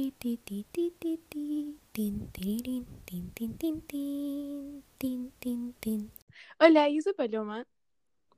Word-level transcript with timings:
ti, 0.00 0.12
ti, 0.16 0.38
ti, 0.38 0.64
ti, 0.72 0.90
ti, 0.98 1.12
ti, 1.28 1.76
tin, 1.92 2.32
tirirín, 2.32 2.86
tin, 3.04 3.28
tin, 3.36 3.52
tin, 3.58 3.82
tin, 3.84 4.82
tin, 4.98 5.30
tin, 5.38 5.74
tin. 5.78 6.10
Hola, 6.58 6.88
yo 6.88 7.02
soy 7.02 7.12
Paloma. 7.12 7.66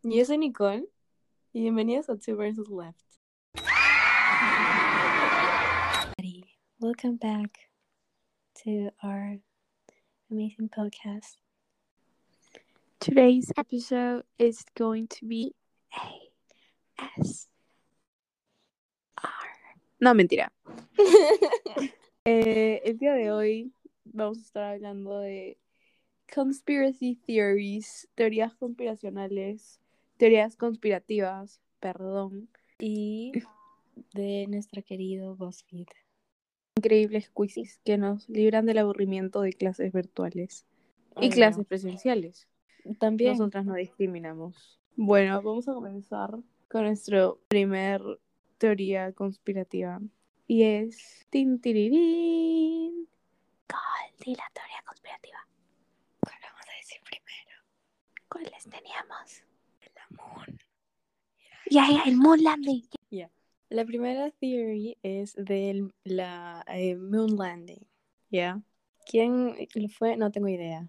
Y 0.03 0.19
yo 0.19 0.25
soy 0.25 0.39
Nicole. 0.39 0.89
Y 1.53 1.61
bienvenidos 1.61 2.09
a 2.09 2.17
Two 2.17 2.35
Versus 2.35 2.69
Left. 2.69 2.99
Welcome 6.81 7.17
back 7.17 7.71
to 8.65 8.91
our 9.01 9.39
amazing 10.33 10.69
podcast. 10.69 11.37
Today's 12.99 13.53
episode 13.57 14.25
is 14.37 14.65
going 14.75 15.07
to 15.07 15.27
be 15.27 15.55
S. 16.99 17.52
No, 20.03 20.15
mentira. 20.15 20.53
Eh, 22.25 22.81
el 22.85 22.99
día 22.99 23.15
de 23.15 23.33
hoy 23.33 23.73
vamos 24.05 24.39
a 24.39 24.43
estar 24.43 24.63
hablando 24.75 25.19
de 25.19 25.59
conspiracy 26.33 27.17
theories, 27.27 28.09
teorías 28.15 28.55
conspiracionales, 28.55 29.81
teorías 30.19 30.55
conspirativas, 30.55 31.61
perdón, 31.81 32.49
Y 32.79 33.33
de 34.15 34.47
nuestro 34.49 34.85
querido 34.85 35.35
BuzzFeed. 35.35 35.89
increíbles 36.77 37.29
quizzes 37.31 37.81
que 37.85 37.99
nos 37.99 38.29
libran 38.29 38.67
del 38.67 38.79
aburrimiento 38.79 39.41
de 39.41 39.55
clases 39.55 39.93
virtuales 39.93 40.65
y 41.21 41.29
clases 41.31 41.67
presenciales. 41.67 42.47
También. 43.01 43.33
Nosotras 43.33 43.67
no 43.67 43.75
discriminamos. 43.75 44.79
Bueno, 44.95 45.43
vamos 45.43 45.69
a 45.69 45.75
comenzar 45.75 46.39
con 46.69 46.85
nuestro 46.85 47.41
primer 47.49 48.01
teoría 48.63 49.13
conspirativa. 49.13 50.01
Y 50.47 50.63
es... 50.63 51.27
Tin, 51.31 51.61
tirirín. 51.61 53.09
¿Cuál 53.67 54.13
de 54.25 54.37
la 54.37 54.49
teoría 54.55 54.83
conspirativa? 54.87 55.49
¿Cuál 56.21 56.37
vamos 56.43 56.63
a 56.69 56.77
decir 56.77 57.01
primero? 57.03 57.57
¿Cuáles 58.29 58.63
teníamos? 58.69 59.43
La 59.97 60.07
Moon. 60.17 60.59
Ya, 61.71 61.89
ya, 61.91 62.03
el 62.05 62.17
Moon 62.17 62.41
Landing. 62.41 62.85
La 63.69 63.85
primera 63.85 64.31
theory 64.31 64.97
es 65.03 65.35
de 65.35 65.91
la 66.05 66.65
eh, 66.69 66.95
Moon 66.95 67.37
Landing. 67.37 67.85
¿Ya? 68.31 68.63
¿Quién 69.11 69.57
lo 69.75 69.89
fue? 69.89 70.17
No 70.17 70.31
tengo 70.31 70.47
idea. 70.47 70.89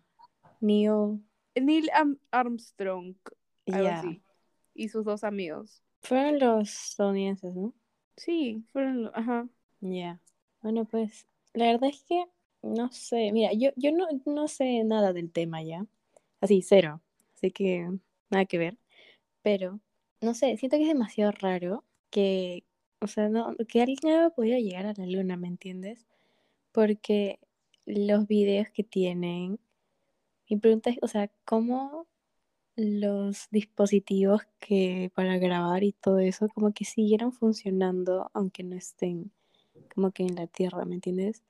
Neil. 0.59 1.23
Neil 1.55 1.89
Armstrong, 2.29 3.15
algo 3.65 3.83
Ya. 3.83 3.99
así. 3.99 4.21
Y 4.75 4.89
sus 4.89 5.05
dos 5.05 5.23
amigos. 5.23 5.81
Fueron 6.03 6.39
los 6.39 6.69
estadounidenses, 6.89 7.55
¿no? 7.55 7.73
Sí, 8.17 8.63
fueron... 8.71 9.03
lo- 9.03 9.15
Ajá. 9.17 9.47
Ya. 9.81 10.19
Bueno, 10.61 10.85
pues 10.85 11.27
la 11.53 11.65
verdad 11.67 11.89
es 11.89 12.03
que 12.03 12.25
no 12.61 12.91
sé. 12.91 13.31
Mira, 13.33 13.51
yo, 13.53 13.71
yo 13.75 13.91
no, 13.91 14.07
no 14.25 14.47
sé 14.47 14.83
nada 14.83 15.13
del 15.13 15.31
tema 15.31 15.61
ya. 15.63 15.85
Así, 16.41 16.61
cero. 16.61 17.01
Así 17.35 17.51
que 17.51 17.89
nada 18.29 18.45
que 18.45 18.57
ver. 18.57 18.77
Pero, 19.43 19.79
no 20.21 20.33
sé, 20.35 20.57
siento 20.57 20.77
que 20.77 20.83
es 20.83 20.89
demasiado 20.89 21.31
raro 21.33 21.85
que, 22.11 22.65
o 23.01 23.07
sea, 23.07 23.29
no, 23.29 23.55
que 23.67 23.81
alguien 23.81 24.13
haya 24.13 24.29
podido 24.31 24.59
llegar 24.59 24.87
a 24.87 24.93
la 24.97 25.05
luna, 25.07 25.37
¿me 25.37 25.47
entiendes? 25.49 26.07
Porque 26.73 27.39
los 27.85 28.27
videos 28.27 28.69
que 28.71 28.83
tienen, 28.83 29.59
mi 30.49 30.57
pregunta 30.57 30.89
es, 30.89 30.97
o 31.01 31.07
sea, 31.07 31.29
¿cómo 31.45 32.07
los 32.75 33.47
dispositivos 33.51 34.41
que 34.59 35.11
para 35.15 35.37
grabar 35.37 35.83
y 35.83 35.93
todo 35.93 36.19
eso, 36.19 36.47
como 36.49 36.73
que 36.73 36.85
siguieron 36.85 37.31
funcionando 37.33 38.29
aunque 38.33 38.63
no 38.63 38.75
estén 38.75 39.31
como 39.93 40.11
que 40.11 40.23
en 40.23 40.35
la 40.35 40.47
Tierra, 40.47 40.85
¿me 40.85 40.95
entiendes? 40.95 41.43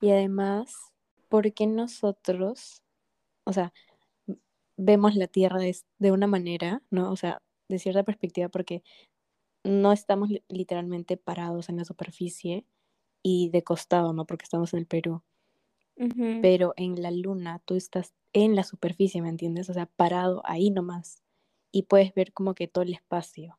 Y 0.00 0.10
además, 0.12 0.74
¿por 1.28 1.52
qué 1.54 1.66
nosotros, 1.66 2.82
o 3.44 3.52
sea, 3.54 3.72
vemos 4.76 5.14
la 5.16 5.26
Tierra 5.28 5.58
de, 5.60 5.76
de 5.98 6.12
una 6.12 6.26
manera, 6.26 6.82
¿no? 6.90 7.10
O 7.12 7.16
sea, 7.16 7.42
de 7.68 7.78
cierta 7.78 8.02
perspectiva, 8.02 8.48
porque 8.48 8.82
no 9.64 9.92
estamos 9.92 10.30
li- 10.30 10.44
literalmente 10.48 11.16
parados 11.18 11.68
en 11.70 11.78
la 11.78 11.86
superficie 11.86 12.66
y 13.22 13.50
de 13.50 13.64
costado, 13.64 14.12
¿no? 14.14 14.26
Porque 14.26 14.44
estamos 14.44 14.74
en 14.74 14.80
el 14.80 14.86
Perú. 14.86 15.22
Pero 16.40 16.72
en 16.76 17.02
la 17.02 17.10
Luna 17.10 17.60
tú 17.64 17.74
estás 17.74 18.14
en 18.32 18.56
la 18.56 18.64
superficie, 18.64 19.20
¿me 19.20 19.28
entiendes? 19.28 19.68
O 19.68 19.74
sea, 19.74 19.86
parado 19.86 20.40
ahí 20.44 20.70
nomás. 20.70 21.22
Y 21.70 21.82
puedes 21.82 22.14
ver 22.14 22.32
como 22.32 22.54
que 22.54 22.68
todo 22.68 22.82
el 22.82 22.94
espacio. 22.94 23.58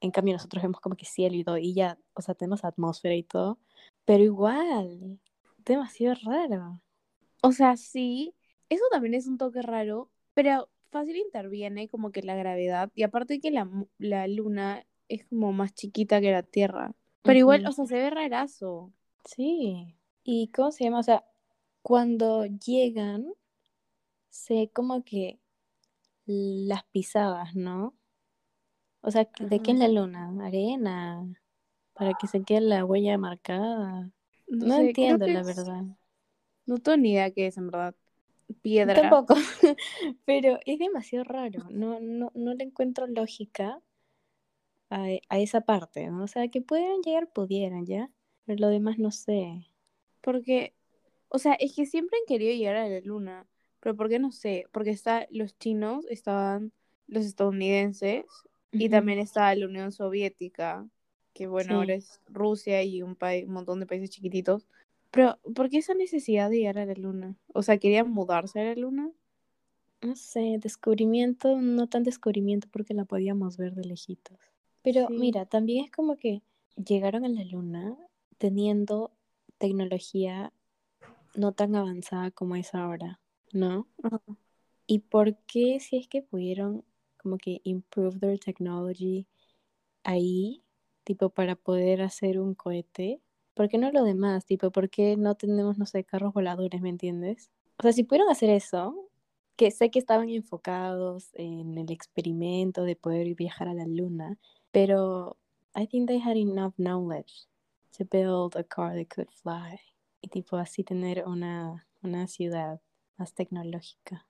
En 0.00 0.10
cambio, 0.10 0.34
nosotros 0.34 0.62
vemos 0.62 0.80
como 0.80 0.96
que 0.96 1.06
cielo 1.06 1.36
y 1.36 1.44
todo, 1.44 1.56
y 1.56 1.72
ya, 1.72 1.98
o 2.14 2.20
sea, 2.20 2.34
tenemos 2.34 2.64
atmósfera 2.64 3.14
y 3.14 3.22
todo, 3.22 3.58
pero 4.04 4.22
igual, 4.24 5.20
demasiado 5.64 6.16
raro. 6.24 6.80
O 7.42 7.52
sea, 7.52 7.76
sí, 7.76 8.34
eso 8.68 8.84
también 8.90 9.14
es 9.14 9.26
un 9.26 9.38
toque 9.38 9.62
raro, 9.62 10.10
pero 10.34 10.68
fácil 10.90 11.16
interviene 11.16 11.88
como 11.88 12.10
que 12.10 12.22
la 12.22 12.36
gravedad 12.36 12.90
y 12.94 13.04
aparte 13.04 13.40
que 13.40 13.50
la, 13.50 13.68
la 13.98 14.26
luna 14.28 14.84
es 15.08 15.24
como 15.26 15.52
más 15.52 15.74
chiquita 15.74 16.20
que 16.20 16.32
la 16.32 16.42
Tierra. 16.42 16.92
Pero 17.22 17.38
igual, 17.38 17.66
o 17.66 17.72
sea, 17.72 17.86
se 17.86 17.94
ve 17.94 18.10
rarazo. 18.10 18.92
Sí. 19.24 19.96
¿Y 20.22 20.48
cómo 20.48 20.70
se 20.70 20.84
llama? 20.84 21.00
O 21.00 21.02
sea, 21.02 21.24
cuando 21.86 22.44
llegan, 22.46 23.32
se 24.30 24.70
como 24.72 25.04
que 25.04 25.40
las 26.26 26.84
pisadas, 26.92 27.54
¿no? 27.56 27.94
O 29.02 29.10
sea, 29.10 29.28
¿de 29.40 29.60
qué 29.60 29.72
es 29.72 29.78
la 29.78 29.88
luna? 29.88 30.32
Arena, 30.44 31.24
para 31.94 32.14
que 32.14 32.26
se 32.26 32.42
quede 32.44 32.60
la 32.62 32.84
huella 32.84 33.18
marcada. 33.18 34.10
No, 34.48 34.74
sé, 34.74 34.80
entiendo, 34.80 35.26
la 35.28 35.42
es- 35.42 35.46
verdad. 35.46 35.84
No 36.66 36.78
tengo 36.78 36.98
ni 36.98 37.12
idea 37.12 37.30
qué 37.30 37.46
es, 37.48 37.56
en 37.58 37.68
verdad. 37.70 37.94
Piedra. 38.62 38.94
Tampoco, 38.94 39.34
pero 40.24 40.58
es 40.64 40.78
demasiado 40.78 41.24
raro. 41.24 41.64
No, 41.70 42.00
no, 42.00 42.32
no 42.34 42.54
le 42.54 42.64
encuentro 42.64 43.06
lógica 43.06 43.80
a, 44.90 45.06
a 45.28 45.38
esa 45.38 45.60
parte, 45.62 46.06
¿no? 46.08 46.24
O 46.24 46.26
sea, 46.26 46.48
que 46.48 46.60
pudieran 46.62 47.00
llegar, 47.02 47.28
pudieran, 47.32 47.86
¿ya? 47.86 48.10
Pero 48.44 48.60
lo 48.60 48.68
demás 48.68 48.98
no 48.98 49.10
sé. 49.10 49.66
Porque, 50.20 50.74
o 51.28 51.38
sea, 51.38 51.54
es 51.54 51.74
que 51.74 51.86
siempre 51.86 52.18
han 52.18 52.26
querido 52.26 52.54
llegar 52.54 52.76
a 52.76 52.88
la 52.88 53.00
luna. 53.00 53.46
Pero 53.80 53.96
¿por 53.96 54.08
qué 54.08 54.18
no 54.18 54.32
sé? 54.32 54.64
Porque 54.72 54.90
está, 54.90 55.26
los 55.30 55.56
chinos 55.58 56.06
estaban, 56.10 56.72
los 57.06 57.24
estadounidenses, 57.24 58.24
y 58.72 58.88
también 58.88 59.18
está 59.18 59.54
la 59.54 59.66
Unión 59.66 59.92
Soviética, 59.92 60.86
que 61.32 61.46
bueno, 61.46 61.68
Sí. 61.68 61.74
ahora 61.74 61.94
es 61.94 62.20
Rusia 62.26 62.82
y 62.82 63.02
un, 63.02 63.16
país, 63.16 63.46
un 63.46 63.52
montón 63.54 63.80
de 63.80 63.86
países 63.86 64.10
chiquititos. 64.10 64.66
Pero, 65.10 65.38
¿por 65.54 65.70
qué 65.70 65.78
esa 65.78 65.94
necesidad 65.94 66.50
de 66.50 66.58
llegar 66.58 66.78
a 66.78 66.86
la 66.86 66.94
luna? 66.94 67.36
O 67.54 67.62
sea, 67.62 67.78
¿querían 67.78 68.10
mudarse 68.10 68.60
a 68.60 68.64
la 68.64 68.74
luna? 68.74 69.10
No 70.02 70.14
sé, 70.14 70.58
descubrimiento, 70.60 71.60
no 71.60 71.86
tan 71.88 72.02
descubrimiento 72.02 72.68
porque 72.70 72.92
la 72.92 73.04
podíamos 73.04 73.56
ver 73.56 73.74
de 73.74 73.84
lejitos. 73.84 74.38
Pero 74.82 75.06
Sí. 75.08 75.14
mira, 75.14 75.46
también 75.46 75.84
es 75.84 75.90
como 75.90 76.16
que 76.16 76.42
llegaron 76.76 77.24
a 77.24 77.28
la 77.28 77.44
luna 77.44 77.96
teniendo 78.38 79.10
tecnología 79.58 80.52
no 81.36 81.52
tan 81.52 81.74
avanzada 81.76 82.30
como 82.30 82.56
es 82.56 82.74
ahora, 82.74 83.20
¿no? 83.52 83.86
¿Y 84.86 85.00
por 85.00 85.36
qué 85.46 85.78
si 85.80 85.96
es 85.98 86.08
que 86.08 86.22
pudieron 86.22 86.84
como 87.16 87.38
que 87.38 87.60
improve 87.64 88.18
their 88.18 88.38
technology 88.38 89.26
ahí, 90.04 90.62
tipo 91.04 91.30
para 91.30 91.56
poder 91.56 92.02
hacer 92.02 92.40
un 92.40 92.54
cohete? 92.54 93.20
¿Por 93.54 93.68
qué 93.68 93.78
no 93.78 93.90
lo 93.90 94.04
demás? 94.04 94.44
Tipo, 94.44 94.70
¿por 94.70 94.90
qué 94.90 95.16
no 95.16 95.34
tenemos, 95.34 95.78
no 95.78 95.86
sé, 95.86 96.04
carros 96.04 96.34
voladores, 96.34 96.80
¿me 96.82 96.90
entiendes? 96.90 97.50
O 97.78 97.82
sea, 97.82 97.92
si 97.92 98.04
pudieron 98.04 98.30
hacer 98.30 98.50
eso, 98.50 99.08
que 99.56 99.70
sé 99.70 99.90
que 99.90 99.98
estaban 99.98 100.28
enfocados 100.28 101.30
en 101.34 101.78
el 101.78 101.90
experimento 101.90 102.84
de 102.84 102.96
poder 102.96 103.34
viajar 103.34 103.68
a 103.68 103.74
la 103.74 103.86
luna, 103.86 104.38
pero 104.70 105.38
I 105.74 105.86
think 105.86 106.06
they 106.06 106.20
had 106.20 106.36
enough 106.36 106.74
knowledge 106.76 107.46
to 107.96 108.04
build 108.04 108.56
a 108.56 108.64
car 108.64 108.94
that 108.94 109.08
could 109.08 109.30
fly. 109.30 109.78
Y 110.26 110.28
tipo 110.28 110.56
así 110.56 110.82
tener 110.82 111.22
una, 111.24 111.86
una 112.02 112.26
ciudad 112.26 112.80
más 113.16 113.32
tecnológica. 113.32 114.26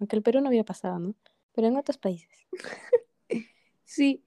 Aunque 0.00 0.16
el 0.16 0.22
Perú 0.22 0.40
no 0.40 0.48
había 0.48 0.64
pasado, 0.64 0.98
¿no? 0.98 1.14
Pero 1.52 1.68
en 1.68 1.76
otros 1.76 1.96
países. 1.96 2.48
Sí, 3.84 4.22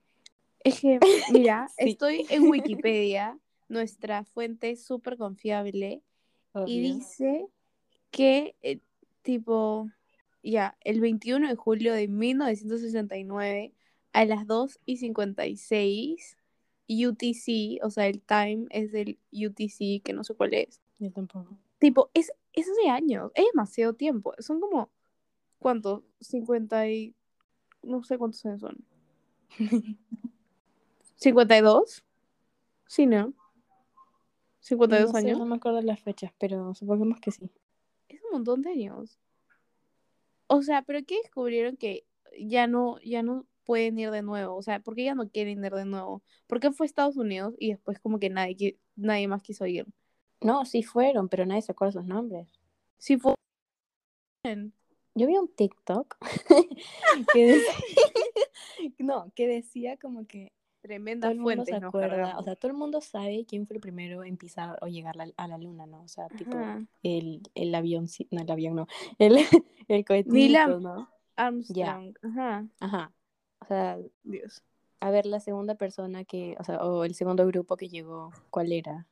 es 0.64 0.80
que, 0.80 0.98
mira, 1.32 1.68
Sí. 1.78 1.90
estoy 1.90 2.26
en 2.30 2.48
Wikipedia, 2.48 3.38
nuestra 3.68 4.24
fuente 4.24 4.74
súper 4.74 5.16
confiable, 5.18 6.02
y 6.66 6.80
dice 6.80 7.46
que, 8.10 8.56
eh, 8.62 8.80
tipo, 9.22 9.88
ya, 10.42 10.76
el 10.80 11.00
21 11.00 11.46
de 11.46 11.54
julio 11.54 11.92
de 11.92 12.08
1969, 12.08 13.72
a 14.12 14.24
las 14.24 14.48
2 14.48 14.80
y 14.84 14.96
56 14.96 16.36
UTC, 16.88 17.78
o 17.84 17.90
sea, 17.90 18.08
el 18.08 18.20
time 18.20 18.66
es 18.70 18.90
del 18.90 19.18
UTC, 19.30 20.02
que 20.02 20.12
no 20.12 20.24
sé 20.24 20.34
cuál 20.34 20.54
es. 20.54 20.81
Yo 21.02 21.10
tampoco. 21.10 21.58
Tipo, 21.80 22.10
es, 22.14 22.32
es 22.52 22.68
hace 22.70 22.88
años, 22.88 23.32
es 23.34 23.44
demasiado 23.52 23.94
tiempo. 23.94 24.34
Son 24.38 24.60
como, 24.60 24.88
¿cuántos? 25.58 26.04
50 26.20 26.88
y... 26.90 27.16
no 27.82 28.04
sé 28.04 28.18
cuántos 28.18 28.46
años 28.46 28.60
son. 28.60 28.84
¿52? 31.20 32.04
Sí, 32.86 33.06
¿no? 33.06 33.34
52 34.60 35.12
no 35.12 35.18
sé, 35.18 35.26
años. 35.26 35.38
no 35.40 35.46
me 35.46 35.56
acuerdo 35.56 35.80
las 35.82 36.00
fechas, 36.00 36.32
pero 36.38 36.72
supongamos 36.76 37.18
que 37.18 37.32
sí. 37.32 37.50
Es 38.08 38.20
un 38.22 38.30
montón 38.30 38.62
de 38.62 38.70
años. 38.70 39.18
O 40.46 40.62
sea, 40.62 40.82
¿pero 40.82 41.00
qué 41.04 41.16
descubrieron 41.20 41.76
que 41.76 42.06
ya 42.38 42.68
no, 42.68 43.00
ya 43.00 43.24
no 43.24 43.44
pueden 43.64 43.98
ir 43.98 44.12
de 44.12 44.22
nuevo? 44.22 44.54
O 44.54 44.62
sea, 44.62 44.78
¿por 44.78 44.94
qué 44.94 45.02
ya 45.02 45.16
no 45.16 45.28
quieren 45.28 45.64
ir 45.64 45.72
de 45.72 45.84
nuevo? 45.84 46.22
¿Por 46.46 46.60
qué 46.60 46.70
fue 46.70 46.84
a 46.84 46.86
Estados 46.86 47.16
Unidos 47.16 47.54
y 47.58 47.70
después 47.70 47.98
como 47.98 48.20
que 48.20 48.30
nadie, 48.30 48.78
nadie 48.94 49.26
más 49.26 49.42
quiso 49.42 49.66
ir? 49.66 49.86
No, 50.44 50.64
sí 50.64 50.82
fueron, 50.82 51.28
pero 51.28 51.46
nadie 51.46 51.62
se 51.62 51.72
acuerda 51.72 51.92
sus 51.92 52.04
nombres. 52.04 52.48
Sí 52.98 53.16
fue... 53.16 53.34
Yo 55.14 55.26
vi 55.26 55.36
un 55.36 55.48
TikTok 55.48 56.16
que 57.32 57.46
decía, 57.46 57.74
no, 58.98 59.30
que 59.34 59.46
decía 59.46 59.96
como 59.98 60.26
que 60.26 60.52
Tremenda 60.80 61.26
todo 61.28 61.32
el 61.32 61.38
mundo 61.38 61.64
fuente. 61.64 61.70
se 61.78 61.84
acuerda, 61.86 62.38
o 62.38 62.42
sea, 62.42 62.56
todo 62.56 62.72
el 62.72 62.76
mundo 62.76 63.00
sabe 63.00 63.44
quién 63.46 63.66
fue 63.68 63.76
el 63.76 63.80
primero 63.80 64.24
en 64.24 64.36
pisar 64.36 64.76
o 64.80 64.88
llegar 64.88 65.14
la- 65.14 65.30
a 65.36 65.46
la 65.46 65.58
luna, 65.58 65.86
¿no? 65.86 66.02
O 66.02 66.08
sea, 66.08 66.26
tipo 66.28 66.56
el, 67.04 67.40
el 67.54 67.74
avión, 67.74 68.06
no, 68.32 68.40
el 68.42 68.50
avión 68.50 68.74
no, 68.74 68.86
el, 69.18 69.38
el 69.86 70.04
cohetito, 70.04 70.80
¿no? 70.80 71.08
Armstrong. 71.36 72.14
Ajá. 72.22 72.66
Ajá. 72.80 73.12
O 73.60 73.64
sea, 73.66 73.98
Dios. 74.24 74.64
a 74.98 75.10
ver, 75.12 75.26
la 75.26 75.38
segunda 75.38 75.76
persona 75.76 76.24
que, 76.24 76.56
o 76.58 76.64
sea, 76.64 76.82
o 76.82 77.04
el 77.04 77.14
segundo 77.14 77.46
grupo 77.46 77.76
que 77.76 77.88
llegó, 77.88 78.32
¿cuál 78.50 78.72
era? 78.72 79.06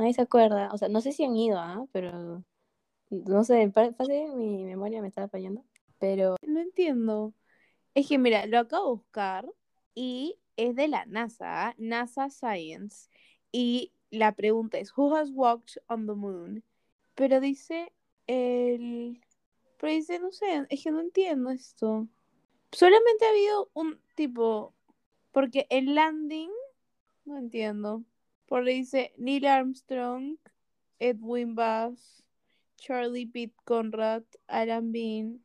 Nadie 0.00 0.14
se 0.14 0.22
acuerda, 0.22 0.70
o 0.72 0.78
sea, 0.78 0.88
no 0.88 1.02
sé 1.02 1.12
si 1.12 1.24
han 1.24 1.36
ido, 1.36 1.58
¿ah? 1.58 1.86
Pero, 1.92 2.42
no 3.10 3.44
sé, 3.44 3.70
que 3.70 4.28
mi 4.34 4.64
memoria 4.64 5.02
me 5.02 5.08
estaba 5.08 5.28
fallando, 5.28 5.62
pero 5.98 6.36
No 6.40 6.58
entiendo. 6.58 7.34
Es 7.92 8.08
que 8.08 8.16
mira, 8.16 8.46
lo 8.46 8.60
acabo 8.60 8.84
de 8.86 8.94
buscar 8.94 9.46
y 9.94 10.38
es 10.56 10.74
de 10.74 10.88
la 10.88 11.04
NASA, 11.04 11.68
¿ah? 11.68 11.74
NASA 11.76 12.30
Science. 12.30 13.10
Y 13.52 13.92
la 14.08 14.32
pregunta 14.32 14.78
es, 14.78 14.96
Who 14.96 15.14
has 15.14 15.32
walked 15.32 15.82
on 15.86 16.06
the 16.06 16.14
moon? 16.14 16.64
Pero 17.14 17.38
dice 17.38 17.92
el... 18.26 19.22
Pero 19.78 19.92
dice, 19.92 20.18
no 20.18 20.32
sé, 20.32 20.66
es 20.70 20.82
que 20.82 20.92
no 20.92 21.00
entiendo 21.00 21.50
esto. 21.50 22.08
Solamente 22.72 23.26
ha 23.26 23.30
habido 23.30 23.70
un 23.74 24.00
tipo... 24.14 24.72
Porque 25.30 25.66
el 25.68 25.94
landing... 25.94 26.50
No 27.26 27.36
entiendo. 27.36 28.02
Porque 28.50 28.72
dice 28.72 29.12
Neil 29.16 29.46
Armstrong, 29.46 30.36
Edwin 30.98 31.54
Bass, 31.54 32.24
Charlie 32.76 33.26
Pitt 33.26 33.54
Conrad, 33.64 34.24
Alan 34.48 34.90
Bean... 34.90 35.44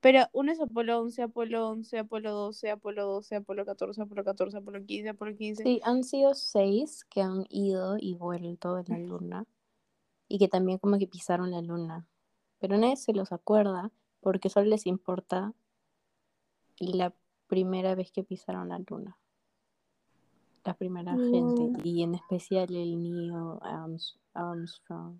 Pero 0.00 0.26
uno 0.32 0.52
es 0.52 0.60
Apolo 0.60 1.00
11, 1.00 1.22
Apolo 1.22 1.68
11, 1.70 1.98
Apolo 2.00 2.32
12, 2.32 2.70
Apolo 2.70 3.06
12, 3.06 3.36
Apolo 3.36 3.64
14, 3.64 4.02
Apolo 4.02 4.24
14, 4.24 4.58
Apolo 4.58 4.84
15, 4.84 5.08
Apolo 5.08 5.34
15. 5.34 5.62
sí, 5.62 5.80
han 5.82 6.04
sido 6.04 6.34
seis 6.34 7.06
que 7.08 7.22
han 7.22 7.46
ido 7.48 7.96
y 7.98 8.16
vuelto 8.16 8.74
de 8.74 8.84
la 8.86 8.98
luna 8.98 9.46
y 10.28 10.38
que 10.38 10.48
también 10.48 10.78
como 10.78 10.98
que 10.98 11.06
pisaron 11.06 11.52
la 11.52 11.62
luna, 11.62 12.06
pero 12.58 12.76
nadie 12.76 12.96
se 12.96 13.14
los 13.14 13.32
acuerda 13.32 13.92
porque 14.20 14.50
solo 14.50 14.66
les 14.66 14.86
importa 14.86 15.54
la 16.78 17.14
primera 17.46 17.94
vez 17.94 18.10
que 18.10 18.24
pisaron 18.24 18.68
la 18.68 18.80
luna. 18.80 19.16
La 20.64 20.74
primera 20.74 21.12
gente, 21.12 21.62
Mm. 21.62 21.80
y 21.84 22.02
en 22.04 22.14
especial 22.14 22.72
el 22.74 23.02
Neil 23.02 23.32
Arms- 23.62 24.18
Armstrong. 24.32 25.18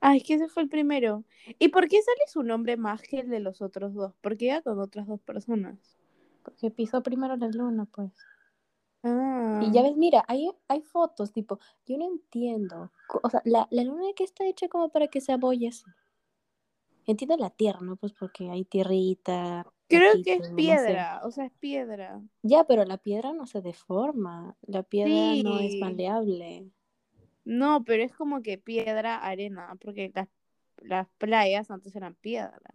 Ah, 0.00 0.16
es 0.16 0.22
que 0.24 0.34
ese 0.34 0.48
fue 0.48 0.62
el 0.64 0.68
primero. 0.68 1.24
¿Y 1.58 1.68
por 1.68 1.88
qué 1.88 2.02
sale 2.02 2.20
su 2.28 2.42
nombre 2.42 2.76
más 2.76 3.00
que 3.00 3.20
el 3.20 3.30
de 3.30 3.40
los 3.40 3.62
otros 3.62 3.94
dos? 3.94 4.12
Porque 4.20 4.46
iba 4.46 4.60
con 4.60 4.78
otras 4.78 5.06
dos 5.06 5.20
personas. 5.22 5.78
Porque 6.42 6.70
pisó 6.70 7.02
primero 7.02 7.36
la 7.36 7.48
luna, 7.48 7.86
pues. 7.86 8.12
Ah. 9.02 9.60
Y 9.62 9.72
ya 9.72 9.82
ves, 9.82 9.96
mira, 9.96 10.22
hay, 10.28 10.50
hay 10.68 10.82
fotos, 10.82 11.32
tipo, 11.32 11.58
yo 11.86 11.96
no 11.96 12.04
entiendo. 12.06 12.90
O 13.22 13.30
sea, 13.30 13.40
la, 13.46 13.66
la 13.70 13.84
luna 13.84 14.08
que 14.14 14.24
está 14.24 14.44
hecha 14.46 14.68
como 14.68 14.90
para 14.90 15.08
que 15.08 15.22
se 15.22 15.32
abolle 15.32 15.68
así. 15.68 15.84
Entiendo 17.06 17.36
la 17.38 17.50
tierra, 17.50 17.80
¿no? 17.80 17.96
Pues 17.96 18.12
porque 18.12 18.50
hay 18.50 18.64
tierrita. 18.66 19.66
Creo 19.88 20.12
poquito, 20.12 20.24
que 20.24 20.32
es 20.32 20.40
no 20.40 20.46
sé. 20.46 20.54
piedra, 20.54 21.20
o 21.24 21.30
sea, 21.30 21.46
es 21.46 21.52
piedra. 21.52 22.22
Ya, 22.42 22.64
pero 22.64 22.84
la 22.84 22.98
piedra 22.98 23.32
no 23.32 23.46
se 23.46 23.60
deforma. 23.60 24.56
La 24.66 24.82
piedra 24.82 25.42
no 25.42 25.58
es 25.58 25.78
maleable. 25.80 26.70
No, 27.44 27.84
pero 27.84 28.02
es 28.02 28.12
como 28.14 28.42
que 28.42 28.56
piedra, 28.56 29.18
arena, 29.18 29.76
porque 29.80 30.10
las, 30.14 30.28
las 30.78 31.08
playas 31.18 31.70
antes 31.70 31.94
eran 31.94 32.14
piedra. 32.14 32.74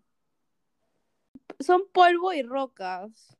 Son 1.59 1.81
polvo 1.91 2.31
y 2.33 2.43
rocas. 2.43 3.35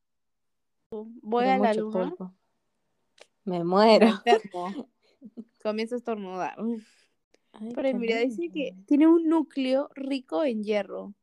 Voy 0.91 1.45
a 1.45 1.57
la 1.59 1.73
luna. 1.73 2.09
polvo. 2.09 2.33
Me 3.45 3.63
muero. 3.63 4.07
Comienzo 5.61 5.95
a 5.95 5.97
estornudar. 5.97 6.55
Ay, 7.53 7.71
Pero 7.75 7.99
mira, 7.99 8.17
dice 8.19 8.49
que 8.51 8.75
tiene 8.85 9.07
un 9.07 9.27
núcleo 9.27 9.89
rico 9.93 10.43
en 10.43 10.63
hierro 10.63 11.13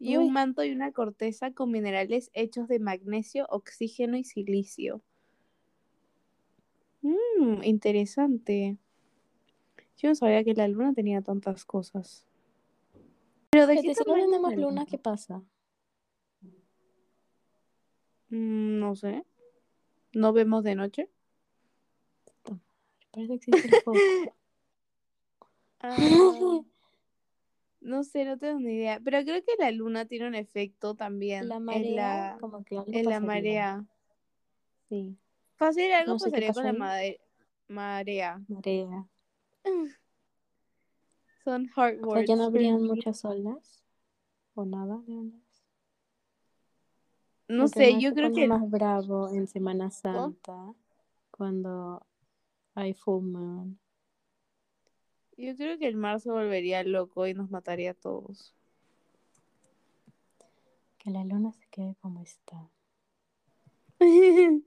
y 0.00 0.16
Uy. 0.16 0.26
un 0.26 0.32
manto 0.32 0.64
y 0.64 0.70
una 0.70 0.92
corteza 0.92 1.52
con 1.52 1.70
minerales 1.70 2.30
hechos 2.32 2.68
de 2.68 2.78
magnesio, 2.78 3.46
oxígeno 3.50 4.16
y 4.16 4.24
silicio. 4.24 5.02
Mmm, 7.02 7.62
interesante. 7.62 8.76
Yo 9.96 10.08
no 10.08 10.14
sabía 10.14 10.44
que 10.44 10.54
la 10.54 10.68
luna 10.68 10.92
tenía 10.94 11.22
tantas 11.22 11.64
cosas. 11.64 12.24
Pero 13.50 13.66
de 13.66 13.82
qué 13.82 13.94
tenemos 13.94 14.40
la 14.42 14.56
luna, 14.56 14.86
¿qué 14.86 14.98
pasa? 14.98 15.42
Mm, 18.30 18.78
no 18.78 18.94
sé. 18.94 19.24
¿No 20.12 20.32
vemos 20.32 20.62
de 20.64 20.74
noche? 20.74 21.10
Parece 23.10 23.28
que 23.28 23.34
existe 23.34 23.68
el 23.68 23.82
foco. 23.82 23.98
Ah, 25.80 25.98
no 27.80 28.02
sé, 28.04 28.24
no 28.24 28.38
tengo 28.38 28.58
ni 28.60 28.74
idea. 28.74 29.00
Pero 29.04 29.22
creo 29.22 29.42
que 29.42 29.52
la 29.58 29.70
luna 29.70 30.04
tiene 30.06 30.28
un 30.28 30.34
efecto 30.34 30.94
también 30.94 31.48
La 31.48 31.56
en 31.56 31.64
marea, 31.64 32.32
la, 32.34 32.38
como 32.40 32.64
que 32.64 32.76
algo 32.78 32.90
en 32.92 33.04
la 33.04 33.20
marea. 33.20 33.84
Sí, 34.88 35.16
Fácil, 35.56 35.90
algo 35.92 36.12
No 36.12 36.18
sé 36.18 36.30
pasaría 36.30 36.52
con 36.52 36.62
la 36.64 36.70
pasa 36.72 36.78
made- 36.78 37.20
marea. 37.68 38.40
marea. 38.48 39.06
Son 41.44 41.68
hard 41.74 41.96
O 41.96 41.98
sea, 41.98 42.06
words. 42.06 42.28
ya 42.28 42.36
no 42.36 42.44
habrían 42.44 42.82
muchas 42.82 43.24
olas. 43.24 43.82
O 44.54 44.64
nada 44.64 44.98
de 45.06 45.12
olas. 45.16 45.40
No 47.48 47.64
Porque 47.64 47.92
sé, 47.92 48.00
yo 48.00 48.12
creo 48.12 48.32
que 48.32 48.46
más 48.46 48.68
bravo 48.68 49.28
en 49.30 49.46
Semana 49.46 49.90
Santa 49.90 50.74
cuando 51.30 52.04
hay 52.74 52.92
full 52.92 53.24
moon. 53.24 53.78
Yo 55.38 55.56
creo 55.56 55.78
que 55.78 55.86
el 55.86 55.96
mar 55.96 56.20
se 56.20 56.30
volvería 56.30 56.82
loco 56.82 57.26
y 57.26 57.34
nos 57.34 57.50
mataría 57.50 57.92
a 57.92 57.94
todos. 57.94 58.54
Que 60.98 61.10
la 61.10 61.24
luna 61.24 61.52
se 61.52 61.66
quede 61.70 61.94
como 62.00 62.22
está. 62.22 62.68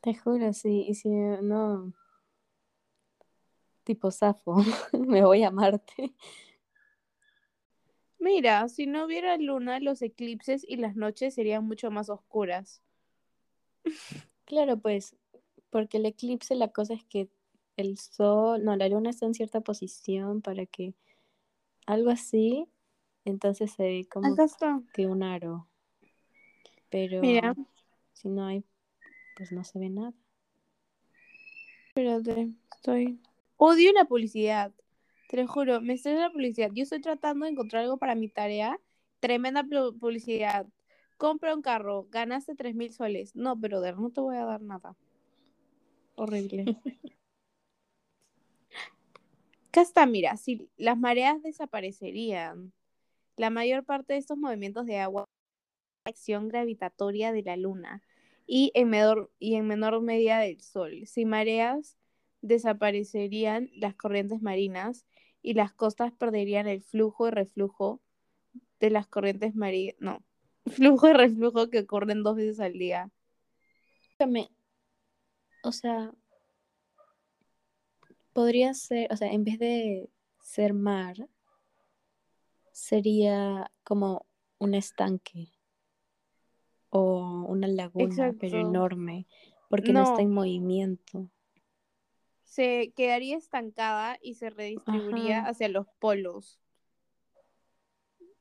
Te 0.00 0.14
juro, 0.14 0.52
sí. 0.52 0.84
Y 0.88 0.94
si 0.94 1.08
no. 1.08 1.92
Tipo 3.84 4.10
Safo, 4.10 4.56
me 4.92 5.24
voy 5.24 5.42
a 5.42 5.50
Marte. 5.50 6.14
Mira, 8.18 8.68
si 8.68 8.86
no 8.86 9.06
hubiera 9.06 9.36
luna, 9.38 9.80
los 9.80 10.02
eclipses 10.02 10.64
y 10.68 10.76
las 10.76 10.96
noches 10.96 11.34
serían 11.34 11.64
mucho 11.64 11.90
más 11.90 12.10
oscuras. 12.10 12.82
Claro, 14.44 14.76
pues, 14.78 15.16
porque 15.70 15.98
el 15.98 16.06
eclipse, 16.06 16.54
la 16.54 16.68
cosa 16.68 16.94
es 16.94 17.04
que 17.04 17.30
el 17.78 17.96
sol, 17.96 18.64
no, 18.64 18.76
la 18.76 18.88
luna 18.88 19.10
está 19.10 19.24
en 19.24 19.34
cierta 19.34 19.60
posición 19.60 20.42
para 20.42 20.66
que 20.66 20.94
algo 21.86 22.10
así, 22.10 22.66
entonces 23.24 23.72
se 23.72 23.82
ve 23.84 24.08
como 24.10 24.34
que 24.92 25.06
un 25.06 25.22
aro. 25.22 25.68
Pero 26.90 27.20
Mira. 27.22 27.54
si 28.12 28.28
no 28.28 28.44
hay, 28.44 28.64
pues 29.36 29.52
no 29.52 29.62
se 29.62 29.78
ve 29.78 29.90
nada. 29.90 30.12
Espérate, 31.88 32.50
estoy. 32.74 33.20
Odio 33.56 33.92
la 33.92 34.04
publicidad. 34.04 34.72
Te 35.28 35.36
lo 35.36 35.46
juro, 35.46 35.80
me 35.80 35.94
estresa 35.94 36.20
la 36.22 36.30
publicidad. 36.30 36.70
Yo 36.72 36.82
estoy 36.82 37.00
tratando 37.00 37.44
de 37.44 37.52
encontrar 37.52 37.84
algo 37.84 37.96
para 37.96 38.14
mi 38.14 38.28
tarea. 38.28 38.80
Tremenda 39.20 39.62
pu- 39.62 39.96
publicidad. 39.98 40.66
Compra 41.16 41.54
un 41.54 41.62
carro, 41.62 42.06
ganaste 42.10 42.54
tres 42.54 42.74
mil 42.74 42.92
soles. 42.92 43.36
No, 43.36 43.54
brother, 43.56 43.98
no 43.98 44.10
te 44.10 44.20
voy 44.20 44.36
a 44.36 44.44
dar 44.44 44.62
nada. 44.62 44.96
Horrible. 46.16 46.76
Acá 49.78 49.82
está, 49.84 50.06
mira, 50.06 50.36
si 50.36 50.68
las 50.76 50.98
mareas 50.98 51.40
desaparecerían, 51.40 52.72
la 53.36 53.48
mayor 53.48 53.84
parte 53.84 54.14
de 54.14 54.18
estos 54.18 54.36
movimientos 54.36 54.86
de 54.86 54.98
agua 54.98 55.24
acción 56.04 56.48
gravitatoria 56.48 57.30
de 57.30 57.44
la 57.44 57.56
luna 57.56 58.02
y 58.44 58.72
en 58.74 58.90
menor, 58.90 59.30
y 59.38 59.54
en 59.54 59.68
menor 59.68 60.00
medida 60.00 60.40
del 60.40 60.60
sol. 60.62 61.06
Sin 61.06 61.28
mareas 61.28 61.96
desaparecerían 62.42 63.70
las 63.72 63.94
corrientes 63.94 64.42
marinas 64.42 65.06
y 65.42 65.54
las 65.54 65.72
costas 65.72 66.10
perderían 66.12 66.66
el 66.66 66.82
flujo 66.82 67.28
y 67.28 67.30
reflujo 67.30 68.00
de 68.80 68.90
las 68.90 69.06
corrientes 69.06 69.54
marinas. 69.54 69.94
No, 70.00 70.24
flujo 70.66 71.08
y 71.08 71.12
reflujo 71.12 71.70
que 71.70 71.78
ocurren 71.78 72.24
dos 72.24 72.34
veces 72.34 72.58
al 72.58 72.72
día. 72.72 73.12
O 75.62 75.70
sea, 75.70 76.12
podría 78.38 78.72
ser, 78.72 79.12
o 79.12 79.16
sea, 79.16 79.32
en 79.32 79.42
vez 79.42 79.58
de 79.58 80.08
ser 80.40 80.72
mar, 80.72 81.16
sería 82.70 83.68
como 83.82 84.26
un 84.58 84.74
estanque 84.74 85.48
o 86.90 87.46
una 87.48 87.66
laguna, 87.66 88.32
pero 88.38 88.60
enorme, 88.60 89.26
porque 89.68 89.92
no 89.92 90.04
está 90.04 90.22
en 90.22 90.30
movimiento. 90.30 91.28
se 92.44 92.92
quedaría 92.94 93.36
estancada 93.36 94.18
y 94.22 94.34
se 94.34 94.50
redistribuiría 94.50 95.40
Ajá, 95.40 95.50
hacia 95.50 95.68
los 95.68 95.88
polos 95.98 96.60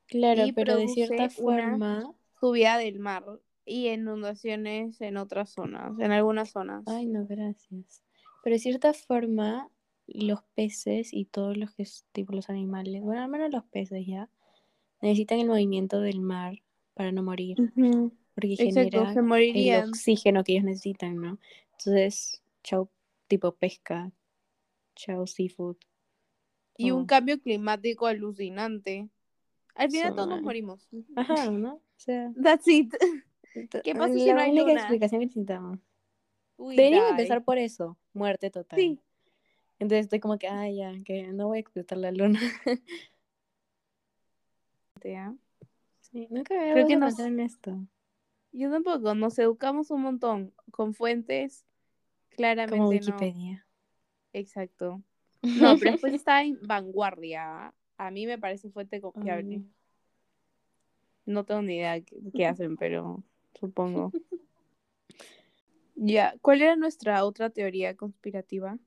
claro, 0.05 0.45
y 0.45 0.51
pero 0.51 0.75
de 0.75 0.89
cierta 0.89 1.27
forma, 1.27 2.13
subida 2.39 2.77
del 2.77 2.99
mar 2.99 3.25
y 3.65 3.87
inundaciones 3.87 5.01
en 5.01 5.17
otras 5.17 5.49
zonas, 5.49 5.99
en 5.99 6.11
algunas 6.11 6.51
zonas. 6.51 6.85
ay 6.85 7.07
no, 7.07 7.25
gracias. 7.25 8.03
Pero 8.43 8.53
de 8.53 8.59
cierta 8.59 8.93
forma, 8.93 9.69
los 10.07 10.41
peces 10.55 11.13
y 11.13 11.25
todos 11.25 11.57
los 11.57 11.73
que 11.73 11.85
tipo 12.11 12.33
los 12.33 12.49
animales, 12.49 13.03
bueno, 13.03 13.21
al 13.21 13.29
menos 13.29 13.51
los 13.51 13.63
peces 13.65 14.05
ya, 14.05 14.29
necesitan 15.01 15.39
el 15.39 15.47
movimiento 15.47 16.01
del 16.01 16.19
mar 16.19 16.61
para 16.93 17.11
no 17.11 17.23
morir, 17.23 17.57
porque 18.33 18.53
Exacto, 18.53 19.05
genera 19.05 19.13
se 19.13 19.79
el 19.79 19.89
oxígeno 19.89 20.43
que 20.43 20.53
ellos 20.53 20.63
necesitan, 20.63 21.17
¿no? 21.17 21.39
Entonces, 21.77 22.41
chau, 22.63 22.89
tipo 23.27 23.51
pesca, 23.51 24.11
chau, 24.95 25.27
seafood, 25.27 25.77
Y 26.77 26.91
un 26.91 27.05
cambio 27.05 27.39
climático 27.39 28.07
alucinante. 28.07 29.09
Al 29.75 29.91
final 29.91 30.15
todos 30.15 30.27
nos 30.27 30.41
morimos. 30.41 30.89
Ajá, 31.15 31.51
¿no? 31.51 31.75
O 31.75 31.99
sea, 31.99 32.31
That's 32.41 32.67
it. 32.67 32.93
¿Qué 33.83 33.93
pasa 33.93 34.13
si 34.13 34.31
no 34.31 34.39
hay 34.39 34.51
única 34.51 34.67
luna? 34.67 34.81
explicación 34.81 35.19
que 35.19 35.25
necesitamos. 35.27 35.79
Die. 36.57 36.97
empezar 37.09 37.43
por 37.43 37.57
eso, 37.57 37.97
muerte 38.13 38.49
total. 38.49 38.79
Sí, 38.79 38.99
Entonces 39.79 40.05
estoy 40.05 40.19
como 40.19 40.37
que, 40.37 40.47
ay, 40.47 40.77
ya, 40.77 40.93
que 41.05 41.27
no 41.33 41.47
voy 41.47 41.57
a 41.57 41.61
explotar 41.61 41.97
la 41.97 42.11
luna. 42.11 42.39
¿ah? 45.15 45.33
Sí, 46.01 46.27
nunca 46.29 46.59
había 46.59 46.73
creo 46.73 46.87
que 46.87 46.97
nos, 46.97 47.19
en 47.19 47.39
esto. 47.39 47.77
yo 48.51 48.71
tampoco, 48.71 49.13
nos 49.13 49.37
educamos 49.39 49.91
un 49.91 50.01
montón 50.01 50.53
con 50.71 50.93
fuentes, 50.93 51.65
Como 52.29 52.37
claramente 52.37 52.79
no. 52.79 52.89
Wikipedia. 52.89 53.65
Exacto. 54.33 55.01
No, 55.43 55.77
pero 55.77 55.91
después 55.91 56.13
está 56.13 56.43
en 56.43 56.59
vanguardia. 56.61 57.73
A 57.97 58.11
mí 58.11 58.25
me 58.25 58.37
parece 58.37 58.69
fuente 58.69 58.99
confiable. 58.99 59.61
No 61.25 61.45
tengo 61.45 61.61
ni 61.61 61.75
idea 61.75 62.01
qué, 62.01 62.17
qué 62.33 62.45
hacen, 62.45 62.75
pero 62.75 63.23
supongo. 63.53 64.11
Ya, 65.99 66.35
¿cuál 66.41 66.61
era 66.61 66.75
nuestra 66.75 67.25
otra 67.25 67.49
teoría 67.49 67.95
conspirativa? 67.97 68.77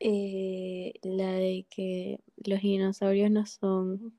Eh, 0.00 0.94
la 1.02 1.32
de 1.32 1.66
que 1.70 2.20
los 2.36 2.60
dinosaurios 2.60 3.30
no 3.30 3.46
son 3.46 4.18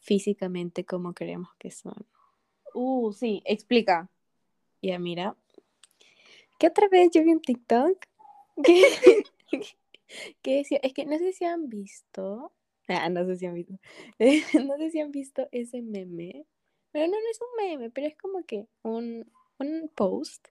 físicamente 0.00 0.84
como 0.84 1.14
creemos 1.14 1.50
que 1.58 1.70
son. 1.70 2.06
Uh, 2.74 3.12
sí, 3.12 3.42
explica. 3.44 4.10
Ya, 4.80 4.98
mira. 4.98 5.36
¿Qué 6.58 6.68
otra 6.68 6.88
vez 6.88 7.10
yo 7.12 7.22
vi 7.22 7.32
un 7.32 7.40
TikTok? 7.40 7.98
Que, 8.64 8.82
que 10.42 10.56
decía, 10.56 10.78
es 10.82 10.92
que 10.92 11.06
no 11.06 11.18
sé 11.18 11.32
si 11.32 11.44
han 11.44 11.68
visto. 11.68 12.52
Ah, 12.88 13.08
no 13.08 13.24
sé 13.26 13.36
si 13.36 13.46
han 13.46 13.54
visto. 13.54 13.74
no 14.66 14.76
sé 14.76 14.90
si 14.90 15.00
han 15.00 15.10
visto 15.10 15.48
ese 15.52 15.82
meme. 15.82 16.46
Pero 16.90 17.06
no, 17.06 17.12
no 17.12 17.30
es 17.30 17.40
un 17.40 17.64
meme, 17.64 17.90
pero 17.90 18.06
es 18.06 18.16
como 18.16 18.44
que 18.44 18.66
un, 18.82 19.30
un 19.58 19.90
post 19.94 20.48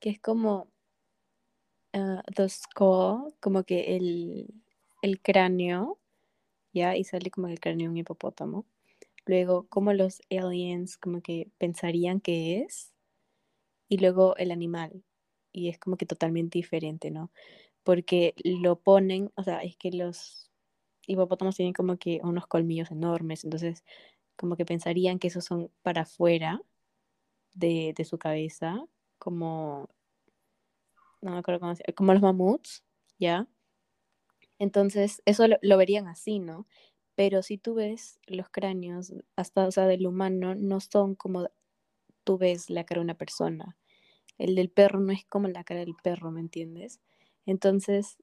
que 0.00 0.10
es 0.10 0.20
como 0.20 0.68
skull, 2.48 3.34
como 3.40 3.64
que 3.64 3.96
el, 3.96 4.54
el 5.02 5.20
cráneo, 5.20 5.98
¿ya? 6.72 6.96
Y 6.96 7.04
sale 7.04 7.30
como 7.30 7.48
el 7.48 7.60
cráneo 7.60 7.86
de 7.86 7.90
un 7.90 7.96
hipopótamo. 7.98 8.66
Luego, 9.26 9.66
como 9.68 9.92
los 9.92 10.20
aliens 10.30 10.98
como 10.98 11.20
que 11.22 11.50
pensarían 11.58 12.20
que 12.20 12.60
es. 12.60 12.92
Y 13.88 13.98
luego 13.98 14.36
el 14.36 14.50
animal. 14.50 15.04
Y 15.52 15.68
es 15.68 15.78
como 15.78 15.96
que 15.96 16.06
totalmente 16.06 16.58
diferente, 16.58 17.10
¿no? 17.10 17.30
Porque 17.84 18.34
lo 18.44 18.80
ponen, 18.80 19.32
o 19.36 19.42
sea, 19.42 19.60
es 19.62 19.76
que 19.76 19.90
los 19.92 20.50
hipopótamos 21.06 21.56
tienen 21.56 21.72
como 21.74 21.98
que 21.98 22.20
unos 22.22 22.46
colmillos 22.46 22.90
enormes, 22.90 23.44
entonces 23.44 23.84
como 24.36 24.56
que 24.56 24.66
pensarían 24.66 25.18
que 25.18 25.28
esos 25.28 25.44
son 25.44 25.70
para 25.82 26.02
afuera 26.02 26.60
de, 27.54 27.94
de 27.96 28.04
su 28.04 28.18
cabeza, 28.18 28.84
como, 29.18 29.88
no 31.20 31.32
me 31.32 31.38
acuerdo 31.38 31.60
cómo 31.60 31.74
se 31.74 31.84
como 31.94 32.12
los 32.12 32.22
mamuts, 32.22 32.84
¿ya? 33.18 33.46
Entonces, 34.58 35.22
eso 35.26 35.46
lo, 35.48 35.58
lo 35.62 35.76
verían 35.76 36.06
así, 36.08 36.38
¿no? 36.38 36.66
Pero 37.14 37.42
si 37.42 37.58
tú 37.58 37.74
ves 37.74 38.20
los 38.26 38.48
cráneos, 38.48 39.12
hasta, 39.36 39.66
o 39.66 39.70
sea, 39.70 39.86
del 39.86 40.06
humano, 40.06 40.54
no 40.54 40.80
son 40.80 41.14
como 41.14 41.48
tú 42.24 42.38
ves 42.38 42.70
la 42.70 42.84
cara 42.84 43.00
de 43.00 43.04
una 43.04 43.16
persona. 43.16 43.76
El 44.38 44.54
del 44.54 44.70
perro 44.70 45.00
no 45.00 45.12
es 45.12 45.24
como 45.26 45.48
la 45.48 45.64
cara 45.64 45.80
del 45.80 45.94
perro, 46.02 46.30
¿me 46.30 46.40
entiendes? 46.40 47.00
Entonces, 47.46 48.18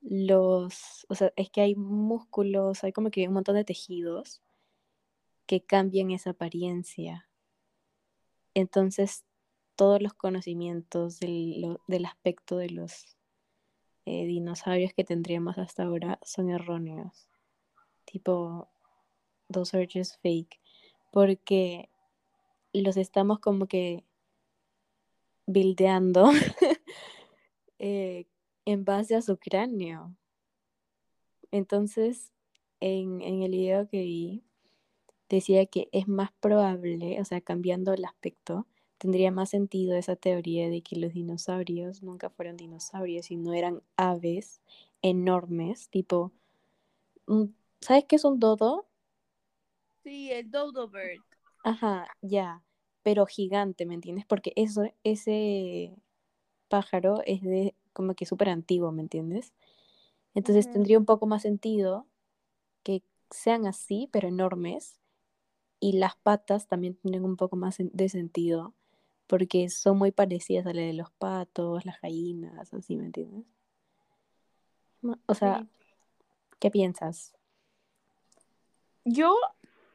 los, 0.00 1.06
o 1.08 1.14
sea, 1.14 1.32
es 1.36 1.50
que 1.50 1.60
hay 1.60 1.74
músculos, 1.74 2.84
hay 2.84 2.92
como 2.92 3.10
que 3.10 3.26
un 3.28 3.34
montón 3.34 3.56
de 3.56 3.64
tejidos 3.64 4.42
que 5.46 5.62
cambian 5.64 6.10
esa 6.10 6.30
apariencia. 6.30 7.28
Entonces, 8.54 9.24
todos 9.76 10.02
los 10.02 10.14
conocimientos 10.14 11.18
del, 11.20 11.78
del 11.86 12.04
aspecto 12.04 12.56
de 12.56 12.70
los 12.70 13.16
eh, 14.04 14.26
dinosaurios 14.26 14.92
que 14.94 15.04
tendríamos 15.04 15.58
hasta 15.58 15.84
ahora 15.84 16.18
son 16.22 16.50
erróneos. 16.50 17.28
Tipo, 18.04 18.68
those 19.50 19.76
are 19.76 19.88
just 19.92 20.20
fake. 20.22 20.60
Porque 21.12 21.88
los 22.72 22.96
estamos 22.96 23.38
como 23.38 23.66
que 23.66 24.04
bildeando 25.46 26.30
eh, 27.78 28.26
en 28.64 28.84
base 28.84 29.14
a 29.14 29.22
su 29.22 29.36
cráneo. 29.36 30.16
Entonces, 31.52 32.32
en, 32.80 33.20
en, 33.20 33.42
el 33.42 33.52
video 33.52 33.88
que 33.88 34.00
vi, 34.00 34.42
decía 35.28 35.66
que 35.66 35.88
es 35.92 36.08
más 36.08 36.32
probable, 36.40 37.20
o 37.20 37.24
sea, 37.24 37.40
cambiando 37.40 37.92
el 37.92 38.04
aspecto, 38.04 38.66
tendría 39.02 39.32
más 39.32 39.50
sentido 39.50 39.96
esa 39.96 40.14
teoría 40.14 40.70
de 40.70 40.80
que 40.80 40.94
los 40.94 41.12
dinosaurios 41.12 42.04
nunca 42.04 42.30
fueron 42.30 42.56
dinosaurios, 42.56 43.26
sino 43.26 43.52
eran 43.52 43.82
aves 43.96 44.60
enormes, 45.02 45.88
tipo, 45.88 46.30
¿sabes 47.80 48.04
qué 48.04 48.14
es 48.14 48.24
un 48.24 48.38
dodo? 48.38 48.86
Sí, 50.04 50.30
el 50.30 50.48
dodo 50.52 50.88
bird. 50.88 51.20
Ajá, 51.64 52.06
ya, 52.20 52.62
pero 53.02 53.26
gigante, 53.26 53.86
¿me 53.86 53.94
entiendes? 53.94 54.24
Porque 54.24 54.52
eso, 54.54 54.84
ese 55.02 55.96
pájaro 56.68 57.22
es 57.26 57.42
de 57.42 57.74
como 57.92 58.14
que 58.14 58.24
súper 58.24 58.50
antiguo, 58.50 58.92
¿me 58.92 59.02
entiendes? 59.02 59.52
Entonces 60.34 60.66
uh 60.66 60.70
-huh. 60.70 60.72
tendría 60.74 60.98
un 60.98 61.06
poco 61.06 61.26
más 61.26 61.42
sentido 61.42 62.06
que 62.84 63.02
sean 63.30 63.66
así, 63.66 64.08
pero 64.12 64.28
enormes, 64.28 65.00
y 65.80 65.94
las 65.98 66.14
patas 66.14 66.68
también 66.68 66.94
tienen 66.94 67.24
un 67.24 67.36
poco 67.36 67.56
más 67.56 67.78
de 67.78 68.08
sentido, 68.08 68.74
porque 69.32 69.70
son 69.70 69.96
muy 69.96 70.12
parecidas 70.12 70.66
a 70.66 70.74
la 70.74 70.82
de 70.82 70.92
los 70.92 71.10
patos, 71.12 71.86
las 71.86 71.98
gallinas, 72.02 72.74
así, 72.74 72.98
¿me 72.98 73.06
entiendes? 73.06 73.46
O 75.24 75.34
sea. 75.34 75.66
¿qué 76.58 76.70
piensas? 76.70 77.34
Yo, 79.06 79.34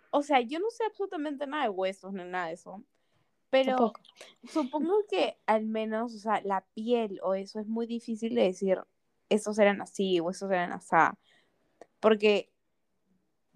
o 0.09 0.23
sea, 0.23 0.41
yo 0.41 0.57
no 0.57 0.71
sé 0.71 0.85
absolutamente 0.85 1.45
nada 1.45 1.65
de 1.65 1.69
huesos 1.69 2.13
ni 2.13 2.23
nada 2.23 2.47
de 2.47 2.53
eso, 2.53 2.83
pero 3.51 3.75
Tampoco. 3.75 4.01
supongo 4.49 5.05
que 5.07 5.37
al 5.45 5.67
menos, 5.67 6.15
o 6.15 6.17
sea, 6.17 6.41
la 6.41 6.65
piel 6.73 7.19
o 7.21 7.35
eso 7.35 7.59
es 7.59 7.67
muy 7.67 7.85
difícil 7.85 8.33
de 8.33 8.41
decir, 8.41 8.81
esos 9.29 9.59
eran 9.59 9.83
así 9.83 10.19
o 10.19 10.31
esos 10.31 10.49
eran 10.49 10.71
así, 10.71 10.95
porque 11.99 12.51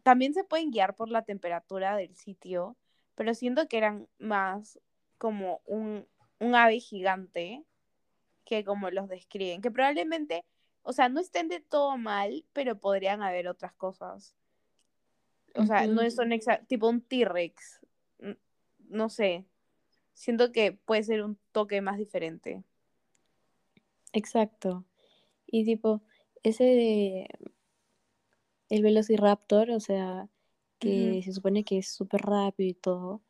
también 0.04 0.36
se 0.36 0.44
pueden 0.44 0.70
guiar 0.70 0.96
por 0.96 1.10
la 1.10 1.24
temperatura 1.24 1.96
del 1.96 2.16
sitio, 2.16 2.78
pero 3.16 3.34
siento 3.34 3.68
que 3.68 3.80
eran 3.80 4.08
más 4.20 4.80
como 5.22 5.62
un, 5.68 6.08
un 6.40 6.56
ave 6.56 6.80
gigante 6.80 7.64
que 8.44 8.64
como 8.64 8.90
los 8.90 9.08
describen, 9.08 9.62
que 9.62 9.70
probablemente, 9.70 10.44
o 10.82 10.94
sea, 10.94 11.10
no 11.10 11.20
estén 11.20 11.48
de 11.48 11.60
todo 11.60 11.96
mal, 11.96 12.44
pero 12.54 12.80
podrían 12.80 13.22
haber 13.22 13.48
otras 13.48 13.72
cosas. 13.74 14.36
O 15.54 15.64
sea, 15.68 15.86
no 15.86 16.10
son 16.10 16.32
tipo 16.66 16.90
un 16.90 17.02
T-Rex, 17.02 17.82
no 18.80 19.10
sé, 19.10 19.46
siento 20.16 20.52
que 20.52 20.72
puede 20.72 21.04
ser 21.04 21.22
un 21.22 21.38
toque 21.52 21.82
más 21.82 22.00
diferente. 22.00 22.64
Exacto. 24.14 24.86
Y 25.46 25.66
tipo, 25.66 26.02
ese 26.42 26.64
de 26.64 27.30
el 28.70 28.82
Velociraptor, 28.82 29.70
o 29.70 29.80
sea, 29.80 30.28
que 30.80 31.22
se 31.24 31.32
supone 31.32 31.64
que 31.64 31.78
es 31.78 31.90
súper 31.90 32.22
rápido 32.22 32.70
y 32.72 32.74
todo, 32.74 33.22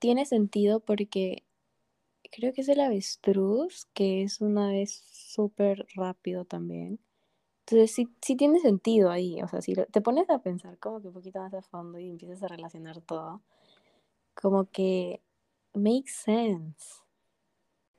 tiene 0.00 0.26
sentido 0.26 0.80
porque 0.80 1.44
creo 2.32 2.52
que 2.52 2.62
es 2.62 2.68
el 2.68 2.80
avestruz, 2.80 3.86
que 3.94 4.22
es 4.22 4.40
una 4.40 4.70
vez 4.70 4.92
súper 5.12 5.86
rápido 5.94 6.44
también. 6.44 6.98
Entonces 7.60 7.92
sí, 7.92 8.08
sí 8.20 8.34
tiene 8.34 8.58
sentido 8.58 9.10
ahí, 9.10 9.40
o 9.42 9.48
sea, 9.48 9.62
si 9.62 9.74
te 9.74 10.00
pones 10.00 10.28
a 10.28 10.40
pensar 10.40 10.78
como 10.78 11.00
que 11.00 11.08
un 11.08 11.14
poquito 11.14 11.38
más 11.38 11.54
a 11.54 11.62
fondo 11.62 12.00
y 12.00 12.08
empiezas 12.08 12.42
a 12.42 12.48
relacionar 12.48 13.00
todo, 13.00 13.42
como 14.34 14.64
que 14.64 15.20
makes 15.74 16.10
sense. 16.10 16.96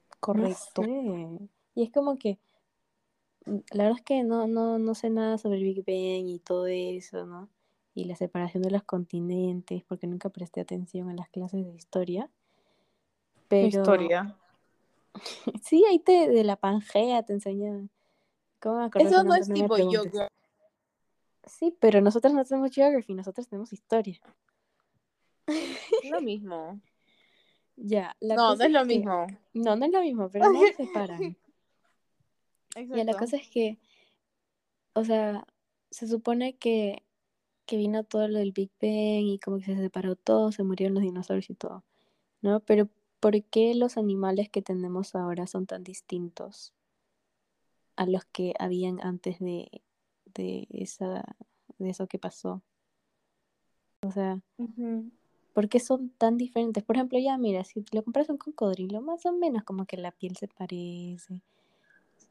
No 0.10 0.20
Correcto. 0.20 0.84
sé. 0.84 1.50
Y 1.76 1.84
es 1.84 1.92
como 1.92 2.18
que, 2.18 2.38
mm, 3.46 3.60
la 3.72 3.84
verdad 3.84 4.00
es 4.00 4.06
que 4.06 4.24
no, 4.24 4.48
no, 4.48 4.78
no 4.78 4.94
sé 4.94 5.10
nada 5.10 5.38
sobre 5.38 5.58
el 5.58 5.64
Big 5.64 5.86
Bang 5.86 6.28
y 6.28 6.40
todo 6.40 6.68
eso, 6.68 7.26
¿no? 7.26 7.50
Y 7.94 8.06
la 8.06 8.16
separación 8.16 8.64
de 8.64 8.72
los 8.72 8.84
continentes, 8.84 9.84
porque 9.84 10.08
nunca 10.08 10.30
presté 10.30 10.62
atención 10.62 11.10
en 11.10 11.18
las 11.18 11.30
clases 11.30 11.66
de 11.66 11.74
historia. 11.76 12.30
Pero 13.48 13.68
Historia. 13.68 14.38
sí, 15.64 15.84
ahí 15.90 16.00
te, 16.00 16.30
de 16.30 16.44
la 16.44 16.56
Pangea 16.56 17.24
te 17.24 17.34
enseñan. 17.34 17.90
¿Cómo 18.62 18.90
Eso 18.96 19.24
no 19.24 19.36
es 19.36 19.50
No 19.50 19.56
tipo 19.56 19.78
yoga. 19.78 20.28
Sí, 21.46 21.76
pero 21.80 22.00
nosotros 22.02 22.34
no 22.34 22.46
tenemos 22.46 22.72
geography, 22.72 23.14
nosotros 23.14 23.48
tenemos 23.48 23.74
historia. 23.74 24.20
Lo 26.10 26.22
mismo. 26.22 26.80
Ya, 27.84 28.16
la 28.20 28.36
No, 28.36 28.56
no 28.56 28.64
es 28.64 28.72
lo 28.72 28.80
que- 28.82 28.86
mismo. 28.86 29.26
No, 29.54 29.76
no 29.76 29.86
es 29.86 29.92
lo 29.92 30.02
mismo, 30.02 30.30
pero 30.30 30.52
no 30.52 30.62
lo 30.62 30.74
separan. 30.74 31.20
Ya, 32.76 32.82
la 32.84 33.02
Exacto. 33.02 33.18
cosa 33.18 33.38
es 33.38 33.50
que, 33.50 33.80
o 34.94 35.04
sea, 35.04 35.48
se 35.90 36.08
supone 36.08 36.58
que, 36.58 37.02
que 37.66 37.78
vino 37.78 38.04
todo 38.04 38.28
lo 38.28 38.40
del 38.40 38.52
Big 38.52 38.72
Bang 38.82 39.26
y 39.28 39.40
como 39.40 39.58
que 39.58 39.66
se 39.66 39.76
separó 39.78 40.16
todo, 40.16 40.52
se 40.52 40.64
murieron 40.64 40.96
los 40.96 41.04
dinosaurios 41.04 41.50
y 41.50 41.56
todo, 41.56 41.84
¿no? 42.42 42.60
Pero 42.62 42.90
¿por 43.20 43.42
qué 43.44 43.76
los 43.76 43.98
animales 43.98 44.50
que 44.50 44.62
tenemos 44.62 45.16
ahora 45.16 45.48
son 45.48 45.66
tan 45.68 45.84
distintos 45.84 46.74
a 47.96 48.06
los 48.06 48.26
que 48.26 48.54
habían 48.60 49.00
antes 49.02 49.40
de, 49.40 49.70
de 50.34 50.68
esa, 50.72 51.36
de 51.78 51.90
eso 51.90 52.08
que 52.08 52.20
pasó? 52.20 52.62
O 54.04 54.12
sea, 54.12 54.42
Ujú. 54.58 55.12
¿por 55.54 55.70
qué 55.70 55.80
son 55.80 56.10
tan 56.10 56.38
diferentes? 56.38 56.84
Por 56.84 56.96
ejemplo, 56.96 57.20
ya 57.20 57.38
mira, 57.38 57.64
si 57.64 57.84
lo 57.92 58.04
compras 58.04 58.30
un 58.30 58.38
cocodrilo, 58.38 59.02
más 59.02 59.26
o 59.26 59.32
menos 59.32 59.64
como 59.64 59.86
que 59.86 59.98
la 59.98 60.12
piel 60.12 60.36
se 60.36 60.48
parece, 60.48 61.42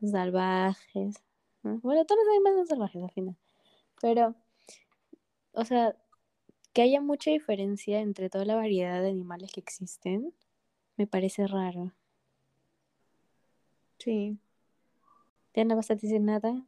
son 0.00 0.10
salvajes, 0.10 1.22
¿no? 1.62 1.78
Bueno, 1.78 2.04
todos 2.04 2.20
los 2.25 2.32
animales 2.34 2.58
son 2.58 2.66
salvajes 2.66 3.02
al 3.02 3.10
final, 3.12 3.37
pero, 4.00 4.34
o 5.60 5.64
sea, 5.64 5.96
que 6.72 6.82
haya 6.82 7.00
mucha 7.00 7.30
diferencia 7.30 8.00
entre 8.00 8.30
toda 8.30 8.44
la 8.44 8.56
variedad 8.56 9.00
de 9.02 9.10
animales 9.10 9.52
que 9.52 9.60
existen, 9.60 10.32
me 10.96 11.06
parece 11.06 11.46
raro. 11.46 11.92
Sí. 13.98 14.38
¿Ya 15.54 15.64
no 15.64 15.76
vas 15.76 15.90
a 15.90 15.94
decir 15.94 16.20
nada? 16.20 16.64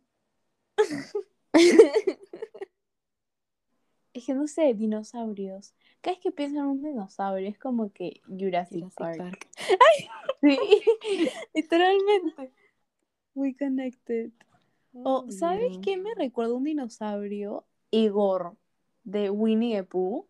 Es 4.14 4.26
que 4.26 4.34
no 4.34 4.46
sé, 4.46 4.74
dinosaurios. 4.74 5.72
Cada 6.02 6.14
vez 6.16 6.22
que 6.22 6.32
pienso 6.32 6.58
en 6.58 6.66
un 6.66 6.82
dinosaurio 6.82 7.48
es 7.48 7.58
como 7.58 7.90
que 7.92 8.20
Jurassic, 8.26 8.80
Jurassic 8.80 8.94
Park. 8.98 9.18
Park. 9.18 9.48
Sí. 10.42 10.58
Literalmente. 11.54 12.52
Muy 13.34 13.54
connected. 13.54 14.32
O, 14.92 15.02
Oh, 15.24 15.30
¿sabes 15.30 15.76
no. 15.76 15.80
qué 15.80 15.96
me 15.96 16.14
recuerda 16.14 16.52
un 16.54 16.64
dinosaurio? 16.64 17.64
Igor, 17.90 18.56
de 19.04 19.30
Winnie 19.30 19.76
the 19.76 19.84
Pooh. 19.84 20.26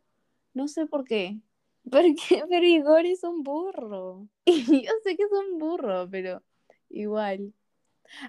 No 0.55 0.69
sé 0.69 0.87
por 0.87 1.05
qué. 1.05 1.39
¿Por 1.91 2.03
qué? 2.15 2.45
Pero 2.49 2.67
Igor 2.67 3.07
es 3.07 3.25
un 3.25 3.43
burro. 3.43 4.29
Y 4.45 4.83
yo 4.85 4.93
sé 5.05 5.17
que 5.17 5.23
es 5.25 5.33
un 5.33 5.59
burro, 5.59 6.09
pero 6.11 6.43
igual. 6.91 7.53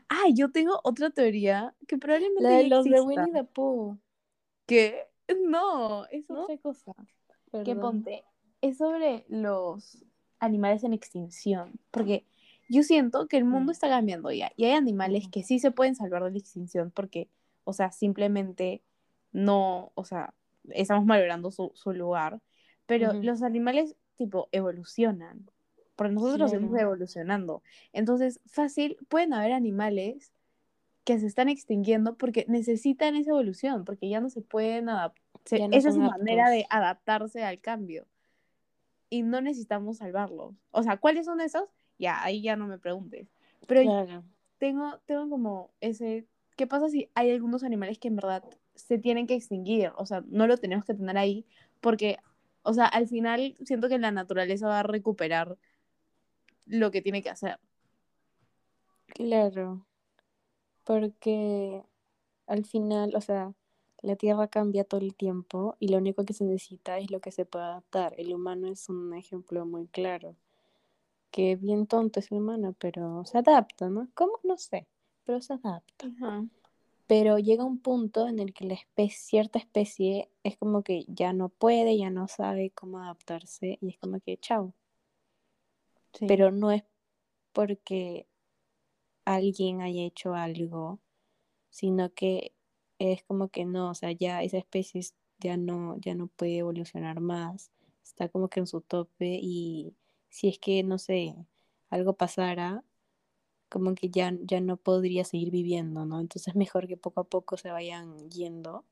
Ah, 0.10 0.26
yo 0.34 0.52
tengo 0.52 0.80
otra 0.84 1.10
teoría 1.10 1.76
que 1.88 1.98
probablemente 1.98 2.44
La 2.44 2.58
de 2.58 2.68
los 2.68 2.86
de. 2.86 3.02
Winnie 3.02 3.34
the 3.34 3.44
Pooh. 3.44 3.98
Que 4.66 5.08
no, 5.48 6.06
es 6.06 6.30
¿No? 6.30 6.44
otra 6.44 6.58
cosa. 6.58 6.94
Que 7.66 7.76
ponte, 7.76 8.24
es 8.62 8.78
sobre 8.78 9.26
los 9.28 10.04
animales 10.40 10.84
en 10.84 10.94
extinción. 10.94 11.80
Porque 11.92 12.26
yo 12.70 12.82
siento 12.84 13.28
que 13.28 13.38
el 13.38 13.44
mundo 13.46 13.72
Mm. 13.72 13.74
está 13.74 13.90
cambiando 13.90 14.32
ya. 14.32 14.52
Y 14.56 14.66
hay 14.66 14.72
animales 14.72 15.28
que 15.30 15.44
sí 15.44 15.60
se 15.60 15.72
pueden 15.72 15.96
salvar 15.96 16.24
de 16.24 16.32
la 16.32 16.38
extinción 16.38 16.90
porque, 16.92 17.30
o 17.66 17.74
sea, 17.74 17.92
simplemente 17.92 18.82
no, 19.34 19.92
o 19.96 20.06
sea, 20.06 20.34
estamos 20.70 21.06
valorando 21.06 21.52
su, 21.52 21.72
su 21.76 21.92
lugar. 21.92 22.40
Pero 22.86 23.14
los 23.14 23.44
animales, 23.44 23.96
tipo, 24.18 24.50
evolucionan. 24.52 25.50
Porque 25.96 26.14
nosotros 26.14 26.52
seguimos 26.52 26.80
evolucionando. 26.80 27.62
Entonces, 27.92 28.40
fácil, 28.46 28.98
pueden 29.10 29.34
haber 29.34 29.52
animales 29.52 30.32
que 31.04 31.20
se 31.20 31.28
están 31.28 31.50
extinguiendo 31.50 32.16
porque 32.16 32.46
necesitan 32.48 33.16
esa 33.16 33.32
evolución, 33.32 33.84
porque 33.86 34.10
ya 34.10 34.22
no 34.22 34.30
se 34.30 34.42
pueden 34.42 34.90
adaptar. 34.90 35.22
No 35.52 35.68
esa 35.72 35.90
es 35.90 35.96
su 35.96 36.02
manera 36.02 36.50
de 36.50 36.66
adaptarse 36.70 37.44
al 37.44 37.60
cambio. 37.60 38.08
Y 39.10 39.24
no 39.24 39.42
necesitamos 39.42 39.98
salvarlos. 39.98 40.56
O 40.72 40.82
sea, 40.82 40.98
¿cuáles 40.98 41.26
son 41.26 41.42
esos? 41.42 41.66
Ya, 42.00 42.24
ahí 42.24 42.42
ya 42.42 42.56
no 42.56 42.68
me 42.68 42.80
preguntes. 42.80 43.28
Pero 43.68 43.82
Claro. 43.84 44.24
tengo, 44.58 45.00
tengo 45.06 45.30
como 45.30 45.72
ese. 45.82 46.26
¿Qué 46.56 46.68
pasa 46.68 46.90
si 46.90 47.10
hay 47.14 47.32
algunos 47.32 47.64
animales 47.64 48.00
que 48.00 48.08
en 48.08 48.16
verdad 48.16 48.44
se 48.76 48.98
tienen 48.98 49.28
que 49.28 49.36
extinguir? 49.36 49.92
O 49.98 50.06
sea, 50.06 50.24
no 50.28 50.48
lo 50.48 50.58
tenemos 50.58 50.86
que 50.86 50.94
tener 50.94 51.18
ahí 51.18 51.46
porque, 51.82 52.18
o 52.64 52.74
sea, 52.74 52.86
al 52.86 53.08
final 53.08 53.56
siento 53.66 53.90
que 53.90 54.00
la 54.00 54.12
naturaleza 54.12 54.68
va 54.68 54.80
a 54.80 54.84
recuperar 54.84 55.58
lo 56.66 56.92
que 56.92 57.02
tiene 57.02 57.22
que 57.22 57.30
hacer. 57.30 57.60
Claro. 59.08 59.86
Porque 60.84 61.84
al 62.48 62.66
final, 62.66 63.14
o 63.16 63.22
sea, 63.22 63.54
la 64.02 64.16
Tierra 64.16 64.48
cambia 64.48 64.84
todo 64.84 65.00
el 65.02 65.16
tiempo 65.16 65.76
y 65.80 65.88
lo 65.88 65.98
único 65.98 66.26
que 66.26 66.34
se 66.34 66.44
necesita 66.44 66.98
es 66.98 67.10
lo 67.10 67.22
que 67.22 67.32
se 67.32 67.46
puede 67.46 67.66
adaptar. 67.66 68.14
El 68.18 68.34
humano 68.34 68.68
es 68.68 68.90
un 68.90 69.14
ejemplo 69.14 69.66
muy 69.66 69.88
claro. 69.88 70.36
Que 71.32 71.56
bien 71.56 71.88
tonto 71.88 72.20
es 72.20 72.32
el 72.32 72.40
humano, 72.40 72.76
pero 72.78 73.26
se 73.26 73.38
adapta, 73.38 73.90
¿no? 73.90 74.10
¿Cómo? 74.14 74.40
No 74.44 74.58
sé, 74.58 74.88
pero 75.26 75.42
se 75.42 75.54
adapta. 75.54 76.08
Ajá. 76.08 76.46
Pero 77.14 77.38
llega 77.38 77.64
un 77.64 77.78
punto 77.78 78.28
en 78.28 78.40
el 78.40 78.56
que 78.56 78.66
la 78.66 78.74
especie, 78.74 79.16
cierta 79.20 79.60
especie 79.60 80.32
es 80.44 80.58
como 80.58 80.82
que 80.82 81.06
ya 81.08 81.32
no 81.32 81.50
puede, 81.50 81.96
ya 81.96 82.10
no 82.10 82.28
sabe 82.28 82.72
cómo 82.72 82.98
adaptarse 82.98 83.78
y 83.82 83.90
es 83.90 84.00
como 84.00 84.20
que 84.20 84.38
chao. 84.38 84.74
Sí. 86.14 86.26
Pero 86.28 86.50
no 86.50 86.72
es 86.72 86.84
porque 87.54 88.28
alguien 89.26 89.82
haya 89.82 90.04
hecho 90.04 90.34
algo, 90.36 91.00
sino 91.70 92.14
que 92.14 92.54
es 93.00 93.24
como 93.26 93.50
que 93.50 93.66
no, 93.66 93.92
o 93.92 93.96
sea, 93.96 94.12
ya 94.14 94.44
esa 94.44 94.58
especie 94.60 95.02
es- 95.02 95.16
ya 95.40 95.58
no, 95.58 95.98
ya 96.00 96.16
no 96.16 96.28
puede 96.28 96.58
evolucionar 96.60 97.20
más, 97.22 97.72
está 98.04 98.30
como 98.30 98.50
que 98.50 98.62
en 98.62 98.68
su 98.68 98.82
tope 98.82 99.40
y 99.42 99.96
si 100.30 100.50
es 100.50 100.60
que, 100.60 100.84
no 100.84 100.98
sé, 101.00 101.36
algo 101.90 102.14
pasara, 102.16 102.84
como 103.74 103.96
que 103.96 104.10
ya, 104.12 104.32
ya 104.44 104.62
no 104.62 104.78
podría 104.78 105.24
seguir 105.24 105.50
viviendo, 105.50 106.06
¿no? 106.06 106.20
Entonces 106.22 106.50
es 106.50 106.56
mejor 106.56 106.88
que 106.88 106.96
poco 106.96 107.22
a 107.22 107.24
poco 107.24 107.58
se 107.58 107.72
vayan 107.72 108.30
yendo 108.30 108.86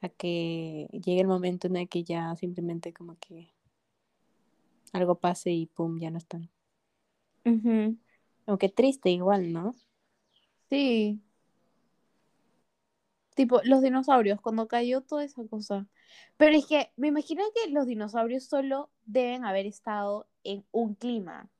a 0.00 0.08
que 0.08 0.86
llegue 0.92 1.20
el 1.20 1.26
momento 1.26 1.66
en 1.66 1.74
el 1.74 1.88
que 1.88 2.04
ya 2.04 2.36
simplemente 2.36 2.92
como 2.92 3.18
que 3.18 3.52
algo 4.92 5.16
pase 5.16 5.50
y 5.50 5.66
pum, 5.66 5.98
ya 5.98 6.12
no 6.12 6.18
están. 6.18 6.48
Aunque 8.46 8.68
triste 8.68 9.10
igual, 9.10 9.52
¿no? 9.52 9.74
Sí. 10.68 11.20
Tipo, 13.34 13.60
los 13.64 13.82
dinosaurios, 13.82 14.40
cuando 14.40 14.68
cayó 14.68 15.00
toda 15.00 15.24
esa 15.24 15.44
cosa. 15.48 15.88
Pero 16.36 16.56
es 16.56 16.64
que 16.66 16.92
me 16.96 17.08
imagino 17.08 17.42
que 17.54 17.72
los 17.72 17.86
dinosaurios 17.86 18.44
solo 18.44 18.88
deben 19.04 19.44
haber 19.44 19.66
estado 19.66 20.28
en 20.44 20.64
un 20.70 20.94
clima. 20.94 21.50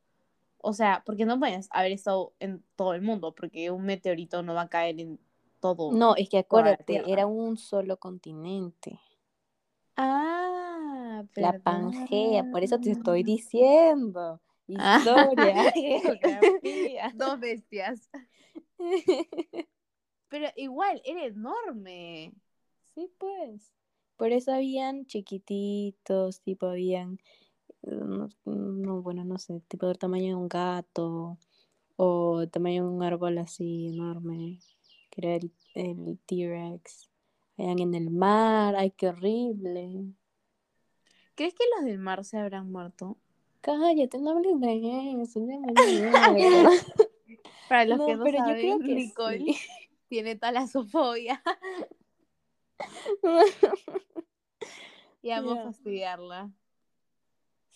O 0.62 0.72
sea, 0.72 1.02
porque 1.04 1.24
no 1.24 1.38
pueden 1.38 1.62
haber 1.70 1.92
estado 1.92 2.34
en 2.38 2.62
todo 2.76 2.94
el 2.94 3.02
mundo, 3.02 3.34
porque 3.34 3.70
un 3.70 3.84
meteorito 3.84 4.42
no 4.42 4.54
va 4.54 4.62
a 4.62 4.68
caer 4.68 5.00
en 5.00 5.18
todo. 5.60 5.92
No, 5.92 6.16
es 6.16 6.28
que 6.28 6.36
la 6.38 6.40
acuérdate, 6.40 7.02
era 7.06 7.26
un 7.26 7.56
solo 7.56 7.98
continente. 7.98 9.00
Ah, 9.96 11.24
La 11.34 11.52
¿verdad? 11.52 11.62
Pangea, 11.62 12.44
por 12.50 12.62
eso 12.62 12.78
te 12.78 12.90
estoy 12.90 13.22
diciendo. 13.24 14.40
Historia, 14.66 15.72
geografía. 15.74 17.12
Dos 17.14 17.40
bestias. 17.40 18.08
Pero 20.28 20.46
igual, 20.56 21.02
era 21.04 21.24
enorme. 21.24 22.32
Sí, 22.94 23.10
pues. 23.18 23.72
Por 24.16 24.32
eso 24.32 24.52
habían 24.52 25.06
chiquititos, 25.06 26.40
tipo 26.42 26.66
habían, 26.66 27.18
no, 27.82 28.28
no, 28.44 29.02
bueno, 29.02 29.24
no 29.24 29.38
sé, 29.38 29.60
tipo 29.68 29.86
del 29.86 29.98
tamaño 29.98 30.28
de 30.28 30.34
un 30.34 30.48
gato 30.48 31.38
o 31.96 32.40
el 32.42 32.50
tamaño 32.50 32.84
de 32.84 32.90
un 32.90 33.02
árbol 33.02 33.38
así 33.38 33.88
enorme, 33.88 34.58
que 35.10 35.20
era 35.20 35.34
el, 35.36 35.52
el 35.74 36.18
T-Rex. 36.26 37.10
Habían 37.58 37.78
en 37.80 37.94
el 37.94 38.10
mar, 38.10 38.74
ay, 38.76 38.90
qué 38.92 39.08
horrible. 39.08 40.14
¿Crees 41.34 41.54
que 41.54 41.64
los 41.76 41.84
del 41.84 41.98
mar 41.98 42.24
se 42.24 42.38
habrán 42.38 42.70
muerto? 42.70 43.16
Cállate, 43.60 44.18
no 44.18 44.30
hables 44.30 44.58
de 44.60 45.22
eso. 45.22 45.40
Para 47.68 47.84
los 47.84 47.98
No, 47.98 48.06
que 48.06 48.16
no 48.16 48.24
pero 48.24 48.38
yo 48.38 48.44
saben, 48.44 48.60
creo 48.60 48.78
que 48.80 48.94
Nicole 48.94 49.38
sí. 49.38 49.56
tiene 50.08 50.36
talasofobia. 50.36 51.42
y 55.22 55.30
vamos 55.30 55.58
a 55.58 55.70
estudiarla. 55.70 56.50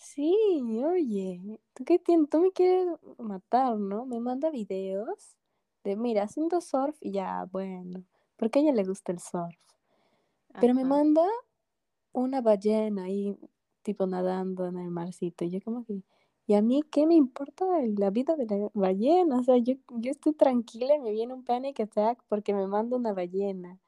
Sí, 0.05 0.37
oye, 0.85 1.59
¿tú 1.73 1.83
qué 1.83 1.97
tienes? 1.97 2.29
Tú 2.29 2.39
me 2.39 2.51
quieres 2.51 2.87
matar, 3.17 3.75
¿no? 3.77 4.05
Me 4.05 4.19
manda 4.19 4.51
videos 4.51 5.35
de, 5.83 5.95
mira, 5.95 6.23
haciendo 6.23 6.61
surf 6.61 6.95
y 7.01 7.11
ya, 7.11 7.45
bueno, 7.51 8.03
porque 8.37 8.59
a 8.59 8.61
ella 8.61 8.71
le 8.73 8.83
gusta 8.83 9.11
el 9.11 9.19
surf. 9.19 9.55
Pero 10.59 10.73
me 10.75 10.85
manda 10.85 11.23
una 12.13 12.41
ballena 12.41 13.05
ahí, 13.05 13.37
tipo 13.83 14.07
nadando 14.07 14.67
en 14.67 14.77
el 14.77 14.91
marcito. 14.91 15.45
Y 15.45 15.51
yo 15.51 15.61
como 15.61 15.85
que, 15.85 16.03
¿y 16.47 16.53
a 16.55 16.61
mí 16.61 16.83
qué 16.83 17.07
me 17.07 17.15
importa 17.15 17.65
la 17.97 18.11
vida 18.11 18.35
de 18.35 18.45
la 18.45 18.69
ballena? 18.75 19.39
O 19.39 19.43
sea, 19.43 19.57
yo, 19.57 19.75
yo 19.89 20.11
estoy 20.11 20.33
tranquila 20.33 20.95
y 20.95 20.99
me 20.99 21.11
viene 21.11 21.33
un 21.33 21.43
panic 21.43 21.79
attack 21.81 22.23
porque 22.29 22.53
me 22.53 22.67
manda 22.67 22.97
una 22.97 23.13
ballena. 23.13 23.79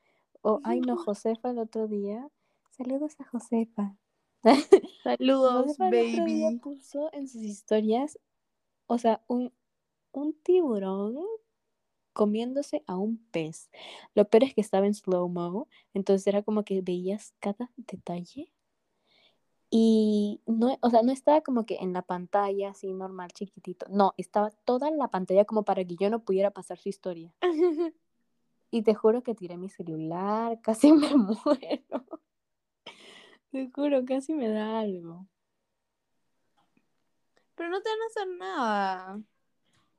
O, 0.41 0.61
ay 0.63 0.81
no, 0.81 0.97
Josefa 1.05 1.51
el 1.51 1.59
otro 1.59 1.87
día. 1.87 2.29
Saludos 2.71 3.15
a 3.19 3.25
Josefa. 3.25 3.95
Saludos, 5.03 5.77
baby. 5.77 6.59
puso 6.61 7.09
en 7.13 7.27
sus 7.27 7.41
historias, 7.43 8.19
o 8.87 8.97
sea, 8.97 9.23
un, 9.27 9.53
un 10.11 10.33
tiburón 10.41 11.17
comiéndose 12.13 12.83
a 12.87 12.97
un 12.97 13.17
pez. 13.31 13.69
Lo 14.15 14.27
peor 14.27 14.43
es 14.43 14.53
que 14.53 14.61
estaba 14.61 14.87
en 14.87 14.93
slow-mo, 14.93 15.67
entonces 15.93 16.25
era 16.27 16.41
como 16.41 16.63
que 16.63 16.81
veías 16.81 17.33
cada 17.39 17.71
detalle. 17.75 18.51
Y 19.69 20.41
no, 20.45 20.77
o 20.81 20.89
sea, 20.89 21.03
no 21.03 21.11
estaba 21.11 21.41
como 21.41 21.65
que 21.65 21.75
en 21.75 21.91
la 21.93 22.01
pantalla 22.01 22.69
así 22.69 22.93
normal, 22.93 23.31
chiquitito. 23.33 23.85
No, 23.89 24.13
estaba 24.17 24.49
toda 24.65 24.87
en 24.87 24.97
la 24.97 25.09
pantalla 25.09 25.45
como 25.45 25.63
para 25.63 25.83
que 25.83 25.95
yo 25.95 26.09
no 26.09 26.23
pudiera 26.23 26.51
pasar 26.51 26.77
su 26.77 26.89
historia. 26.89 27.33
Y 28.69 28.81
te 28.81 28.93
juro 28.93 29.23
que 29.23 29.33
tiré 29.33 29.57
mi 29.57 29.69
celular, 29.69 30.59
casi 30.61 30.91
me 30.91 31.15
muero. 31.15 32.05
Te 33.57 33.71
juro, 33.73 34.05
casi 34.05 34.35
me 34.35 34.49
da 34.49 34.81
algo. 34.81 35.25
Pero 37.55 37.69
no 37.69 37.81
te 37.81 37.89
van 37.89 38.01
a 38.01 38.05
hacer 38.05 38.27
nada. 38.37 39.21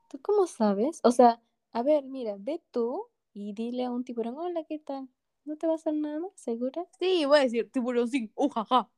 ¿Tú 0.09 0.21
cómo 0.23 0.47
sabes? 0.47 1.01
O 1.03 1.11
sea, 1.11 1.43
a 1.73 1.83
ver, 1.83 2.05
mira, 2.05 2.37
ve 2.39 2.63
tú 2.71 3.09
y 3.35 3.55
dile 3.55 3.83
a 3.83 3.91
un 3.91 4.05
tiburón, 4.05 4.39
hola, 4.39 4.63
¿qué 4.63 4.79
tal? 4.79 5.09
¿No 5.45 5.57
te 5.57 5.67
va 5.67 5.73
a 5.73 5.75
hacer 5.75 5.95
nada? 5.95 6.21
¿Segura? 6.37 6.87
Sí, 7.01 7.25
voy 7.25 7.41
a 7.41 7.43
decir 7.43 7.69
tiburón 7.69 8.07
sí, 8.07 8.31
ujaja. 8.37 8.89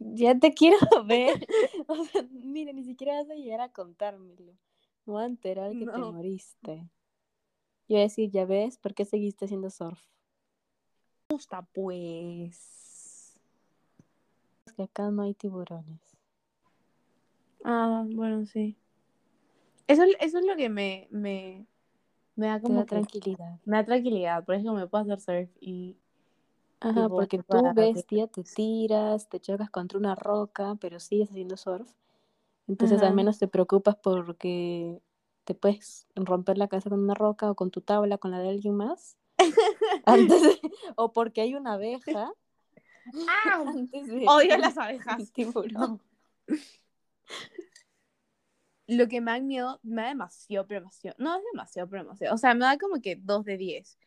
Ya 0.00 0.36
te 0.36 0.52
quiero 0.52 0.78
ver. 1.06 1.46
O 1.86 2.04
sea, 2.04 2.26
mira, 2.32 2.72
ni 2.72 2.82
siquiera 2.82 3.14
vas 3.14 3.30
a 3.30 3.34
llegar 3.34 3.60
a 3.60 3.70
contármelo. 3.70 4.54
Me 5.06 5.12
voy 5.12 5.22
a 5.22 5.26
enterar 5.26 5.70
que 5.70 5.86
te 5.86 5.98
moriste. 5.98 6.90
Yo 7.86 7.94
voy 7.94 7.98
a 7.98 8.02
decir, 8.02 8.28
ya 8.32 8.44
ves, 8.44 8.76
¿por 8.76 8.92
qué 8.92 9.04
seguiste 9.04 9.44
haciendo 9.44 9.70
surf? 9.70 10.00
gusta, 11.28 11.62
pues. 11.72 12.87
Que 14.72 14.82
acá 14.84 15.10
no 15.10 15.22
hay 15.22 15.34
tiburones. 15.34 16.00
Ah, 17.64 18.04
bueno, 18.08 18.46
sí. 18.46 18.76
Eso, 19.86 20.02
eso 20.20 20.38
es 20.38 20.44
lo 20.44 20.56
que 20.56 20.68
me, 20.68 21.08
me, 21.10 21.66
me 22.36 22.46
da 22.48 22.60
como 22.60 22.74
da 22.80 22.84
tranquilidad. 22.84 23.58
me 23.64 23.76
da 23.78 23.84
tranquilidad. 23.84 24.44
Por 24.44 24.54
eso 24.54 24.72
me 24.74 24.86
puedo 24.86 25.04
hacer 25.04 25.20
surf 25.20 25.50
y 25.60 25.96
Ajá, 26.80 27.08
porque 27.08 27.38
tú, 27.38 27.58
bestia, 27.74 28.26
te 28.28 28.44
tiras, 28.44 29.28
te 29.28 29.40
chocas 29.40 29.70
contra 29.70 29.98
una 29.98 30.14
roca, 30.14 30.76
pero 30.80 31.00
sigues 31.00 31.30
haciendo 31.30 31.56
surf. 31.56 31.90
Entonces 32.68 33.02
al 33.02 33.14
menos 33.14 33.38
te 33.38 33.48
preocupas 33.48 33.96
porque 33.96 35.00
te 35.44 35.54
puedes 35.54 36.06
romper 36.14 36.58
la 36.58 36.68
cabeza 36.68 36.90
con 36.90 37.00
una 37.00 37.14
roca 37.14 37.50
o 37.50 37.54
con 37.54 37.70
tu 37.70 37.80
tabla, 37.80 38.18
con 38.18 38.30
la 38.30 38.38
de 38.40 38.50
alguien 38.50 38.74
más. 38.76 39.16
Antes 40.06 40.42
de- 40.42 40.60
o 40.96 41.12
porque 41.12 41.40
hay 41.40 41.54
una 41.54 41.74
abeja. 41.74 42.32
Antes 43.66 44.06
de 44.06 44.24
Odio 44.26 44.56
las 44.58 44.76
abejas. 44.78 45.32
tiburón. 45.32 46.00
Lo 48.86 49.06
que 49.06 49.20
me 49.20 49.32
da 49.32 49.40
miedo, 49.40 49.80
me 49.82 50.02
da 50.02 50.08
demasiado, 50.08 50.66
pero 50.66 50.80
demasiado. 50.80 51.16
No 51.18 51.36
es 51.36 51.42
demasiado, 51.52 51.88
pero 51.90 52.02
demasiado. 52.04 52.34
O 52.34 52.38
sea, 52.38 52.54
me 52.54 52.64
da 52.64 52.78
como 52.78 53.00
que 53.02 53.16
2 53.16 53.44
de 53.44 53.56
10. 53.58 53.98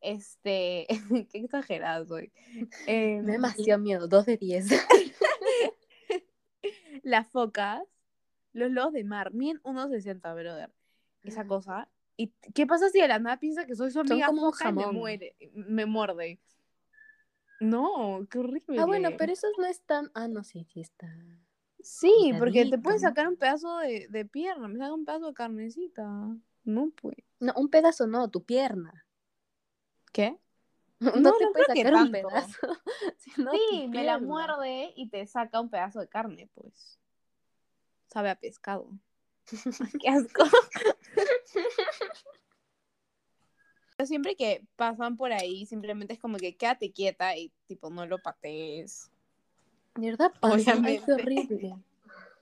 Este, 0.00 0.86
qué 1.32 1.38
exagerada 1.38 2.04
soy. 2.06 2.30
Eh, 2.86 3.16
Me 3.20 3.26
da 3.26 3.32
demasiado 3.32 3.80
miedo, 3.80 4.06
dos 4.06 4.26
de 4.26 4.36
diez. 4.36 4.68
las 7.02 7.26
focas, 7.28 7.82
los 8.52 8.70
lobos 8.70 8.92
de 8.92 9.02
mar, 9.02 9.32
miden 9.34 9.60
1,60, 9.62 10.34
brother. 10.34 10.70
Esa 11.24 11.46
cosa. 11.46 11.88
¿Y 12.16 12.28
qué 12.54 12.66
pasa 12.66 12.88
si 12.90 13.00
de 13.00 13.08
la 13.08 13.18
nada 13.18 13.38
piensa 13.38 13.66
que 13.66 13.74
soy 13.74 13.90
su 13.90 14.00
amiga 14.00 14.26
como 14.28 14.46
un 14.46 14.52
foca 14.52 14.70
y 14.70 14.72
me 14.72 14.82
jamón. 14.82 14.96
muere, 14.96 15.36
me 15.52 15.84
muerde? 15.86 16.38
No, 17.60 18.26
qué 18.30 18.38
horrible. 18.38 18.80
Ah, 18.80 18.84
bueno, 18.84 19.10
pero 19.18 19.32
esos 19.32 19.50
no 19.58 19.66
están. 19.66 20.10
Ah, 20.14 20.28
no, 20.28 20.44
sí, 20.44 20.64
sí 20.72 20.80
está. 20.80 21.08
Sí, 21.80 22.32
porque 22.38 22.66
te 22.66 22.78
pueden 22.78 23.00
sacar 23.00 23.28
un 23.28 23.36
pedazo 23.36 23.78
de, 23.78 24.08
de 24.08 24.24
pierna, 24.24 24.68
me 24.68 24.78
saca 24.78 24.92
un 24.92 25.04
pedazo 25.04 25.26
de 25.26 25.34
carnecita. 25.34 26.36
No, 26.64 26.90
pues. 27.00 27.16
No, 27.40 27.52
un 27.56 27.68
pedazo 27.68 28.06
no, 28.06 28.28
tu 28.30 28.44
pierna. 28.44 29.06
¿Qué? 30.12 30.38
No, 31.00 31.12
No, 31.12 31.32
te 31.34 31.44
no 31.44 31.52
puede 31.52 31.66
sacar 31.66 31.94
un 31.94 32.10
pedazo. 32.10 32.58
sino 33.18 33.52
sí, 33.52 33.86
me 33.86 34.02
la 34.02 34.18
muerde 34.18 34.92
y 34.96 35.08
te 35.08 35.24
saca 35.28 35.60
un 35.60 35.70
pedazo 35.70 36.00
de 36.00 36.08
carne, 36.08 36.50
pues. 36.54 36.98
Sabe 38.08 38.30
a 38.30 38.34
pescado. 38.34 38.90
Qué 40.00 40.08
asco. 40.08 40.42
Pero 43.98 44.06
siempre 44.06 44.36
que 44.36 44.64
pasan 44.76 45.16
por 45.16 45.32
ahí, 45.32 45.66
simplemente 45.66 46.12
es 46.14 46.20
como 46.20 46.36
que 46.36 46.56
quédate 46.56 46.92
quieta 46.92 47.36
y 47.36 47.50
tipo 47.66 47.90
no 47.90 48.06
lo 48.06 48.18
patees. 48.20 49.10
De 49.96 50.10
verdad 50.12 50.32
pasa. 50.40 50.74
Qué 50.80 51.12
horrible. 51.12 51.74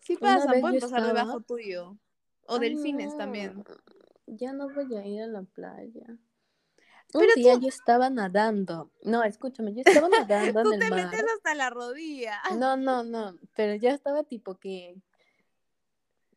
Sí 0.00 0.16
Una 0.20 0.36
pasa, 0.36 0.52
vez 0.52 0.60
pueden 0.60 0.80
pasar 0.80 0.98
estaba- 1.00 1.06
debajo 1.20 1.40
tuyo. 1.40 1.96
O 2.46 2.54
Ay, 2.56 2.60
delfines 2.60 3.12
no. 3.12 3.16
también. 3.18 3.64
Ya 4.26 4.52
no 4.52 4.68
voy 4.68 4.94
a 4.94 5.04
ir 5.06 5.22
a 5.22 5.26
la 5.26 5.42
playa. 5.42 6.06
Pero 7.12 7.24
un 7.36 7.42
día 7.42 7.54
yo 7.58 7.66
estaba 7.68 8.08
nadando. 8.10 8.90
No, 9.02 9.24
escúchame, 9.24 9.72
yo 9.74 9.82
estaba 9.84 10.08
nadando 10.28 10.62
Tú 10.62 10.72
en 10.74 10.78
te 10.80 10.84
el 10.86 10.90
mar. 10.92 11.04
metes 11.10 11.24
hasta 11.36 11.54
la 11.56 11.70
rodilla. 11.70 12.40
No, 12.56 12.76
no, 12.76 13.02
no. 13.02 13.34
Pero 13.56 13.74
yo 13.76 13.88
estaba 13.88 14.22
tipo 14.22 14.56
que 14.58 14.94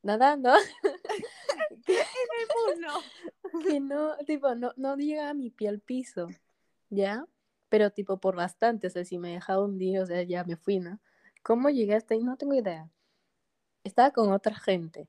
nadando. 0.03 0.53
Uno. 2.75 2.93
que 3.63 3.79
no, 3.79 4.15
tipo, 4.25 4.53
no, 4.55 4.71
no 4.77 4.95
llega 4.95 5.29
a 5.29 5.33
mi 5.33 5.49
pie 5.49 5.69
al 5.69 5.79
piso. 5.79 6.27
¿Ya? 6.89 7.25
Pero 7.69 7.91
tipo 7.91 8.17
por 8.17 8.35
bastante. 8.35 8.87
O 8.87 8.89
sea, 8.89 9.05
si 9.05 9.17
me 9.17 9.31
dejaba 9.33 9.63
hundir, 9.63 9.99
o 9.99 10.05
sea, 10.05 10.23
ya 10.23 10.43
me 10.43 10.55
fui, 10.55 10.79
¿no? 10.79 10.99
¿Cómo 11.43 11.69
llegué 11.69 11.95
hasta 11.95 12.13
ahí? 12.13 12.23
No 12.23 12.37
tengo 12.37 12.53
idea. 12.53 12.89
Estaba 13.83 14.11
con 14.11 14.31
otra 14.31 14.55
gente. 14.55 15.07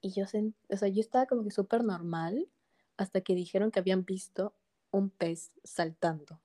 Y 0.00 0.12
yo, 0.12 0.24
sen- 0.24 0.54
o 0.68 0.76
sea, 0.76 0.88
yo 0.88 1.00
estaba 1.00 1.26
como 1.26 1.44
que 1.44 1.50
súper 1.50 1.84
normal 1.84 2.48
hasta 2.96 3.20
que 3.20 3.34
dijeron 3.34 3.70
que 3.70 3.80
habían 3.80 4.04
visto 4.04 4.54
un 4.90 5.10
pez 5.10 5.52
saltando. 5.62 6.40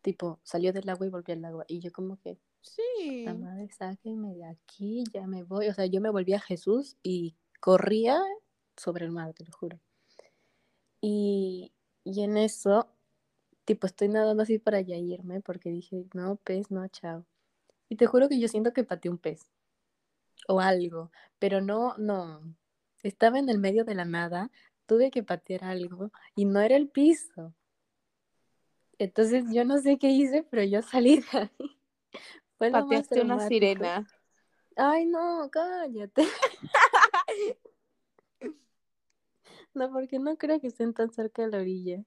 Tipo, 0.00 0.40
salió 0.42 0.72
del 0.72 0.88
agua 0.88 1.06
y 1.06 1.10
volvió 1.10 1.34
al 1.34 1.44
agua. 1.44 1.64
Y 1.68 1.80
yo 1.80 1.92
como 1.92 2.18
que, 2.18 2.38
Sí. 2.62 3.24
la 3.24 3.34
madre, 3.34 3.68
sáquenme 3.70 4.34
de 4.34 4.44
aquí, 4.44 5.04
ya 5.12 5.26
me 5.26 5.42
voy. 5.42 5.68
O 5.68 5.74
sea, 5.74 5.86
yo 5.86 6.00
me 6.00 6.10
volví 6.10 6.32
a 6.32 6.40
Jesús 6.40 6.96
y 7.02 7.36
corría 7.60 8.20
sobre 8.76 9.04
el 9.04 9.12
mar, 9.12 9.34
te 9.34 9.44
lo 9.44 9.52
juro. 9.52 9.80
Y, 11.00 11.72
y 12.04 12.22
en 12.22 12.36
eso, 12.36 12.88
tipo, 13.64 13.86
estoy 13.86 14.08
nadando 14.08 14.44
así 14.44 14.58
para 14.58 14.80
ya 14.80 14.96
irme 14.96 15.40
porque 15.40 15.70
dije, 15.70 16.06
no, 16.14 16.36
pez, 16.36 16.70
no, 16.70 16.86
chao. 16.88 17.26
Y 17.88 17.96
te 17.96 18.06
juro 18.06 18.28
que 18.28 18.38
yo 18.38 18.48
siento 18.48 18.72
que 18.72 18.84
pateé 18.84 19.10
un 19.10 19.18
pez 19.18 19.50
o 20.48 20.60
algo, 20.60 21.10
pero 21.38 21.60
no, 21.60 21.96
no. 21.98 22.54
Estaba 23.02 23.38
en 23.38 23.48
el 23.48 23.58
medio 23.58 23.84
de 23.84 23.94
la 23.94 24.04
nada, 24.04 24.50
tuve 24.86 25.10
que 25.10 25.22
patear 25.22 25.64
algo 25.64 26.10
y 26.36 26.44
no 26.44 26.60
era 26.60 26.76
el 26.76 26.88
piso. 26.88 27.54
Entonces 28.98 29.44
yo 29.52 29.64
no 29.64 29.78
sé 29.78 29.98
qué 29.98 30.10
hice, 30.10 30.44
pero 30.44 30.62
yo 30.62 30.82
salí 30.82 31.20
de 31.20 31.38
ahí. 31.38 31.76
Fue 32.62 32.70
lo 32.70 32.78
más 32.78 32.84
Pateaste 32.86 33.20
una 33.22 33.48
sirena. 33.48 34.06
Ay, 34.76 35.04
no, 35.06 35.50
cállate. 35.50 36.24
No, 39.74 39.90
porque 39.90 40.18
no 40.20 40.36
creo 40.36 40.60
que 40.60 40.68
estén 40.68 40.92
tan 40.94 41.10
cerca 41.10 41.42
de 41.42 41.48
la 41.48 41.58
orilla. 41.58 42.04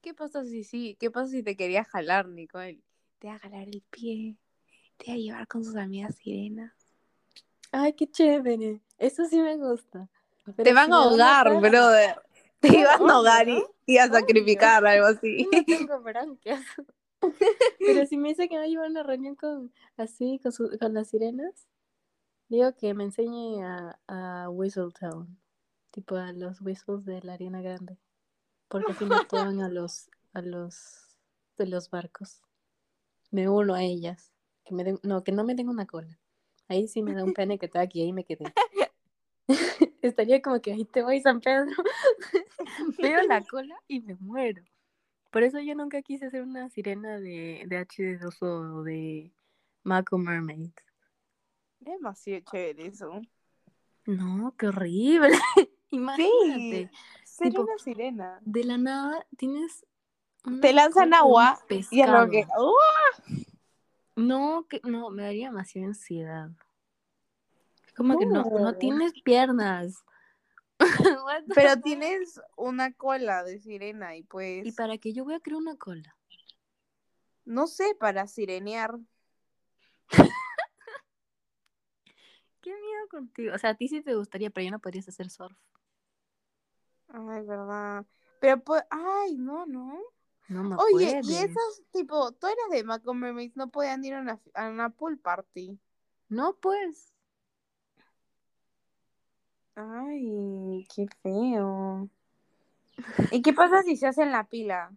¿Qué 0.00 0.12
pasa 0.12 0.44
si 0.44 0.64
sí? 0.64 0.96
¿Qué 0.98 1.10
pasa 1.10 1.28
si 1.28 1.42
te 1.42 1.54
quería 1.54 1.84
jalar, 1.84 2.26
Nicole? 2.26 2.80
Te 3.18 3.28
va 3.28 3.34
a 3.34 3.38
jalar 3.38 3.68
el 3.68 3.82
pie. 3.90 4.38
Te 4.96 5.10
va 5.10 5.12
a 5.12 5.18
llevar 5.18 5.46
con 5.46 5.62
sus 5.62 5.76
amigas 5.76 6.16
sirenas. 6.16 6.72
Ay, 7.70 7.92
qué 7.92 8.10
chévere. 8.10 8.80
Eso 8.98 9.26
sí 9.26 9.38
me 9.38 9.56
gusta. 9.56 10.08
Pero 10.46 10.64
te 10.64 10.72
van 10.72 10.86
si 10.86 10.92
a 10.92 10.96
ahogar, 10.96 11.60
brother. 11.60 12.22
Te 12.58 12.68
Claro, 12.70 12.80
iban 12.80 13.10
a 13.10 13.14
ahogar 13.14 13.48
y, 13.48 13.56
¿no? 13.56 13.74
y 13.84 13.98
a 13.98 14.08
sacrificar, 14.08 14.84
algo 14.84 15.06
así. 15.06 15.46
No 15.52 15.64
tengo 15.64 16.00
branquias. 16.00 16.64
Pero 17.78 18.06
si 18.06 18.16
me 18.16 18.28
dice 18.30 18.48
que 18.48 18.54
me 18.54 18.60
va 18.60 18.64
a 18.64 18.68
llevar 18.68 18.90
una 18.90 19.02
reunión 19.02 19.34
con 19.36 19.72
así, 19.96 20.38
con, 20.42 20.52
su- 20.52 20.76
con 20.78 20.94
las 20.94 21.08
sirenas, 21.08 21.66
digo 22.48 22.74
que 22.76 22.94
me 22.94 23.04
enseñe 23.04 23.62
a, 23.62 23.98
a 24.08 24.50
Whistletown. 24.50 25.38
Tipo 25.90 26.16
a 26.16 26.32
los 26.32 26.60
whistles 26.60 27.04
de 27.06 27.22
la 27.22 27.34
arena 27.34 27.62
grande. 27.62 27.96
porque 28.68 28.92
así 28.92 29.06
no 29.06 29.24
toman 29.26 29.60
a 29.62 29.68
los, 29.70 30.10
a 30.34 30.42
los 30.42 31.16
de 31.56 31.66
los 31.66 31.88
barcos. 31.88 32.42
Me 33.30 33.48
uno 33.48 33.74
a 33.74 33.82
ellas. 33.82 34.30
Que 34.64 34.74
me 34.74 34.84
den, 34.84 34.98
no, 35.02 35.24
que 35.24 35.32
no 35.32 35.42
me 35.44 35.54
den 35.54 35.68
una 35.70 35.86
cola. 35.86 36.18
Ahí 36.68 36.86
sí 36.88 37.00
me 37.02 37.14
da 37.14 37.24
un 37.24 37.32
pene 37.32 37.58
que 37.58 37.66
está 37.66 37.80
aquí, 37.80 38.02
ahí 38.02 38.12
me 38.12 38.24
quedé. 38.24 38.44
Estaría 40.02 40.42
como 40.42 40.60
que 40.60 40.72
ahí 40.72 40.84
te 40.84 41.02
voy, 41.02 41.20
San 41.20 41.40
Pedro. 41.40 41.70
Veo 42.98 43.22
la 43.22 43.42
cola 43.42 43.76
y 43.88 44.00
me 44.00 44.16
muero. 44.16 44.62
Por 45.36 45.42
eso 45.42 45.60
yo 45.60 45.74
nunca 45.74 46.00
quise 46.00 46.30
ser 46.30 46.40
una 46.40 46.70
sirena 46.70 47.20
de, 47.20 47.64
de 47.66 47.86
HD2 47.86 48.40
o 48.40 48.82
de 48.84 49.34
Mako 49.82 50.16
Mermaid. 50.16 50.70
Demasiado 51.78 52.42
chévere 52.50 52.86
eso. 52.86 53.20
No, 54.06 54.54
qué 54.56 54.68
horrible. 54.68 55.28
Imagínate. 55.90 56.90
Ser 57.22 57.50
Tipo, 57.50 57.64
una 57.64 57.76
sirena. 57.76 58.40
De 58.46 58.64
la 58.64 58.78
nada 58.78 59.26
tienes. 59.36 59.84
Te 60.62 60.72
lanzan 60.72 61.12
agua 61.12 61.58
y 61.68 62.00
es 62.00 62.08
lo 62.08 62.30
que. 62.30 62.38
pescado. 62.38 62.70
¡uh! 62.70 62.74
No, 64.16 64.66
que, 64.70 64.80
no, 64.84 65.10
me 65.10 65.24
daría 65.24 65.48
demasiada 65.48 65.88
ansiedad. 65.88 66.48
Como 67.94 68.18
que 68.18 68.24
no 68.24 68.42
No. 68.42 68.74
tienes 68.78 69.12
piernas. 69.22 70.02
Pero 71.54 71.80
tienes 71.80 72.40
una 72.56 72.92
cola 72.92 73.44
de 73.44 73.58
sirena 73.58 74.16
y 74.16 74.22
pues. 74.22 74.66
¿Y 74.66 74.72
para 74.72 74.98
qué 74.98 75.12
yo 75.12 75.24
voy 75.24 75.34
a 75.34 75.40
crear 75.40 75.58
una 75.58 75.76
cola? 75.76 76.16
No 77.44 77.66
sé, 77.66 77.94
para 77.98 78.26
sirenear. 78.26 78.98
Qué 82.60 82.70
miedo 82.70 83.08
contigo. 83.08 83.54
O 83.54 83.58
sea, 83.58 83.70
a 83.70 83.74
ti 83.74 83.86
sí 83.88 84.02
te 84.02 84.14
gustaría, 84.14 84.50
pero 84.50 84.64
yo 84.64 84.70
no 84.72 84.80
podrías 84.80 85.08
hacer 85.08 85.30
surf. 85.30 85.56
Ay, 87.08 87.44
verdad. 87.44 88.04
Pero 88.40 88.60
pues. 88.64 88.82
Ay, 88.90 89.36
no, 89.36 89.66
no. 89.66 90.00
No, 90.48 90.62
no 90.62 90.76
Oye, 90.76 91.20
puedes. 91.20 91.28
y 91.28 91.36
esos, 91.36 91.82
tipo, 91.92 92.32
tú 92.32 92.46
eras 92.46 92.70
de 92.70 92.84
Mermaids, 93.14 93.56
no 93.56 93.70
podían 93.70 94.04
ir 94.04 94.14
a 94.14 94.20
una, 94.20 94.40
a 94.54 94.68
una 94.68 94.90
pool 94.90 95.18
party. 95.18 95.78
No, 96.28 96.56
pues. 96.56 97.15
Ay, 99.76 100.86
qué 100.94 101.06
feo. 101.22 102.08
¿Y 103.30 103.42
qué 103.42 103.52
pasa 103.52 103.82
si 103.82 103.96
se 103.96 104.06
hacen 104.06 104.32
la 104.32 104.48
pila? 104.48 104.90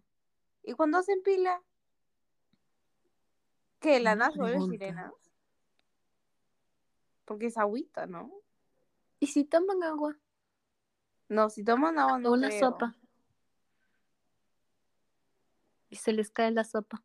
¿Y 0.62 0.72
cuando 0.72 0.98
hacen 0.98 1.22
pila? 1.22 1.62
¿Qué? 3.78 4.00
¿La 4.00 4.14
nada 4.14 4.32
vuelve 4.34 4.60
sirena? 4.70 5.12
Porque 7.26 7.46
es 7.46 7.58
agüita, 7.58 8.06
¿no? 8.06 8.32
¿Y 9.20 9.26
si 9.26 9.44
toman 9.44 9.82
agua? 9.82 10.18
No, 11.28 11.50
si 11.50 11.62
toman 11.62 11.98
agua 11.98 12.18
no 12.18 12.30
o 12.30 12.32
una 12.32 12.48
creo. 12.48 12.60
sopa. 12.60 12.96
Y 15.90 15.96
se 15.96 16.12
les 16.12 16.30
cae 16.30 16.50
la 16.52 16.64
sopa. 16.64 17.04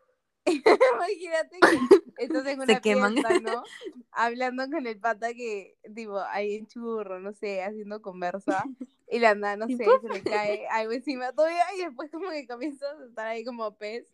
Imagínate 0.46 1.60
que 1.60 2.03
estás 2.18 2.46
en 2.46 2.56
Se 2.66 2.72
una 2.72 2.80
queman. 2.80 3.12
fiesta, 3.14 3.40
¿no? 3.40 3.62
Hablando 4.12 4.68
con 4.70 4.86
el 4.86 4.98
pata 4.98 5.34
que, 5.34 5.76
tipo, 5.94 6.18
ahí 6.20 6.56
en 6.56 6.66
churro, 6.66 7.18
no 7.20 7.32
sé, 7.32 7.62
haciendo 7.62 8.00
conversa. 8.00 8.64
Y 9.10 9.18
la 9.18 9.34
nada, 9.34 9.56
no 9.56 9.66
sé, 9.68 9.84
se 10.00 10.08
le 10.08 10.22
cae 10.22 10.66
algo 10.68 10.92
encima 10.92 11.32
todavía 11.32 11.64
y 11.76 11.82
después 11.82 12.10
como 12.10 12.30
que 12.30 12.46
comienza 12.46 12.86
a 12.86 13.04
estar 13.06 13.26
ahí 13.26 13.44
como 13.44 13.76
pez, 13.76 14.06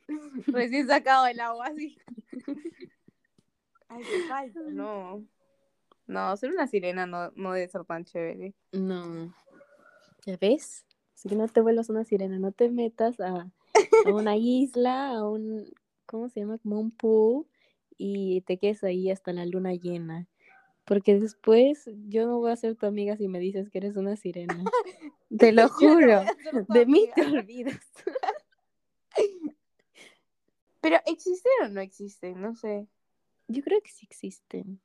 recién 0.47 0.87
sacado 0.87 1.25
del 1.27 1.41
agua, 1.41 1.67
así. 1.67 1.97
Ay, 3.89 4.03
qué 4.05 4.23
falta, 4.29 4.61
no. 4.71 5.25
No, 6.07 6.37
ser 6.37 6.51
una 6.51 6.67
sirena 6.67 7.07
no, 7.07 7.31
no 7.37 7.53
debe 7.53 7.69
ser 7.69 7.85
tan 7.85 8.05
chévere. 8.05 8.55
No. 8.73 9.35
¿Ya 10.27 10.37
ves? 10.41 10.85
Así 11.15 11.29
que 11.29 11.37
no 11.37 11.47
te 11.49 11.61
vuelvas 11.61 11.89
una 11.89 12.05
sirena, 12.05 12.39
no 12.39 12.53
te 12.53 12.71
metas 12.71 13.21
a, 13.21 13.51
a 14.07 14.11
una 14.11 14.37
isla, 14.37 15.11
a 15.11 15.29
un, 15.29 15.73
¿cómo 16.07 16.29
se 16.29 16.41
llama? 16.41 16.59
Como 16.59 16.81
un 16.81 16.91
pool 16.91 17.47
y 18.03 18.41
te 18.41 18.57
quedes 18.57 18.83
ahí 18.83 19.11
hasta 19.11 19.35
la 19.35 19.45
luna 19.45 19.75
llena. 19.75 20.27
Porque 20.87 21.21
después 21.21 21.91
yo 22.09 22.27
no 22.27 22.39
voy 22.39 22.51
a 22.51 22.57
ser 22.57 22.75
tu 22.75 22.87
amiga 22.87 23.15
si 23.19 23.29
me 23.29 23.39
dices 23.39 23.69
que 23.69 23.77
eres 23.77 23.97
una 23.97 24.17
sirena. 24.17 24.65
Te 25.39 25.53
lo 25.53 25.65
no 25.65 25.69
juro. 25.69 26.25
De 26.69 26.87
mí 26.87 27.09
te 27.15 27.23
olvidas. 27.23 27.79
Pero 30.81 30.97
¿existen 31.07 31.53
o 31.63 31.69
no 31.69 31.83
existen? 31.83 32.41
No 32.41 32.57
sé. 32.57 32.89
Yo 33.47 33.63
creo 33.63 33.83
que 33.83 33.91
sí 33.91 34.07
existen. 34.09 34.81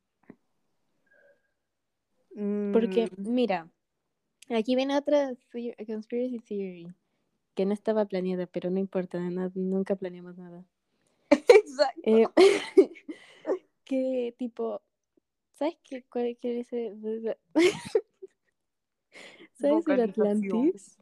Porque, 2.74 3.10
Mm, 3.16 3.34
mira, 3.34 3.70
aquí 4.50 4.76
viene 4.76 4.98
otra 4.98 5.34
conspiracy 5.88 6.40
theory 6.40 6.94
que 7.56 7.66
no 7.66 7.74
estaba 7.74 8.04
planeada, 8.06 8.46
pero 8.46 8.70
no 8.70 8.80
importa, 8.80 9.20
nunca 9.56 9.96
planeamos 9.96 10.38
nada. 10.38 10.66
Exacto. 11.32 12.02
Eh, 12.04 12.28
que 13.86 14.36
tipo, 14.38 14.82
¿sabes 15.54 15.78
qué? 15.84 16.04
¿Cuál 16.04 16.38
es 16.42 16.74
el- 16.74 17.38
¿Sabes 19.54 19.88
el. 19.88 20.02
Atlantis? 20.02 20.98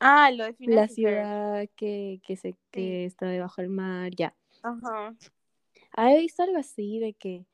Ah, 0.00 0.30
lo 0.32 0.44
de 0.46 0.56
La 0.58 0.88
ciudad 0.88 1.68
que, 1.76 2.20
que, 2.24 2.36
se, 2.36 2.56
que 2.72 3.04
está 3.04 3.26
debajo 3.26 3.62
del 3.62 3.70
mar, 3.70 4.10
ya. 4.16 4.34
Ajá. 4.62 5.14
¿Has 5.92 6.16
visto 6.18 6.42
algo 6.42 6.58
así 6.58 6.98
de 6.98 7.14
que, 7.14 7.46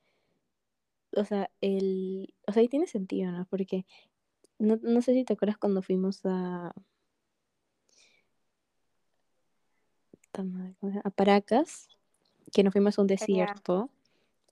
o 1.15 1.23
sea, 1.23 1.51
el, 1.61 2.33
o 2.47 2.51
sea, 2.51 2.63
y 2.63 2.67
tiene 2.67 2.87
sentido, 2.87 3.31
¿no? 3.31 3.45
Porque 3.45 3.85
no, 4.57 4.79
no 4.81 5.01
sé 5.01 5.13
si 5.13 5.23
te 5.25 5.33
acuerdas 5.33 5.57
cuando 5.57 5.81
fuimos 5.81 6.25
a, 6.25 6.73
a 11.03 11.09
Paracas, 11.11 11.87
que 12.51 12.63
nos 12.63 12.73
fuimos 12.73 12.97
a 12.97 13.01
un 13.01 13.07
desierto 13.07 13.89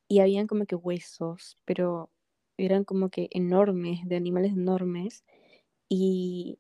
y 0.08 0.20
habían 0.20 0.48
como 0.48 0.66
que 0.66 0.76
huesos, 0.76 1.58
pero 1.66 2.10
eran 2.58 2.84
como 2.84 3.10
que 3.10 3.30
enormes, 3.32 4.08
de 4.08 4.16
animales 4.16 4.54
enormes 4.54 5.24
y, 5.90 6.60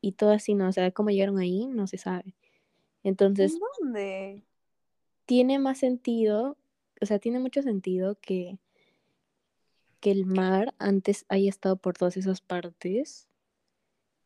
y 0.00 0.12
todo 0.12 0.30
así, 0.32 0.54
¿no? 0.54 0.68
O 0.68 0.72
sea, 0.72 0.90
cómo 0.90 1.10
llegaron 1.10 1.38
ahí, 1.38 1.66
no 1.66 1.86
se 1.86 1.98
sabe. 1.98 2.34
Entonces, 3.02 3.54
¿En 3.54 3.60
dónde? 3.80 4.42
tiene 5.26 5.58
más 5.58 5.78
sentido, 5.78 6.56
o 7.00 7.06
sea, 7.06 7.18
tiene 7.18 7.38
mucho 7.38 7.62
sentido 7.62 8.18
que, 8.20 8.58
que 10.00 10.10
el 10.10 10.26
mar 10.26 10.74
antes 10.78 11.24
haya 11.28 11.48
estado 11.48 11.76
por 11.76 11.96
todas 11.96 12.16
esas 12.16 12.40
partes, 12.40 13.28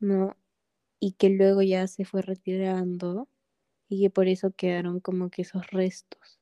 ¿no? 0.01 0.37
Y 0.99 1.13
que 1.13 1.29
luego 1.29 1.63
ya 1.63 1.87
se 1.87 2.05
fue 2.05 2.23
retirando 2.23 3.29
y 3.93 4.01
que 4.01 4.09
por 4.09 4.27
eso 4.27 4.53
quedaron 4.53 5.01
como 5.01 5.29
que 5.29 5.43
esos 5.43 5.71
restos 5.71 6.41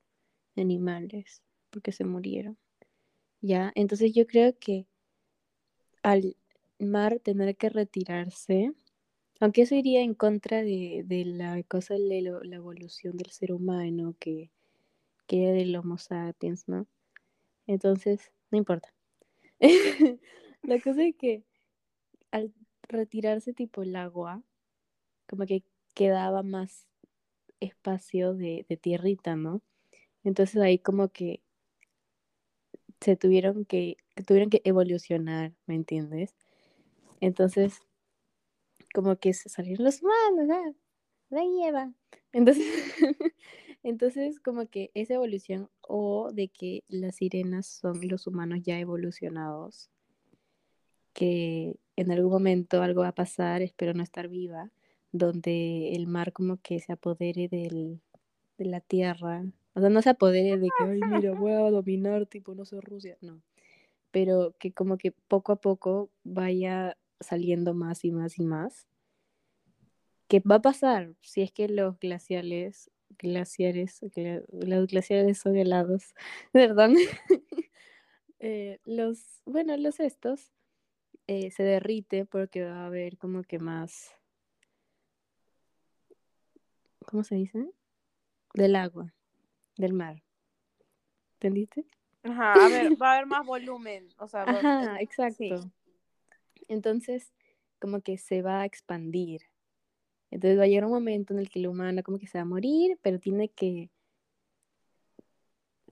de 0.54 0.62
animales, 0.62 1.42
porque 1.70 1.90
se 1.90 2.04
murieron. 2.04 2.56
¿Ya? 3.40 3.72
Entonces 3.74 4.14
yo 4.14 4.24
creo 4.28 4.56
que 4.56 4.86
al 6.04 6.36
mar 6.78 7.18
tener 7.18 7.56
que 7.56 7.68
retirarse, 7.68 8.72
aunque 9.40 9.62
eso 9.62 9.74
iría 9.74 10.00
en 10.02 10.14
contra 10.14 10.62
de, 10.62 11.02
de 11.04 11.24
la 11.24 11.60
cosa 11.64 11.94
de 11.94 12.22
la 12.22 12.54
evolución 12.56 13.16
del 13.16 13.32
ser 13.32 13.52
humano, 13.52 14.14
que, 14.20 14.52
que 15.26 15.42
era 15.42 15.52
del 15.52 15.74
Homo 15.74 15.98
sapiens, 15.98 16.68
¿no? 16.68 16.86
Entonces, 17.66 18.30
no 18.52 18.58
importa. 18.58 18.94
La 20.62 20.80
cosa 20.80 21.02
es 21.04 21.16
que 21.16 21.42
al 22.30 22.54
retirarse 22.82 23.52
tipo 23.52 23.82
el 23.82 23.96
agua, 23.96 24.40
como 25.26 25.46
que 25.46 25.64
quedaba 25.94 26.44
más 26.44 26.86
espacio 27.60 28.34
de, 28.34 28.64
tierrita, 28.80 29.36
¿no? 29.36 29.62
Entonces 30.24 30.60
ahí 30.62 30.78
como 30.78 31.08
que 31.08 31.42
se 33.00 33.16
tuvieron 33.16 33.64
que, 33.64 33.96
que 34.14 34.22
tuvieron 34.22 34.50
que 34.50 34.60
evolucionar, 34.64 35.54
¿me 35.66 35.74
entiendes? 35.74 36.34
Entonces, 37.20 37.80
como 38.94 39.16
que 39.16 39.32
se 39.34 39.48
salieron 39.48 39.84
los 39.84 40.02
humanos, 40.02 40.48
¿ah? 40.50 40.74
La 41.30 41.42
lleva. 41.44 41.92
Entonces, 42.32 42.66
entonces, 43.82 44.40
como 44.40 44.66
que 44.66 44.90
esa 44.94 45.14
evolución 45.14 45.70
o 45.80 46.32
de 46.32 46.48
que 46.48 46.84
las 46.88 47.16
sirenas 47.16 47.66
son 47.66 48.06
los 48.08 48.26
humanos 48.26 48.60
ya 48.62 48.78
evolucionados, 48.78 49.90
que 51.12 51.76
en 51.96 52.10
algún 52.10 52.32
momento 52.32 52.82
algo 52.82 53.02
va 53.02 53.08
a 53.08 53.14
pasar, 53.14 53.62
espero 53.62 53.94
no 53.94 54.02
estar 54.02 54.28
viva, 54.28 54.70
donde 55.12 55.92
el 55.94 56.06
mar 56.06 56.32
como 56.32 56.58
que 56.58 56.80
se 56.80 56.92
apodere 56.92 57.48
del, 57.48 58.00
de 58.58 58.64
la 58.64 58.80
tierra. 58.80 59.44
O 59.74 59.80
sea, 59.80 59.88
no 59.90 60.02
se 60.02 60.10
apodere 60.10 60.58
de 60.58 60.68
que, 60.78 60.84
ay, 60.84 61.00
mira, 61.10 61.32
voy 61.32 61.52
a 61.52 61.70
dominar, 61.70 62.26
tipo, 62.26 62.54
no 62.54 62.64
soy 62.64 62.80
Rusia, 62.80 63.16
no. 63.20 63.42
Pero 64.10 64.54
que 64.58 64.72
como 64.72 64.98
que 64.98 65.12
poco 65.12 65.52
a 65.52 65.56
poco 65.56 66.10
vaya 66.24 66.96
saliendo 67.20 67.74
más 67.74 68.04
y 68.04 68.10
más 68.12 68.38
y 68.38 68.42
más. 68.42 68.86
¿Qué 70.28 70.40
va 70.40 70.56
a 70.56 70.62
pasar 70.62 71.14
si 71.20 71.42
es 71.42 71.50
que 71.52 71.68
los 71.68 71.98
glaciales, 71.98 72.90
glaciares, 73.18 74.00
gla- 74.02 74.44
los 74.50 74.86
glaciares 74.86 75.38
son 75.38 75.56
helados, 75.56 76.14
perdón, 76.52 76.94
Eh, 78.42 78.78
los, 78.86 79.42
bueno, 79.44 79.76
los 79.76 80.00
estos, 80.00 80.50
eh, 81.26 81.50
se 81.50 81.62
derrite 81.62 82.24
porque 82.24 82.64
va 82.64 82.84
a 82.84 82.86
haber 82.86 83.18
como 83.18 83.42
que 83.42 83.58
más, 83.58 84.12
¿cómo 87.10 87.24
se 87.24 87.34
dice? 87.34 87.68
Del 88.54 88.76
agua, 88.76 89.12
del 89.76 89.92
mar. 89.92 90.22
¿Entendiste? 91.34 91.86
Ajá, 92.22 92.66
a 92.66 92.68
ver, 92.68 93.00
va 93.00 93.12
a 93.12 93.14
haber 93.14 93.26
más 93.26 93.44
volumen. 93.44 94.08
O 94.18 94.28
sea, 94.28 94.42
Ajá, 94.42 95.00
exacto. 95.00 95.70
Entonces, 96.68 97.32
como 97.80 98.00
que 98.00 98.18
se 98.18 98.42
va 98.42 98.60
a 98.60 98.64
expandir. 98.64 99.42
Entonces 100.30 100.58
va 100.58 100.64
a 100.64 100.66
llegar 100.66 100.84
un 100.84 100.92
momento 100.92 101.32
en 101.32 101.40
el 101.40 101.50
que 101.50 101.58
el 101.58 101.66
humano 101.66 102.02
como 102.04 102.18
que 102.18 102.28
se 102.28 102.38
va 102.38 102.42
a 102.42 102.46
morir, 102.46 102.98
pero 103.02 103.18
tiene 103.18 103.48
que 103.48 103.90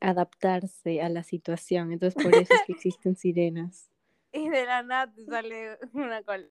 adaptarse 0.00 1.00
a 1.00 1.08
la 1.08 1.24
situación. 1.24 1.90
Entonces, 1.92 2.22
por 2.22 2.32
eso 2.34 2.54
es 2.54 2.62
que 2.66 2.72
existen 2.74 3.16
sirenas. 3.16 3.90
Y 4.32 4.48
de 4.48 4.66
la 4.66 4.82
nada 4.82 5.12
te 5.12 5.24
sale 5.24 5.78
una 5.92 6.22
cola. 6.22 6.46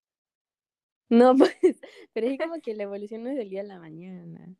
No, 1.09 1.35
pues, 1.37 1.55
pero 2.13 2.27
es 2.27 2.37
como 2.37 2.59
que 2.61 2.75
la 2.75 2.83
evolución 2.83 3.23
no 3.23 3.29
es 3.29 3.37
del 3.37 3.49
día 3.49 3.61
a 3.61 3.65
la 3.65 3.79
mañana. 3.79 4.55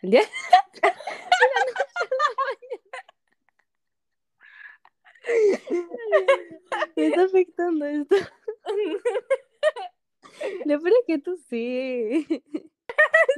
El 0.00 0.10
día 0.10 0.22
Me 6.96 7.06
está 7.06 7.24
afectando 7.24 7.84
esto. 7.84 8.16
Lo 10.64 10.80
peor 10.80 10.94
es 11.00 11.06
que 11.06 11.18
tú 11.18 11.36
sí. 11.48 12.26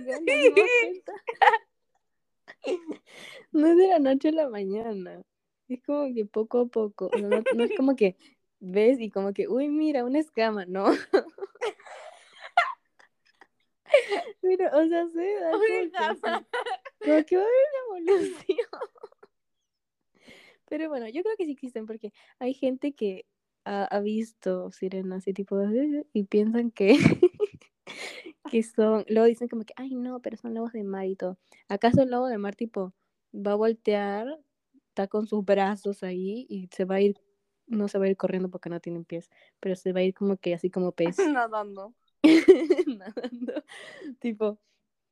Cuenta. 0.05 1.13
No 3.51 3.67
es 3.67 3.77
de 3.77 3.89
la 3.89 3.99
noche 3.99 4.29
a 4.29 4.33
la 4.33 4.49
mañana. 4.49 5.23
Es 5.69 5.83
como 5.83 6.15
que 6.15 6.25
poco 6.25 6.61
a 6.61 6.67
poco. 6.67 7.11
no 7.19 7.65
es 7.65 7.73
como 7.77 7.97
que 7.97 8.17
ves 8.61 9.01
y 9.01 9.11
como 9.11 9.33
que, 9.33 9.49
uy, 9.49 9.69
mira, 9.69 10.05
una 10.05 10.21
escama, 10.21 10.65
no. 10.67 10.87
Pero, 14.43 14.67
o 14.77 14.87
sea, 14.89 15.09
se 15.09 15.35
da 15.41 15.53
como 15.53 15.63
que 15.65 15.91
como 17.01 17.17
va 17.39 17.43
a 17.43 17.47
haber 17.47 17.65
una 17.91 17.99
evolución. 17.99 18.69
Pero 20.69 20.89
bueno, 20.89 21.09
yo 21.09 21.23
creo 21.23 21.37
que 21.37 21.45
sí 21.45 21.53
existen 21.53 21.87
porque 21.87 22.13
hay 22.39 22.55
gente 22.55 22.93
que 22.93 23.27
ha, 23.65 23.85
ha 23.85 24.01
visto 24.01 24.71
sirenas 24.73 25.27
y 25.29 25.35
tipo 25.35 25.61
"Eh", 25.61 26.07
y 26.13 26.25
piensan 26.25 26.71
que 26.71 26.97
que 28.51 28.63
son, 28.63 29.05
luego 29.09 29.27
dicen 29.27 29.49
como 29.49 29.65
que, 29.65 29.75
ay 29.77 29.95
no, 29.95 30.21
pero 30.21 30.37
son 30.37 30.55
lobos 30.55 30.73
de 30.73 30.85
mar 30.85 31.07
y 31.07 31.17
todo. 31.17 31.39
¿Acaso 31.69 32.03
el 32.03 32.11
lobo 32.11 32.27
de 32.29 32.39
mar 32.39 32.55
tipo 32.57 32.95
va 33.35 33.53
a 33.53 33.57
voltear, 33.57 34.27
está 34.89 35.09
con 35.09 35.27
sus 35.27 35.45
brazos 35.45 36.03
ahí 36.03 36.47
y 36.49 36.69
se 36.73 36.85
va 36.85 36.97
a 36.97 37.01
ir, 37.01 37.17
no 37.67 37.89
se 37.89 37.99
va 37.99 38.07
a 38.07 38.09
ir 38.09 38.17
corriendo 38.17 38.51
porque 38.51 38.71
no 38.71 38.81
tienen 38.81 39.05
pies, 39.05 39.31
pero 39.61 39.77
se 39.77 39.93
va 39.93 40.01
a 40.01 40.03
ir 40.05 40.15
como 40.15 40.37
que 40.37 40.55
así 40.55 40.71
como 40.71 40.93
pez 40.93 41.17
nadando. 41.39 41.95
nadando? 42.87 43.65
Tipo, 44.21 44.59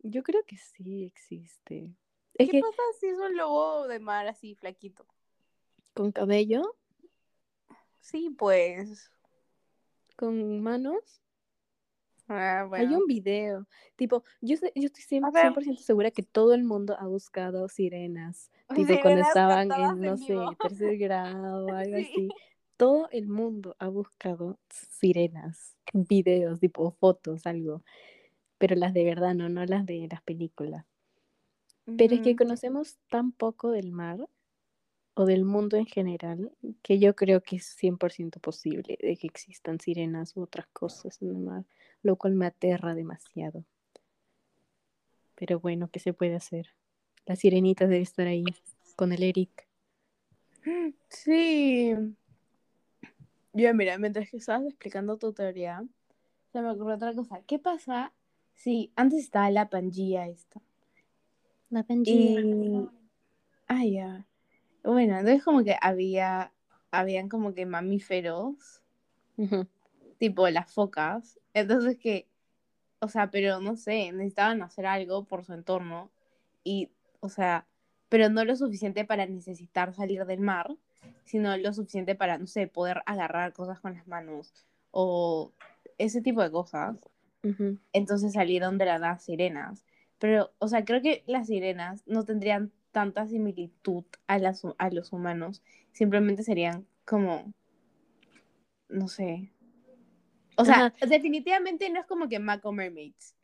yo 0.02 0.22
creo 0.22 0.44
que 0.44 0.56
sí 0.56 1.04
existe. 1.04 1.90
Es 2.34 2.46
¿Qué 2.48 2.52
que 2.52 2.60
pasa 2.60 2.82
si 2.98 3.06
es 3.08 3.18
un 3.18 3.36
lobo 3.36 3.88
de 3.88 3.98
mar 4.00 4.26
así 4.26 4.54
flaquito? 4.54 5.06
con 5.94 6.12
cabello, 6.12 6.76
Sí, 8.00 8.30
pues. 8.30 9.10
con 10.16 10.60
manos. 10.62 11.20
Ah, 12.28 12.68
Hay 12.74 12.86
un 12.94 13.06
video, 13.06 13.66
tipo, 13.96 14.22
yo, 14.40 14.56
sé- 14.56 14.72
yo 14.76 14.86
estoy 14.86 15.02
cien- 15.02 15.26
A 15.26 15.30
ver. 15.32 15.52
100% 15.52 15.82
segura 15.82 16.12
que 16.12 16.22
todo 16.22 16.54
el 16.54 16.62
mundo 16.62 16.96
ha 16.96 17.06
buscado 17.08 17.68
sirenas, 17.68 18.52
tipo 18.72 18.94
cuando 19.02 19.20
estaban 19.22 19.72
en, 19.72 20.00
no 20.00 20.16
sé, 20.16 20.36
tercer 20.62 20.96
grado 20.96 21.66
o 21.66 21.72
algo 21.74 21.96
Sí. 22.06 22.12
así. 22.14 22.28
Todo 22.80 23.10
el 23.12 23.28
mundo 23.28 23.76
ha 23.78 23.88
buscado 23.88 24.58
sirenas, 24.70 25.76
videos, 25.92 26.60
tipo 26.60 26.92
fotos, 26.92 27.44
algo, 27.44 27.82
pero 28.56 28.74
las 28.74 28.94
de 28.94 29.04
verdad, 29.04 29.34
no, 29.34 29.50
no 29.50 29.66
las 29.66 29.84
de 29.84 30.08
las 30.10 30.22
películas. 30.22 30.86
Pero 31.98 32.14
es 32.14 32.22
que 32.22 32.36
conocemos 32.36 32.96
tan 33.10 33.32
poco 33.32 33.70
del 33.70 33.92
mar 33.92 34.26
o 35.12 35.26
del 35.26 35.44
mundo 35.44 35.76
en 35.76 35.84
general 35.84 36.52
que 36.80 36.98
yo 36.98 37.14
creo 37.14 37.42
que 37.42 37.56
es 37.56 37.66
100% 37.78 38.40
posible 38.40 38.96
de 38.98 39.14
que 39.18 39.26
existan 39.26 39.78
sirenas 39.78 40.34
u 40.34 40.40
otras 40.40 40.66
cosas 40.72 41.20
en 41.20 41.28
el 41.28 41.36
mar, 41.36 41.66
lo 42.02 42.16
cual 42.16 42.32
me 42.32 42.46
aterra 42.46 42.94
demasiado. 42.94 43.62
Pero 45.34 45.60
bueno, 45.60 45.90
¿qué 45.92 46.00
se 46.00 46.14
puede 46.14 46.34
hacer? 46.34 46.74
La 47.26 47.36
sirenita 47.36 47.86
debe 47.86 48.00
estar 48.00 48.26
ahí 48.26 48.44
con 48.96 49.12
el 49.12 49.22
Eric. 49.22 49.68
Sí. 51.10 51.94
Yo, 53.52 53.74
mira, 53.74 53.98
mientras 53.98 54.30
que 54.30 54.36
estabas 54.36 54.66
explicando 54.66 55.18
tu 55.18 55.32
teoría, 55.32 55.84
se 56.52 56.60
me 56.60 56.70
ocurrió 56.70 56.94
otra 56.94 57.14
cosa. 57.14 57.42
¿Qué 57.46 57.58
pasa 57.58 58.12
si 58.54 58.92
antes 58.96 59.20
estaba 59.20 59.50
la 59.50 59.68
Pangea 59.68 60.28
esta? 60.28 60.60
La 61.68 61.84
Y. 61.88 62.88
Ah, 63.66 63.84
ya. 63.84 64.26
Bueno, 64.82 65.18
entonces 65.18 65.44
como 65.44 65.64
que 65.64 65.76
había. 65.80 66.52
Habían 66.92 67.28
como 67.28 67.54
que 67.54 67.66
mamíferos, 67.66 68.82
tipo 70.18 70.48
las 70.48 70.72
focas. 70.72 71.38
Entonces 71.54 71.96
que. 71.98 72.26
O 72.98 73.08
sea, 73.08 73.30
pero 73.30 73.60
no 73.60 73.76
sé, 73.76 74.12
necesitaban 74.12 74.62
hacer 74.62 74.86
algo 74.86 75.24
por 75.24 75.44
su 75.44 75.54
entorno. 75.54 76.10
Y, 76.64 76.90
o 77.20 77.28
sea, 77.28 77.66
pero 78.08 78.28
no 78.28 78.44
lo 78.44 78.56
suficiente 78.56 79.04
para 79.04 79.26
necesitar 79.26 79.94
salir 79.94 80.24
del 80.26 80.40
mar, 80.40 80.76
sino 81.24 81.56
lo 81.56 81.72
suficiente 81.72 82.14
para, 82.14 82.38
no 82.38 82.46
sé, 82.46 82.66
poder 82.66 83.02
agarrar 83.06 83.52
cosas 83.52 83.80
con 83.80 83.94
las 83.94 84.06
manos 84.06 84.52
o 84.90 85.52
ese 85.98 86.20
tipo 86.20 86.42
de 86.42 86.50
cosas. 86.50 87.08
Entonces 87.92 88.34
salieron 88.34 88.76
de 88.78 88.84
la 88.84 88.98
nada 88.98 89.18
sirenas. 89.18 89.84
Pero, 90.18 90.52
o 90.58 90.68
sea, 90.68 90.84
creo 90.84 91.00
que 91.00 91.22
las 91.26 91.46
sirenas 91.46 92.02
no 92.06 92.24
tendrían 92.24 92.70
tanta 92.92 93.26
similitud 93.26 94.04
a, 94.26 94.38
las, 94.38 94.62
a 94.76 94.90
los 94.90 95.12
humanos. 95.12 95.62
Simplemente 95.92 96.42
serían 96.42 96.86
como, 97.06 97.52
no 98.88 99.08
sé. 99.08 99.50
O 100.56 100.64
sea, 100.64 100.86
Ajá. 100.86 101.06
definitivamente 101.06 101.88
no 101.88 102.00
es 102.00 102.06
como 102.06 102.28
que 102.28 102.38
Mako 102.38 102.72
Mermaids, 102.72 103.34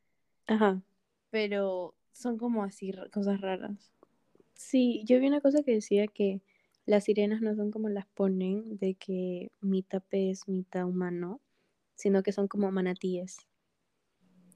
Ajá. 0.46 0.82
pero 1.30 1.94
son 2.12 2.36
como 2.36 2.62
así 2.62 2.92
cosas 3.12 3.40
raras. 3.40 3.90
Sí, 4.54 5.02
yo 5.06 5.18
vi 5.18 5.26
una 5.26 5.40
cosa 5.40 5.62
que 5.62 5.72
decía 5.72 6.06
que 6.08 6.42
las 6.86 7.04
sirenas 7.04 7.42
no 7.42 7.54
son 7.54 7.70
como 7.70 7.88
las 7.88 8.06
ponen, 8.06 8.78
de 8.78 8.94
que 8.94 9.50
mitad 9.60 10.02
pez, 10.08 10.48
mitad 10.48 10.86
humano, 10.86 11.40
sino 11.96 12.22
que 12.22 12.32
son 12.32 12.48
como 12.48 12.70
manatíes. 12.70 13.38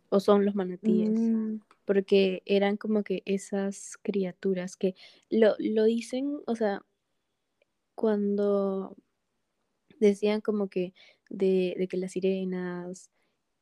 O 0.08 0.20
son 0.20 0.44
los 0.44 0.54
manatíes. 0.54 1.10
Mm, 1.10 1.60
porque 1.84 2.42
eran 2.46 2.76
como 2.76 3.02
que 3.02 3.22
esas 3.26 3.98
criaturas 4.02 4.76
que 4.76 4.94
lo, 5.28 5.54
lo 5.58 5.84
dicen, 5.84 6.38
o 6.46 6.54
sea, 6.54 6.82
cuando 7.94 8.96
decían 9.98 10.40
como 10.40 10.68
que 10.68 10.94
de, 11.28 11.74
de 11.78 11.88
que 11.88 11.96
las 11.96 12.12
sirenas 12.12 13.10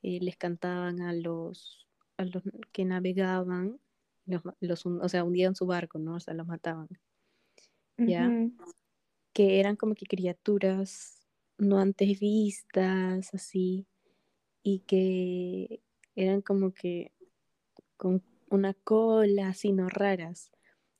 eh, 0.03 0.21
les 0.21 0.37
cantaban 0.37 1.01
a 1.01 1.13
los, 1.13 1.87
a 2.17 2.25
los 2.25 2.43
que 2.73 2.85
navegaban, 2.85 3.81
los, 4.27 4.43
los 4.61 4.87
o 4.87 5.09
sea, 5.09 5.25
hundían 5.25 5.55
su 5.55 5.67
barco, 5.67 5.99
¿no? 5.99 6.17
O 6.17 6.21
sea, 6.21 6.35
los 6.35 6.47
mataban, 6.47 6.89
¿ya? 7.99 8.31
Que 9.33 9.61
eran 9.61 9.77
como 9.77 9.95
que 9.95 10.07
criaturas 10.07 11.27
no 11.59 11.79
antes 11.79 12.21
vistas, 12.21 13.35
así, 13.35 13.87
y 14.63 14.81
que 14.81 15.81
eran 16.15 16.41
como 16.41 16.73
que 16.73 17.13
con 17.97 18.23
una 18.49 18.75
cola, 18.75 19.49
así, 19.49 19.73
no 19.73 19.89
raras. 19.89 20.51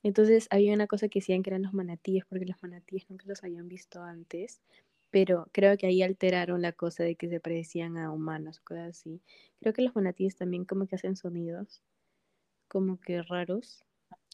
Entonces 0.03 0.49
había 0.51 0.75
una 0.75 0.87
cosa 0.87 1.09
que 1.09 1.21
decían 1.21 1.43
que 1.43 1.51
eran 1.51 1.63
los 1.63 1.75
manatíes, 1.75 2.25
porque 2.27 2.47
los 2.47 2.63
manatíes 2.63 3.09
nunca 3.09 3.25
los 3.27 3.43
habían 3.43 3.69
visto 3.69 4.03
antes, 4.03 4.61
pero 5.11 5.49
creo 5.53 5.77
que 5.77 5.87
ahí 5.87 6.03
alteraron 6.03 6.63
la 6.63 6.73
cosa 6.73 7.05
de 7.05 7.17
que 7.17 7.29
se 7.29 7.41
parecían 7.41 7.97
a 7.97 8.13
humanos, 8.13 8.61
cosas 8.61 8.91
así. 8.91 9.23
Creo 9.61 9.73
que 9.73 9.83
los 9.83 9.95
manatíes 9.95 10.37
también 10.37 10.65
como 10.65 10.87
que 10.87 10.97
hacen 10.97 11.17
sonidos 11.17 11.83
como 12.69 13.01
que 13.01 13.23
raros, 13.23 13.85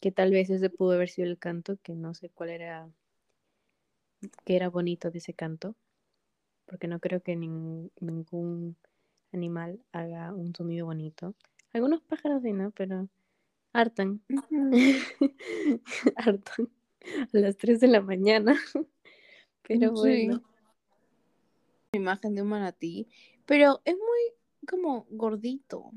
que 0.01 0.11
tal 0.11 0.31
vez 0.31 0.49
ese 0.49 0.69
pudo 0.69 0.91
haber 0.93 1.09
sido 1.09 1.27
el 1.27 1.37
canto, 1.37 1.77
que 1.81 1.93
no 1.95 2.13
sé 2.13 2.29
cuál 2.29 2.49
era, 2.49 2.89
que 4.45 4.55
era 4.55 4.69
bonito 4.69 5.11
de 5.11 5.17
ese 5.19 5.33
canto, 5.33 5.75
porque 6.65 6.87
no 6.87 6.99
creo 6.99 7.21
que 7.21 7.35
nin- 7.35 7.91
ningún 7.99 8.75
animal 9.31 9.79
haga 9.91 10.33
un 10.33 10.53
sonido 10.55 10.85
bonito. 10.85 11.35
Algunos 11.73 12.01
pájaros 12.01 12.41
sí, 12.43 12.53
¿no? 12.53 12.71
Pero 12.71 13.07
hartan. 13.73 14.21
Hartan 16.15 16.69
a 17.33 17.37
las 17.37 17.57
3 17.57 17.79
de 17.79 17.87
la 17.87 18.01
mañana. 18.01 18.55
Pero 19.67 19.95
Sí. 19.95 20.27
bueno. 20.27 20.43
Imagen 21.93 22.35
de 22.35 22.41
un 22.41 22.49
manatí, 22.49 23.07
pero 23.45 23.79
es 23.85 23.95
muy 23.95 24.67
como 24.67 25.07
gordito 25.09 25.91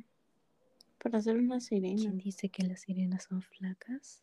para 0.99 1.19
hacer 1.19 1.37
una 1.37 1.61
sirena. 1.61 1.97
¿Quién 1.97 2.19
dice 2.19 2.49
que 2.49 2.65
las 2.65 2.81
sirenas 2.81 3.25
son 3.25 3.43
flacas? 3.43 4.23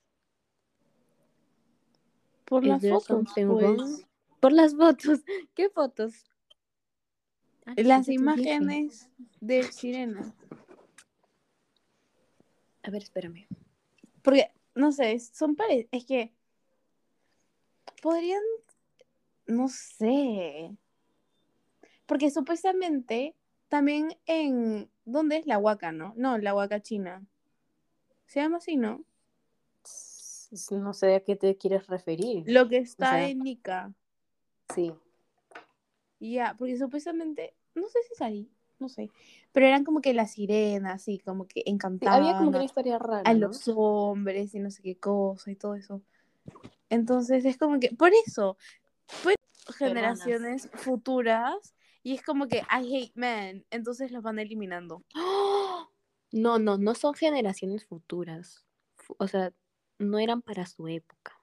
Por 2.45 2.63
¿Es 2.63 2.69
las 2.69 2.87
fotos, 2.87 3.27
pues. 3.35 4.05
Por 4.39 4.51
las 4.51 4.75
fotos. 4.75 5.23
¿Qué 5.55 5.69
fotos? 5.69 6.13
Ah, 7.65 7.73
Las 7.77 8.07
imágenes 8.09 9.09
de 9.41 9.63
Sirena. 9.63 10.35
A 12.83 12.91
ver, 12.91 13.01
espérame. 13.01 13.47
Porque, 14.21 14.51
no 14.75 14.91
sé, 14.91 15.19
son 15.19 15.55
pare... 15.55 15.87
Es 15.91 16.05
que 16.05 16.31
podrían, 18.03 18.43
no 19.47 19.67
sé. 19.67 20.77
Porque 22.05 22.29
supuestamente 22.29 23.35
también 23.67 24.15
en, 24.27 24.91
¿dónde 25.05 25.37
es 25.37 25.45
la 25.47 25.57
Huaca, 25.57 25.91
no? 25.91 26.13
No, 26.17 26.37
la 26.37 26.53
Huaca 26.55 26.81
China. 26.81 27.23
Se 28.25 28.39
llama 28.41 28.57
así, 28.57 28.75
¿no? 28.75 29.03
No 30.71 30.93
sé 30.93 31.15
a 31.15 31.19
qué 31.21 31.35
te 31.35 31.57
quieres 31.57 31.87
referir. 31.87 32.43
Lo 32.47 32.67
que 32.69 32.77
está 32.77 33.09
sea- 33.11 33.27
en 33.27 33.39
Nica. 33.39 33.93
Sí. 34.73 34.93
Ya, 36.19 36.55
porque 36.57 36.77
supuestamente, 36.77 37.53
no 37.75 37.87
sé 37.89 37.99
si 38.07 38.13
es 38.13 38.21
ahí, 38.21 38.49
no 38.79 38.87
sé. 38.89 39.11
Pero 39.51 39.65
eran 39.67 39.83
como 39.83 40.01
que 40.01 40.13
las 40.13 40.31
sirenas, 40.31 40.95
así, 41.01 41.19
como 41.19 41.45
que 41.47 41.59
Sí, 41.61 41.63
encantaban 41.71 42.19
había 42.21 42.37
como 42.37 42.51
que 42.51 42.57
una 42.57 42.65
historia 42.65 42.97
rara, 42.99 43.21
a 43.29 43.33
¿no? 43.33 43.47
los 43.47 43.67
hombres 43.67 44.55
y 44.55 44.59
no 44.59 44.71
sé 44.71 44.81
qué 44.81 44.97
cosa 44.97 45.51
y 45.51 45.55
todo 45.55 45.75
eso. 45.75 46.01
Entonces 46.89 47.43
es 47.45 47.57
como 47.57 47.79
que, 47.79 47.89
por 47.89 48.11
eso, 48.25 48.57
pues 49.23 49.35
generaciones 49.77 50.69
futuras 50.73 51.74
y 52.05 52.13
es 52.13 52.21
como 52.21 52.47
que 52.47 52.57
I 52.59 52.95
hate 52.95 53.11
men, 53.15 53.65
entonces 53.71 54.11
los 54.11 54.21
van 54.21 54.37
eliminando. 54.37 55.03
¡Ah! 55.15 55.89
No, 56.31 56.59
no, 56.59 56.77
no 56.77 56.93
son 56.93 57.15
generaciones 57.15 57.85
futuras. 57.87 58.63
Fu- 58.95 59.15
O 59.17 59.27
sea, 59.27 59.51
no 59.97 60.19
eran 60.19 60.43
para 60.43 60.67
su 60.67 60.87
época. 60.87 61.41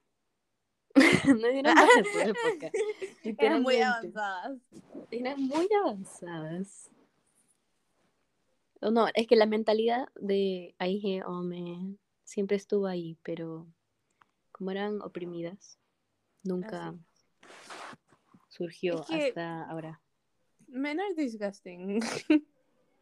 no 1.37 1.47
eran 1.47 1.75
para 1.75 2.03
su 2.13 2.19
época. 2.19 2.71
Eran 3.39 3.61
muy 3.63 3.75
avanzadas. 3.81 4.61
Eran 5.11 5.41
muy 5.41 5.67
avanzadas. 5.81 6.89
No, 8.79 9.07
es 9.13 9.27
que 9.27 9.35
la 9.35 9.45
mentalidad 9.45 10.07
de 10.15 10.75
Aige 10.77 11.23
Ome 11.25 11.97
siempre 12.23 12.55
estuvo 12.57 12.85
ahí, 12.87 13.17
pero 13.23 13.67
como 14.53 14.71
eran 14.71 15.01
oprimidas, 15.01 15.77
nunca 16.43 16.93
surgió 18.49 19.01
Es 19.01 19.07
que- 19.07 19.27
hasta 19.29 19.63
ahora. 19.69 19.99
Men 20.73 20.99
are 20.99 21.13
disgusting. 21.15 22.01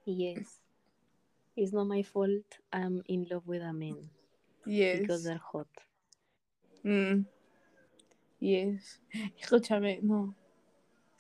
Yes. 0.06 0.60
It's 1.56 1.72
not 1.72 1.88
my 1.88 2.04
fault 2.04 2.60
I'm 2.74 3.02
in 3.08 3.28
love 3.30 3.48
with 3.48 3.62
a 3.62 3.72
man 3.72 4.10
because 4.66 5.08
Yes. 5.08 5.24
they're 5.24 5.38
hot. 5.38 5.68
Mm. 6.84 7.26
Yes. 8.40 9.00
Escúchame, 9.40 10.02
no. 10.02 10.36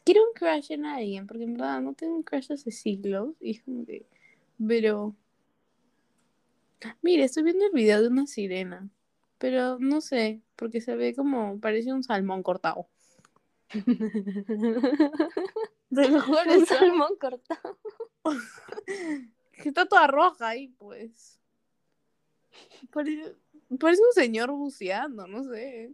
Quiero 0.04 0.24
un 0.24 0.34
crush 0.34 0.72
en 0.72 0.86
alguien, 0.86 1.26
porque 1.28 1.44
en 1.44 1.54
verdad 1.54 1.82
no 1.82 1.94
tengo 1.94 2.16
un 2.16 2.24
crush 2.24 2.52
hace 2.52 2.72
siglos. 2.72 3.36
Y. 3.40 3.62
Pero. 4.68 5.16
Mire, 7.02 7.24
estoy 7.24 7.44
viendo 7.44 7.66
el 7.66 7.72
video 7.72 8.02
de 8.02 8.08
una 8.10 8.28
sirena. 8.28 8.90
Pero 9.38 9.80
no 9.80 10.02
sé, 10.02 10.42
porque 10.56 10.82
se 10.82 10.96
ve 10.96 11.16
como. 11.16 11.60
Parece 11.60 11.94
un 11.94 12.04
salmón 12.04 12.44
cortado. 12.44 12.90
Te 15.94 16.10
lo 16.10 16.22
juro, 16.22 16.40
Un 16.58 16.66
salmón 16.66 17.16
cortado. 17.20 17.78
que 19.54 19.70
está 19.70 19.88
toda 19.88 20.08
roja 20.08 20.50
ahí, 20.50 20.70
pues. 20.70 21.40
Parece, 22.92 23.36
parece 23.80 24.02
un 24.04 24.14
señor 24.14 24.52
buceando, 24.52 25.28
no 25.28 25.44
sé. 25.44 25.94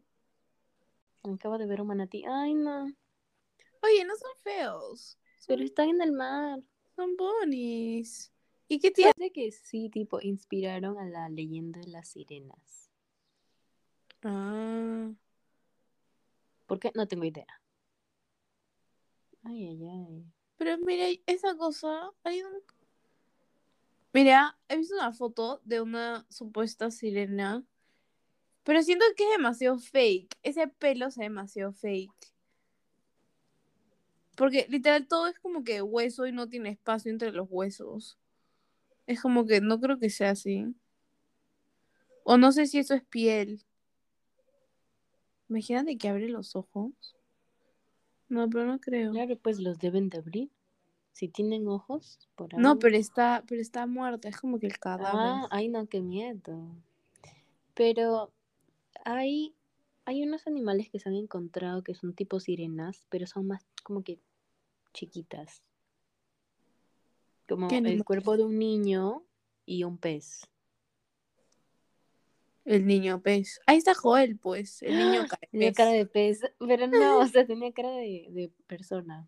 Acabo 1.23 1.57
de 1.57 1.67
ver 1.67 1.81
un 1.81 1.87
manatí. 1.87 2.23
Ay, 2.25 2.53
no. 2.53 2.85
Oye, 3.81 4.05
no 4.05 4.15
son 4.15 4.31
feos. 4.43 5.17
Pero 5.47 5.63
está 5.63 5.83
en 5.83 6.01
el 6.01 6.11
mar. 6.11 6.59
Son 6.95 7.15
bonis. 7.15 8.31
¿Y 8.67 8.79
qué 8.79 8.91
tiene? 8.91 9.13
Parece 9.13 9.33
que 9.33 9.51
sí, 9.51 9.89
tipo, 9.89 10.19
inspiraron 10.21 10.97
a 10.97 11.05
la 11.05 11.29
leyenda 11.29 11.79
de 11.79 11.87
las 11.87 12.09
sirenas. 12.09 12.91
Ah, 14.23 15.11
¿Por 16.65 16.79
qué? 16.79 16.91
No 16.95 17.07
tengo 17.07 17.25
idea. 17.25 17.47
Ay, 19.49 19.65
ay, 19.65 19.87
ay. 19.87 20.25
pero 20.57 20.77
mira, 20.79 21.05
esa 21.25 21.55
cosa, 21.55 22.11
hay 22.23 22.41
un... 22.41 22.51
Mira, 24.11 24.57
he 24.67 24.75
visto 24.77 24.95
una 24.95 25.13
foto 25.13 25.61
de 25.63 25.79
una 25.79 26.25
supuesta 26.29 26.91
sirena, 26.91 27.63
pero 28.63 28.83
siento 28.83 29.05
que 29.15 29.23
es 29.23 29.29
demasiado 29.37 29.79
fake. 29.79 30.37
Ese 30.43 30.67
pelo 30.67 31.07
ve 31.15 31.23
demasiado 31.23 31.71
fake. 31.71 32.33
Porque 34.35 34.67
literal 34.69 35.07
todo 35.07 35.27
es 35.27 35.39
como 35.39 35.63
que 35.63 35.81
hueso 35.81 36.27
y 36.27 36.33
no 36.33 36.49
tiene 36.49 36.71
espacio 36.71 37.09
entre 37.09 37.31
los 37.31 37.47
huesos. 37.49 38.17
Es 39.05 39.21
como 39.21 39.45
que 39.45 39.61
no 39.61 39.79
creo 39.79 39.97
que 39.97 40.09
sea 40.09 40.31
así. 40.31 40.75
O 42.25 42.37
no 42.37 42.51
sé 42.51 42.67
si 42.67 42.79
eso 42.79 42.93
es 42.93 43.05
piel. 43.05 43.63
Imagínate 45.47 45.97
que 45.97 46.09
abre 46.09 46.27
los 46.27 46.55
ojos. 46.57 47.16
No, 48.29 48.49
pero 48.49 48.65
no 48.65 48.79
creo. 48.79 49.11
Claro, 49.11 49.37
pues 49.37 49.59
los 49.59 49.79
deben 49.79 50.09
de 50.09 50.17
abrir. 50.17 50.51
Si 51.13 51.27
tienen 51.27 51.67
ojos, 51.67 52.19
por 52.35 52.53
ahí. 52.53 52.61
No, 52.61 52.77
pero 52.77 52.95
está, 52.95 53.43
pero 53.47 53.61
está 53.61 53.87
muerta, 53.87 54.29
es 54.29 54.37
como 54.37 54.59
que 54.59 54.67
el 54.67 54.77
cadáver. 54.77 55.15
Ah, 55.15 55.47
ay, 55.49 55.67
no, 55.67 55.87
qué 55.87 56.01
miedo. 56.01 56.75
Pero 57.73 58.31
hay, 59.05 59.55
hay 60.05 60.23
unos 60.23 60.45
animales 60.47 60.89
que 60.89 60.99
se 60.99 61.09
han 61.09 61.15
encontrado 61.15 61.83
que 61.83 61.95
son 61.95 62.13
tipo 62.13 62.39
sirenas, 62.39 63.05
pero 63.09 63.25
son 63.25 63.47
más 63.47 63.65
como 63.83 64.03
que 64.03 64.19
chiquitas. 64.93 65.63
Como 67.47 67.67
¿Qué 67.67 67.77
el 67.77 68.03
cuerpo 68.03 68.35
de 68.35 68.43
un 68.43 68.59
niño 68.59 69.23
y 69.65 69.83
un 69.83 69.97
pez. 69.97 70.47
El 72.67 72.85
niño 72.85 73.21
pez. 73.21 73.61
Ahí 73.65 73.77
está 73.77 73.93
Joel, 73.95 74.37
pues, 74.37 74.81
el 74.83 74.97
niño 74.97 75.25
cara 75.25 75.39
de 75.41 75.47
Tenía 75.51 75.69
pez. 75.69 75.77
cara 75.77 75.91
de 75.91 76.05
pez, 76.05 76.41
pero 76.59 76.85
no, 76.87 77.19
o 77.19 77.25
sea, 77.27 77.45
tenía 77.47 77.71
cara 77.71 77.91
de, 77.91 78.27
de 78.29 78.51
persona. 78.67 79.25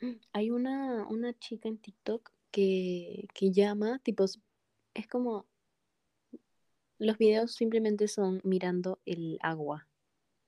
Hay 0.32 0.50
una, 0.50 1.06
una 1.08 1.36
chica 1.40 1.68
en 1.68 1.78
TikTok 1.78 2.30
que, 2.52 3.26
que 3.34 3.50
llama, 3.50 3.98
tipo, 3.98 4.24
es 4.94 5.06
como, 5.08 5.44
los 6.98 7.18
videos 7.18 7.52
simplemente 7.52 8.06
son 8.06 8.40
mirando 8.44 9.00
el 9.06 9.38
agua. 9.42 9.88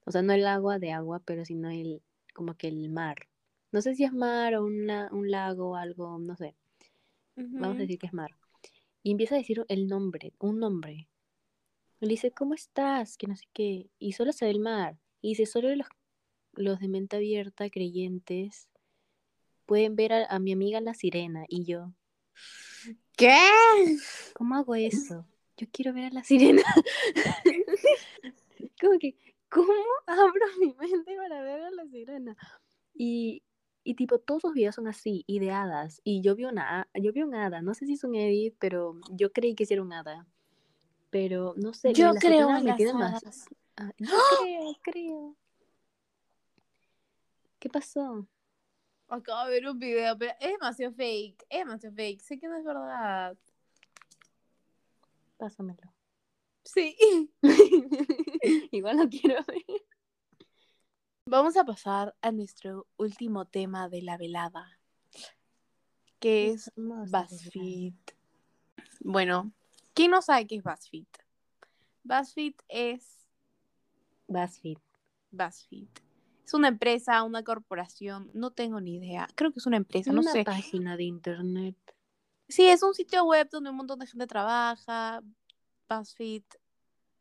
O 0.05 0.13
sea, 0.13 0.23
no 0.23 0.33
el 0.33 0.47
agua 0.47 0.79
de 0.79 0.93
agua, 0.93 1.21
pero 1.25 1.45
sino 1.45 1.69
el, 1.69 2.01
como 2.33 2.55
que 2.57 2.69
el 2.69 2.89
mar. 2.91 3.27
No 3.73 3.83
sé 3.83 3.97
si 3.97 4.05
es 4.05 4.13
mar 4.13 4.55
o 4.55 4.65
un, 4.65 4.87
la- 4.87 5.09
un 5.11 5.33
lago 5.33 5.71
o 5.71 5.75
algo, 5.77 6.17
no 6.21 6.37
sé. 6.37 6.55
Vamos 7.35 7.77
a 7.77 7.81
decir 7.81 7.99
que 7.99 8.07
es 8.07 8.13
mar. 8.13 8.31
Y 9.07 9.13
empieza 9.13 9.37
a 9.37 9.39
decir 9.39 9.65
el 9.69 9.87
nombre, 9.87 10.33
un 10.41 10.59
nombre. 10.59 11.09
Le 12.01 12.09
dice, 12.09 12.33
¿cómo 12.33 12.55
estás? 12.55 13.17
Que 13.17 13.29
no 13.29 13.37
sé 13.37 13.45
qué. 13.53 13.89
Y 14.01 14.15
solo 14.15 14.33
se 14.33 14.47
ve 14.47 14.51
el 14.51 14.59
mar. 14.59 14.99
Y 15.21 15.29
dice, 15.29 15.47
solo 15.47 15.73
los, 15.77 15.87
los 16.55 16.81
de 16.81 16.89
mente 16.89 17.15
abierta, 17.15 17.71
creyentes, 17.71 18.69
pueden 19.65 19.95
ver 19.95 20.13
a, 20.13 20.27
a 20.27 20.41
mi 20.41 20.51
amiga 20.51 20.81
la 20.81 20.93
sirena. 20.93 21.45
Y 21.49 21.65
yo, 21.65 21.93
¿Qué? 23.17 23.39
¿cómo 24.35 24.57
hago 24.57 24.75
eso? 24.75 25.25
Yo 25.57 25.69
quiero 25.71 25.93
ver 25.93 26.07
a 26.07 26.11
la 26.11 26.25
sirena. 26.25 26.65
como 28.81 28.99
que, 28.99 29.15
¿cómo 29.49 29.73
abro 30.07 30.47
mi 30.59 30.75
mente 30.75 31.15
para 31.17 31.43
ver 31.43 31.61
a 31.61 31.71
la 31.71 31.87
sirena? 31.87 32.37
Y, 32.93 33.45
y 33.87 33.95
tipo, 33.95 34.19
todos 34.19 34.43
los 34.43 34.53
videos 34.53 34.75
son 34.75 34.89
así, 34.89 35.23
y 35.29 35.39
de 35.39 35.53
hadas. 35.53 36.01
Y 36.03 36.21
yo 36.21 36.35
vi 36.35 36.45
una, 36.45 36.89
yo 36.95 37.13
vi 37.13 37.23
un 37.23 37.35
hada, 37.35 37.63
no 37.63 37.73
sé 37.73 37.87
si 37.87 37.93
es 37.93 38.03
un 38.05 38.17
edit, 38.17 38.57
pero 38.59 38.99
yo 39.11 39.33
creí 39.33 39.55
que 39.55 39.65
sí 39.65 39.75
era 39.75 39.83
un 39.83 39.93
hada. 39.93 40.27
Pero 41.11 41.55
no 41.57 41.73
sé, 41.73 41.93
Yo 41.95 42.13
la 42.13 42.19
creo 42.19 42.51
en 42.57 42.67
las 42.67 42.95
más. 42.95 43.23
hadas. 43.23 43.49
Ah, 43.77 43.93
yo 43.97 44.09
creo, 44.43 44.77
creo. 44.83 45.37
¿Qué 47.61 47.69
pasó? 47.69 48.27
Acabo 49.09 49.45
de 49.49 49.51
ver 49.53 49.69
un 49.71 49.79
video, 49.79 50.19
pero 50.19 50.33
es 50.41 50.51
demasiado 50.51 50.93
fake. 50.93 51.47
Es 51.49 51.59
demasiado 51.61 51.95
fake. 51.95 52.21
Sé 52.21 52.39
que 52.41 52.49
no 52.49 52.57
es 52.57 52.65
verdad. 52.65 53.37
Pásamelo. 55.37 55.93
Sí. 56.65 56.97
Igual 58.73 58.97
lo 58.97 59.09
quiero 59.09 59.37
ver. 59.47 59.63
Vamos 61.29 61.57
a 61.57 61.65
pasar 61.65 62.15
a 62.23 62.31
nuestro 62.31 62.87
último 62.99 63.47
tema 63.47 63.89
de 63.89 64.01
la 64.01 64.17
velada. 64.17 64.79
Que 66.21 66.51
es 66.51 66.71
BuzzFeed. 66.77 67.95
Bueno, 69.01 69.51
¿quién 69.93 70.13
no 70.13 70.23
sabe 70.23 70.47
qué 70.47 70.55
es 70.55 70.63
BuzzFeed? 70.63 71.07
BuzzFeed 72.05 72.55
es 72.69 73.27
BuzzFeed. 74.29 74.79
BuzzFeed. 75.33 75.89
Es 76.45 76.55
una 76.55 76.69
empresa, 76.69 77.25
una 77.25 77.43
corporación, 77.43 78.31
no 78.33 78.53
tengo 78.53 78.81
ni 78.81 78.95
idea. 78.95 79.27
Creo 79.35 79.51
que 79.53 79.59
es 79.59 79.67
una 79.67 79.79
empresa, 79.79 80.13
no 80.13 80.21
Una 80.21 80.31
sé. 80.31 80.45
página 80.45 80.97
de 80.97 81.05
internet. 81.05 81.77
Sí, 82.49 82.69
es 82.69 82.85
un 82.85 82.95
sitio 82.95 83.25
web 83.25 83.49
donde 83.51 83.71
un 83.71 83.77
montón 83.77 83.99
de 83.99 84.07
gente 84.07 84.29
trabaja. 84.29 85.25
BuzzFeed. 85.89 86.45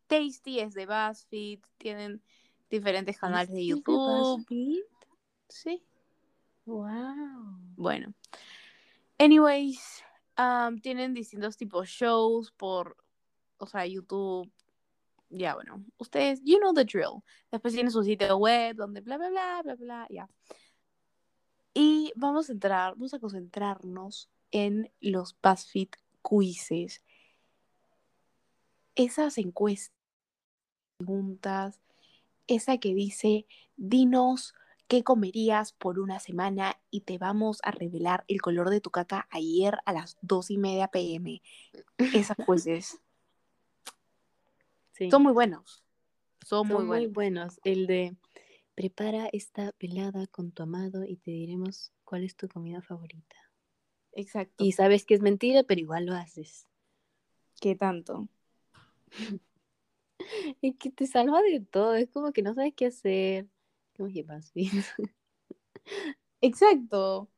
Tasty 0.05 0.59
es 0.59 0.75
de 0.75 0.85
BuzzFeed. 0.85 1.59
Tienen 1.79 2.21
diferentes 2.69 3.17
canales 3.17 3.49
de 3.49 3.59
¿Es 3.59 3.59
de 3.59 3.65
YouTube. 3.67 4.45
Sí. 5.49 5.83
Wow. 6.65 7.57
Bueno. 7.75 8.13
Anyways, 9.17 10.03
um, 10.37 10.79
tienen 10.79 11.13
distintos 11.13 11.57
tipos 11.57 11.87
de 11.87 11.91
shows 11.91 12.51
por, 12.51 12.97
o 13.57 13.67
sea, 13.67 13.85
YouTube. 13.85 14.51
Ya, 15.29 15.55
bueno, 15.55 15.83
ustedes, 15.97 16.41
you 16.43 16.59
know 16.59 16.73
the 16.73 16.85
drill. 16.85 17.23
Después 17.51 17.73
tienen 17.73 17.91
su 17.91 18.03
sitio 18.03 18.37
web 18.37 18.75
donde 18.75 19.01
bla, 19.01 19.17
bla, 19.17 19.29
bla, 19.29 19.61
bla, 19.63 19.75
bla, 19.75 20.07
ya. 20.09 20.29
Y 21.73 22.13
vamos 22.15 22.49
a 22.49 22.53
entrar, 22.53 22.93
vamos 22.93 23.13
a 23.13 23.19
concentrarnos 23.19 24.29
en 24.51 24.91
los 25.01 25.35
BuzzFeed 25.41 25.89
quizzes. 26.23 27.03
Esas 28.95 29.37
encuestas, 29.37 29.93
preguntas, 30.97 31.81
esa 32.47 32.77
que 32.77 32.93
dice, 32.93 33.45
dinos 33.77 34.53
qué 34.87 35.03
comerías 35.03 35.73
por 35.73 35.99
una 35.99 36.19
semana 36.19 36.79
y 36.91 37.01
te 37.01 37.17
vamos 37.17 37.59
a 37.63 37.71
revelar 37.71 38.23
el 38.27 38.41
color 38.41 38.69
de 38.69 38.81
tu 38.81 38.91
caca 38.91 39.27
ayer 39.31 39.79
a 39.85 39.93
las 39.93 40.17
dos 40.21 40.51
y 40.51 40.57
media 40.57 40.87
pm. 40.89 41.41
Esas 41.97 42.37
quizzes 42.45 42.99
Sí. 44.93 45.11
son 45.11 45.23
muy 45.23 45.33
buenos. 45.33 45.83
Son, 46.45 46.67
Son 46.67 46.67
muy 46.67 46.85
muy 46.85 46.87
buenos. 47.07 47.13
buenos. 47.13 47.59
El 47.65 47.87
de 47.87 48.15
prepara 48.75 49.27
esta 49.33 49.73
velada 49.79 50.27
con 50.27 50.51
tu 50.51 50.63
amado 50.63 51.03
y 51.03 51.17
te 51.17 51.31
diremos 51.31 51.91
cuál 52.03 52.23
es 52.23 52.35
tu 52.35 52.47
comida 52.47 52.81
favorita. 52.81 53.35
Exacto. 54.13 54.63
Y 54.63 54.71
sabes 54.71 55.05
que 55.05 55.15
es 55.15 55.21
mentira, 55.21 55.63
pero 55.63 55.81
igual 55.81 56.05
lo 56.05 56.13
haces. 56.13 56.67
¿Qué 57.59 57.75
tanto? 57.75 58.29
Y 60.61 60.73
que 60.73 60.89
te 60.89 61.07
salva 61.07 61.41
de 61.41 61.61
todo. 61.61 61.95
Es 61.95 62.09
como 62.09 62.31
que 62.31 62.41
no 62.41 62.53
sabes 62.53 62.73
qué 62.75 62.87
hacer. 62.87 63.47
Como 63.95 64.11
que 64.11 64.23
BuzzFeed. 64.23 64.71
Exacto. 66.41 67.29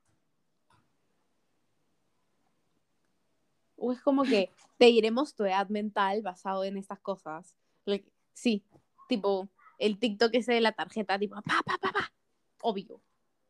O 3.76 3.92
es 3.92 4.02
como 4.02 4.24
que 4.24 4.52
te 4.78 4.86
diremos 4.86 5.36
tu 5.36 5.44
edad 5.46 5.70
mental 5.70 6.22
basado 6.22 6.64
en 6.64 6.78
estas 6.78 7.00
cosas. 7.00 7.56
Like, 7.86 8.12
sí, 8.34 8.64
tipo 9.08 9.50
el 9.78 10.00
TikTok 10.00 10.34
ese 10.34 10.54
de 10.54 10.62
la 10.62 10.72
tarjeta, 10.72 11.20
tipo, 11.20 11.36
pa, 11.36 11.62
pa, 11.66 11.78
pa, 11.78 11.92
pa. 11.92 12.14
Obvio. 12.62 13.02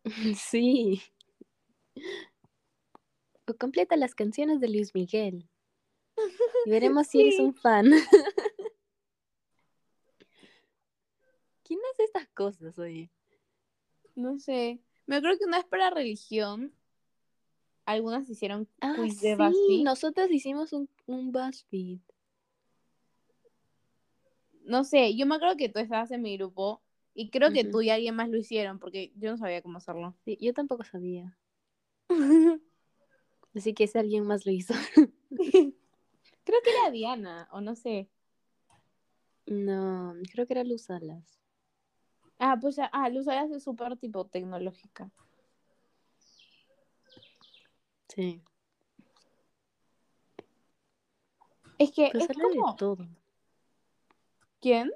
Sí. 0.36 1.02
O 3.46 3.54
completa 3.56 3.96
las 3.96 4.14
canciones 4.14 4.60
de 4.60 4.70
Luis 4.70 4.94
Miguel. 4.94 5.50
Y 6.66 6.70
veremos 6.70 7.08
si 7.08 7.22
eres 7.22 7.40
un 7.40 7.54
fan. 7.54 7.92
¿Quién 11.68 11.80
hace 11.92 12.04
estas 12.06 12.28
cosas, 12.30 12.80
oye? 12.80 13.10
No 14.16 14.40
sé. 14.40 14.80
Me 15.06 15.18
acuerdo 15.18 15.38
que 15.40 15.46
una 15.46 15.58
vez 15.58 15.66
para 15.66 15.90
religión, 15.90 16.74
algunas 17.86 18.30
hicieron 18.30 18.70
Ah, 18.80 18.94
quiz 18.98 19.20
de 19.22 19.36
sí, 19.36 19.38
BuzzFeed. 19.38 19.84
nosotros 19.84 20.32
hicimos 20.32 20.72
un, 20.72 20.90
un 21.08 21.32
BuzzFeed. 21.34 22.00
No 24.64 24.84
sé, 24.84 25.16
yo 25.16 25.26
me 25.26 25.36
acuerdo 25.36 25.56
que 25.58 25.70
tú 25.70 25.80
estabas 25.80 26.12
en 26.12 26.22
mi 26.22 26.38
grupo 26.38 26.82
y 27.14 27.30
creo 27.30 27.52
que 27.52 27.64
tú 27.64 27.82
y 27.82 27.90
alguien 27.90 28.16
más 28.16 28.30
lo 28.30 28.38
hicieron 28.38 28.80
porque 28.80 29.12
yo 29.16 29.32
no 29.32 29.38
sabía 29.38 29.62
cómo 29.62 29.78
hacerlo. 29.78 30.16
Sí, 30.24 30.38
yo 30.42 30.54
tampoco 30.54 30.84
sabía. 30.84 31.38
Así 33.56 33.74
que 33.74 33.86
ese 33.86 34.00
alguien 34.00 34.26
más 34.26 34.46
lo 34.46 34.52
hizo. 34.52 34.74
creo 35.30 36.62
que 36.64 36.70
era 36.70 36.92
Diana, 36.92 37.48
o 37.52 37.62
no 37.62 37.76
sé. 37.76 38.10
No, 39.46 40.14
creo 40.34 40.46
que 40.46 40.54
era 40.54 40.64
Luz 40.66 40.84
Salas. 40.84 41.37
Ah, 42.40 42.58
pues 42.60 42.76
ya, 42.76 42.86
ah, 42.94 43.10
Luz 43.10 43.28
Alas 43.28 43.52
es 43.52 43.64
súper 43.64 43.98
tipo 43.98 44.26
tecnológica. 44.26 45.10
Sí. 48.10 48.42
Es 51.80 51.92
que 51.92 52.10
Pero 52.12 52.20
es 52.20 52.28
sale 52.28 52.42
como... 52.42 52.72
de 52.72 52.78
todo. 52.78 53.08
¿Quién? 54.62 54.92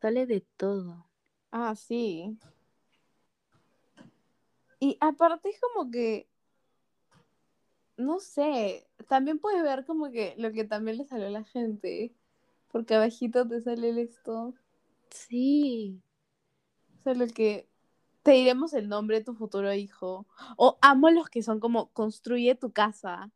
Sale 0.00 0.26
de 0.26 0.40
todo. 0.56 1.06
Ah, 1.50 1.74
sí. 1.74 2.36
Y 4.80 4.96
aparte 5.00 5.48
es 5.48 5.60
como 5.60 5.90
que, 5.90 6.28
no 7.96 8.20
sé, 8.20 8.86
también 9.08 9.38
puedes 9.38 9.62
ver 9.62 9.86
como 9.86 10.10
que 10.10 10.34
lo 10.36 10.52
que 10.52 10.64
también 10.64 10.98
le 10.98 11.04
salió 11.04 11.28
a 11.28 11.30
la 11.30 11.44
gente, 11.44 12.12
porque 12.72 12.94
abajito 12.94 13.46
te 13.48 13.60
sale 13.60 13.90
el 13.90 13.98
esto, 13.98 14.54
Sí. 15.10 16.02
O 17.04 17.12
sea, 17.12 17.14
lo 17.14 17.26
que 17.26 17.68
te 18.22 18.32
diremos 18.32 18.72
el 18.72 18.88
nombre 18.88 19.18
de 19.18 19.24
tu 19.24 19.34
futuro 19.34 19.74
hijo, 19.74 20.26
o 20.56 20.78
amo 20.80 21.10
los 21.10 21.28
que 21.28 21.42
son 21.42 21.60
como 21.60 21.90
construye 21.92 22.54
tu 22.54 22.72
casa. 22.72 23.30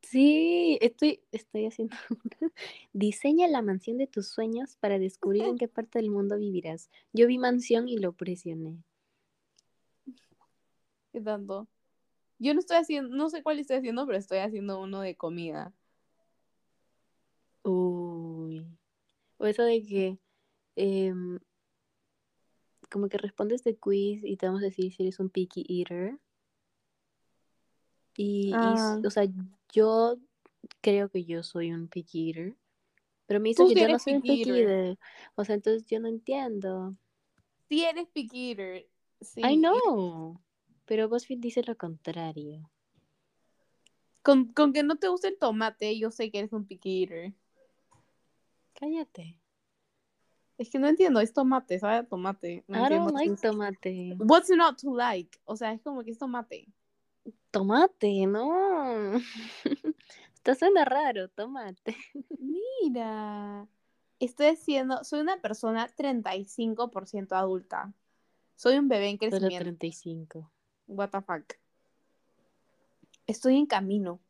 Sí, 0.00 0.78
estoy, 0.80 1.20
estoy 1.30 1.66
haciendo. 1.66 1.94
Diseña 2.94 3.46
la 3.48 3.60
mansión 3.60 3.98
de 3.98 4.06
tus 4.06 4.28
sueños 4.28 4.76
para 4.76 4.98
descubrir 4.98 5.42
en 5.42 5.58
qué 5.58 5.68
parte 5.68 5.98
del 5.98 6.10
mundo 6.10 6.38
vivirás. 6.38 6.88
Yo 7.12 7.26
vi 7.26 7.36
mansión 7.36 7.88
y 7.88 7.98
lo 7.98 8.12
presioné. 8.12 8.82
¿Qué 11.12 11.20
tanto? 11.20 11.68
Yo 12.38 12.54
no 12.54 12.60
estoy 12.60 12.78
haciendo, 12.78 13.14
no 13.14 13.28
sé 13.28 13.42
cuál 13.42 13.58
estoy 13.58 13.76
haciendo, 13.76 14.06
pero 14.06 14.16
estoy 14.16 14.38
haciendo 14.38 14.80
uno 14.80 15.02
de 15.02 15.14
comida. 15.14 15.74
Uy. 17.64 18.66
O 19.36 19.44
eso 19.44 19.62
de 19.64 19.82
que 19.82 20.18
em, 20.76 21.38
como 22.90 23.08
que 23.08 23.18
respondes 23.18 23.62
de 23.64 23.76
quiz 23.76 24.22
y 24.24 24.36
te 24.36 24.46
vamos 24.46 24.62
a 24.62 24.66
decir 24.66 24.92
si 24.92 25.02
eres 25.04 25.20
un 25.20 25.30
picky 25.30 25.64
eater. 25.68 26.18
Y, 28.16 28.52
Ah. 28.54 29.00
o 29.04 29.10
sea, 29.10 29.24
yo 29.72 30.16
creo 30.80 31.08
que 31.08 31.24
yo 31.24 31.42
soy 31.42 31.72
un 31.72 31.88
picky 31.88 32.28
eater. 32.28 32.56
Pero 33.26 33.40
me 33.40 33.50
dice 33.50 33.62
Tú 33.62 33.68
que 33.72 33.80
yo 33.80 33.88
no 33.88 33.98
soy 33.98 34.14
un 34.14 34.22
picky 34.22 34.50
eater. 34.50 34.56
eater. 34.68 34.98
O 35.36 35.44
sea, 35.44 35.54
entonces 35.54 35.86
yo 35.86 36.00
no 36.00 36.08
entiendo. 36.08 36.96
Sí 37.68 37.84
eres 37.84 38.08
picky 38.08 38.50
eater. 38.50 38.88
Sí. 39.20 39.40
I 39.44 39.56
know. 39.56 40.40
Pero 40.84 41.08
BuzzFeed 41.08 41.38
dice 41.38 41.62
lo 41.62 41.76
contrario. 41.76 42.68
Con, 44.22 44.52
con 44.52 44.72
que 44.72 44.82
no 44.82 44.96
te 44.96 45.08
guste 45.08 45.28
el 45.28 45.38
tomate, 45.38 45.96
yo 45.98 46.10
sé 46.10 46.30
que 46.30 46.40
eres 46.40 46.52
un 46.52 46.66
picky 46.66 47.02
eater. 47.04 47.32
Cállate. 48.74 49.39
Es 50.60 50.68
que 50.68 50.78
no 50.78 50.88
entiendo, 50.88 51.20
es 51.20 51.32
tomate, 51.32 51.78
¿sabe? 51.78 51.94
a 51.96 52.04
Tomate. 52.04 52.64
No 52.68 52.76
I 52.76 52.82
entiendo. 52.82 53.04
don't 53.06 53.16
like 53.16 53.32
es- 53.32 53.40
tomate. 53.40 54.14
What's 54.18 54.50
not 54.50 54.78
to 54.78 54.94
like? 54.94 55.40
O 55.46 55.56
sea, 55.56 55.72
es 55.72 55.80
como 55.80 56.04
que 56.04 56.10
es 56.10 56.18
tomate. 56.18 56.68
Tomate, 57.50 58.26
no. 58.26 59.14
Esto 60.34 60.54
suena 60.54 60.84
raro, 60.84 61.28
tomate. 61.30 61.96
Mira. 62.38 63.66
Estoy 64.18 64.48
haciendo, 64.48 65.02
soy 65.02 65.20
una 65.20 65.40
persona 65.40 65.88
35% 65.96 67.32
adulta. 67.32 67.94
Soy 68.54 68.76
un 68.76 68.86
bebé 68.88 69.08
en 69.08 69.16
Solo 69.18 69.30
crecimiento. 69.30 69.64
35. 69.64 70.52
What 70.88 71.08
the 71.08 71.22
fuck. 71.22 71.54
Estoy 73.26 73.56
en 73.56 73.64
camino. 73.64 74.20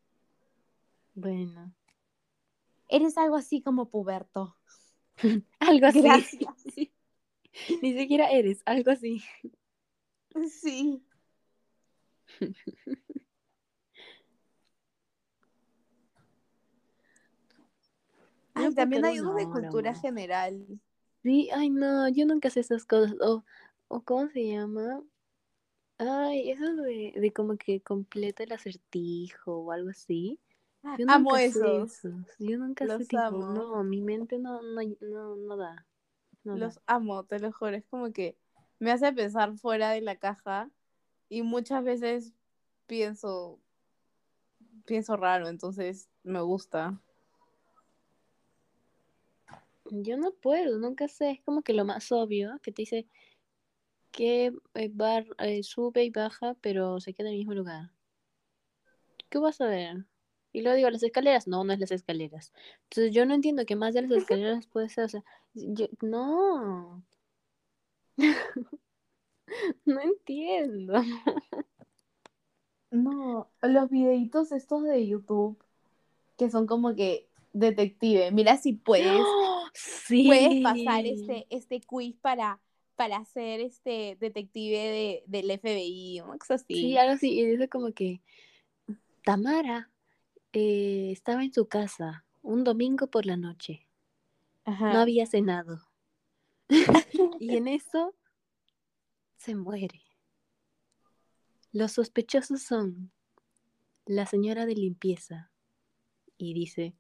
Bueno. 1.14 1.74
Eres 2.89 3.18
algo 3.18 3.35
así 3.35 3.62
como 3.62 3.89
puberto. 3.91 4.57
Algo 5.61 5.87
así. 5.87 6.03
Gracias. 6.03 6.49
Ni 7.83 7.97
siquiera 7.99 8.31
eres, 8.31 8.62
algo 8.64 8.91
así. 8.91 9.23
Sí. 10.49 11.03
Ay, 18.55 18.75
también 18.75 19.05
hay 19.05 19.21
uno 19.21 19.35
de 19.35 19.49
cultura 19.49 19.95
general. 19.95 20.66
Sí, 21.23 21.51
ay 21.53 21.71
no, 21.71 22.09
yo 22.09 22.27
nunca 22.27 22.51
sé 22.51 22.61
esas 22.61 22.85
cosas. 22.85 23.14
O, 23.21 23.45
o 23.89 24.03
¿cómo 24.03 24.29
se 24.29 24.47
llama? 24.47 25.03
Ay, 25.99 26.51
eso 26.51 26.64
de, 26.77 27.12
de 27.16 27.33
como 27.33 27.57
que 27.57 27.81
completa 27.81 28.43
el 28.43 28.53
acertijo 28.53 29.59
o 29.59 29.73
algo 29.73 29.91
así. 29.91 30.39
Yo 30.83 31.07
Amo 31.09 31.37
sé 31.37 31.47
esos. 31.47 31.91
esos. 31.91 32.14
Yo 32.39 32.59
nunca 32.59 32.87
sé 32.87 32.91
Los 32.99 33.09
tipo, 33.09 33.22
amo. 33.22 33.53
no, 33.53 33.85
mi 33.85 34.01
mente 34.01 34.39
no, 34.39 34.61
no, 34.62 34.81
no, 35.01 35.37
no 35.37 35.57
da. 35.57 35.87
No 36.45 36.59
da. 36.59 36.66
Los 36.66 36.81
amo, 36.87 37.24
te 37.24 37.39
lo 37.39 37.53
juro. 37.53 37.76
Es 37.76 37.85
como 37.87 38.12
que 38.12 38.37
me 38.78 38.91
hace 38.91 39.12
pensar 39.12 39.57
fuera 39.57 39.91
de 39.91 40.01
la 40.01 40.16
caja 40.16 40.70
y 41.28 41.43
muchas 41.43 41.85
veces 41.85 42.33
pienso, 42.87 43.61
pienso 44.87 45.16
raro, 45.16 45.49
entonces 45.49 46.09
me 46.22 46.41
gusta. 46.41 46.99
Yo 49.91 50.16
no 50.16 50.33
puedo, 50.33 50.78
nunca 50.78 51.09
sé. 51.09 51.33
Es 51.33 51.41
como 51.43 51.62
que 51.62 51.72
lo 51.74 51.85
más 51.85 52.11
obvio 52.12 52.59
que 52.62 52.72
te 52.72 52.83
dice 52.83 53.07
que 54.12 54.53
eh, 54.74 54.91
bar, 54.93 55.26
eh, 55.39 55.62
sube 55.62 56.05
y 56.05 56.11
baja, 56.11 56.55
pero 56.61 57.01
se 57.01 57.12
queda 57.14 57.28
en 57.28 57.35
el 57.35 57.39
mismo 57.39 57.55
lugar. 57.55 57.91
¿Qué 59.28 59.39
vas 59.39 59.61
a 59.61 59.66
ver? 59.66 60.05
Y 60.53 60.62
luego 60.62 60.76
digo, 60.76 60.90
las 60.90 61.03
escaleras. 61.03 61.46
No, 61.46 61.64
no 61.64 61.72
es 61.72 61.78
las 61.78 61.92
escaleras. 61.92 62.53
Entonces 62.84 63.14
yo 63.14 63.24
no 63.26 63.34
entiendo 63.34 63.64
qué 63.66 63.76
más 63.76 63.94
de 63.94 64.03
las 64.03 64.11
escaleras 64.22 64.66
puede 64.66 64.88
ser. 64.88 65.05
O 65.05 65.09
sea, 65.09 65.24
yo, 65.55 65.86
no. 66.03 67.03
no 69.84 70.01
entiendo. 70.01 71.03
No, 72.90 73.48
los 73.62 73.90
videitos 73.90 74.53
estos 74.53 74.82
de 74.82 75.07
YouTube 75.07 75.57
que 76.36 76.51
son 76.51 76.66
como 76.66 76.94
que 76.94 77.28
detective. 77.53 78.30
Mira 78.32 78.57
si 78.57 78.72
puedes, 78.72 79.22
Sí. 79.74 80.26
puedes 80.26 80.62
pasar 80.62 81.07
este, 81.07 81.46
este 81.51 81.80
quiz 81.80 82.16
para, 82.16 82.61
para 82.96 83.24
ser 83.24 83.61
este 83.61 84.16
detective 84.18 84.76
de, 84.76 85.24
del 85.26 85.51
FBI, 85.59 86.20
una 86.22 86.38
cosa 86.38 86.55
así. 86.55 86.74
Sí, 86.74 86.96
algo 86.96 87.12
así. 87.12 87.38
Y 87.38 87.44
dice 87.44 87.68
como 87.68 87.92
que 87.92 88.22
Tamara 89.22 89.90
eh, 90.53 91.11
estaba 91.12 91.44
en 91.44 91.53
su 91.53 91.68
casa 91.68 92.24
un 92.42 92.64
domingo 92.64 93.09
por 93.09 93.26
la 93.26 93.36
noche. 93.36 93.86
Ajá. 94.64 94.92
No 94.92 95.01
había 95.01 95.26
cenado. 95.26 95.88
y 97.40 97.57
en 97.57 97.68
eso 97.68 98.14
se 99.36 99.55
muere. 99.55 100.03
Los 101.72 101.92
sospechosos 101.92 102.62
son 102.62 103.11
la 104.07 104.26
señora 104.26 104.66
de 104.66 104.74
limpieza. 104.74 105.51
Y 106.36 106.55
dice, 106.55 106.94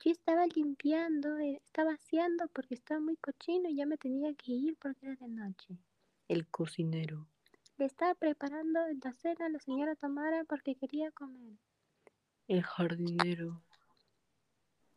yo 0.00 0.12
estaba 0.12 0.46
limpiando, 0.46 1.38
eh, 1.38 1.60
estaba 1.64 1.90
vaciando 1.92 2.46
porque 2.48 2.74
estaba 2.74 3.00
muy 3.00 3.16
cochino 3.16 3.68
y 3.68 3.76
ya 3.76 3.86
me 3.86 3.98
tenía 3.98 4.32
que 4.34 4.52
ir 4.52 4.76
porque 4.80 5.06
era 5.06 5.16
de 5.16 5.28
noche. 5.28 5.78
El 6.28 6.46
cocinero. 6.46 7.26
Le 7.76 7.86
estaba 7.86 8.14
preparando 8.14 8.80
la 9.02 9.12
cena 9.12 9.46
a 9.46 9.48
la 9.48 9.58
señora 9.58 9.94
Tamara 9.96 10.44
porque 10.44 10.74
quería 10.76 11.10
comer. 11.10 11.58
El 12.48 12.62
jardinero. 12.62 13.62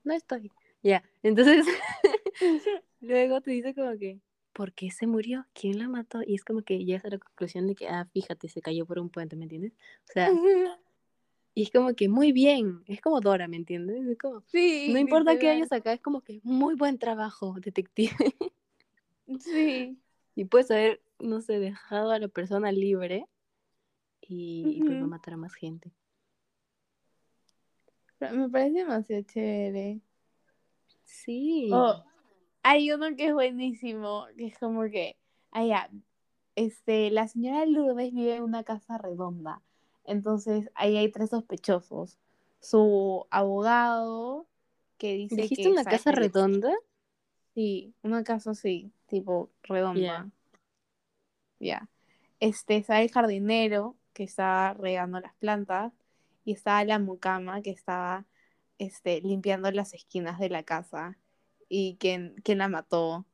No 0.03 0.13
estoy. 0.13 0.51
Ya, 0.81 1.03
entonces 1.21 1.65
luego 3.01 3.41
te 3.41 3.51
dice 3.51 3.75
como 3.75 3.91
que, 3.97 4.19
¿por 4.53 4.73
qué 4.73 4.89
se 4.89 5.05
murió? 5.05 5.45
¿Quién 5.53 5.77
la 5.77 5.87
mató? 5.87 6.21
Y 6.25 6.35
es 6.35 6.43
como 6.43 6.63
que 6.63 6.83
llegas 6.83 7.05
a 7.05 7.09
la 7.09 7.19
conclusión 7.19 7.67
de 7.67 7.75
que, 7.75 7.87
ah, 7.87 8.07
fíjate, 8.11 8.47
se 8.47 8.61
cayó 8.61 8.85
por 8.85 8.99
un 8.99 9.09
puente, 9.09 9.35
¿me 9.35 9.43
entiendes? 9.43 9.73
O 10.09 10.11
sea, 10.13 10.29
y 11.53 11.63
es 11.63 11.71
como 11.71 11.93
que 11.93 12.07
muy 12.09 12.31
bien, 12.31 12.83
es 12.87 13.01
como 13.01 13.19
Dora, 13.19 13.47
¿me 13.47 13.57
entiendes? 13.57 14.07
Es 14.07 14.17
como, 14.17 14.41
Sí, 14.47 14.89
no 14.91 14.97
importa 14.97 15.37
qué 15.37 15.49
hayas 15.49 15.71
acá, 15.71 15.93
es 15.93 16.01
como 16.01 16.21
que 16.21 16.39
muy 16.43 16.75
buen 16.75 16.97
trabajo, 16.97 17.55
detective. 17.59 18.15
Sí. 19.39 19.97
y 20.35 20.43
puedes 20.43 20.69
haber, 20.71 21.01
no 21.19 21.39
sé, 21.39 21.57
dejado 21.57 22.11
a 22.11 22.19
la 22.19 22.27
persona 22.27 22.69
libre 22.69 23.27
y, 24.19 24.63
y 24.67 24.83
pues 24.83 24.99
va 24.99 25.03
a 25.03 25.07
matar 25.07 25.35
a 25.35 25.37
más 25.37 25.53
gente. 25.53 25.93
Me 28.29 28.49
parece 28.49 28.79
demasiado 28.79 29.23
chévere. 29.23 29.99
Sí. 31.03 31.69
Oh, 31.73 32.03
hay 32.63 32.91
uno 32.91 33.15
que 33.15 33.27
es 33.27 33.33
buenísimo, 33.33 34.27
que 34.37 34.47
es 34.47 34.57
como 34.59 34.83
que, 34.83 35.17
allá, 35.51 35.89
este, 36.55 37.09
la 37.11 37.27
señora 37.27 37.65
Lourdes 37.65 38.13
vive 38.13 38.35
en 38.35 38.43
una 38.43 38.63
casa 38.63 38.97
redonda. 38.97 39.61
Entonces, 40.05 40.69
ahí 40.75 40.97
hay 40.97 41.11
tres 41.11 41.31
sospechosos. 41.31 42.19
Su 42.59 43.25
abogado, 43.31 44.47
que 44.97 45.15
dice 45.15 45.35
¿Dijiste 45.35 45.63
que 45.63 45.69
una 45.69 45.83
casa 45.83 46.11
redonda? 46.11 46.71
Sí, 47.55 47.93
una 48.03 48.23
casa 48.23 48.51
así, 48.51 48.91
tipo 49.07 49.49
redonda. 49.63 50.29
Ya. 51.59 51.89
Este, 52.39 52.77
está 52.77 53.01
el 53.01 53.11
jardinero 53.11 53.95
que 54.13 54.23
estaba 54.23 54.73
regando 54.73 55.19
las 55.19 55.33
plantas 55.35 55.93
y 56.43 56.53
estaba 56.53 56.83
la 56.83 56.99
mucama 56.99 57.61
que 57.61 57.71
estaba 57.71 58.25
este, 58.77 59.21
limpiando 59.21 59.71
las 59.71 59.93
esquinas 59.93 60.39
de 60.39 60.49
la 60.49 60.63
casa. 60.63 61.17
¿Y 61.69 61.97
quién 61.97 62.35
la 62.45 62.67
mató? 62.67 63.25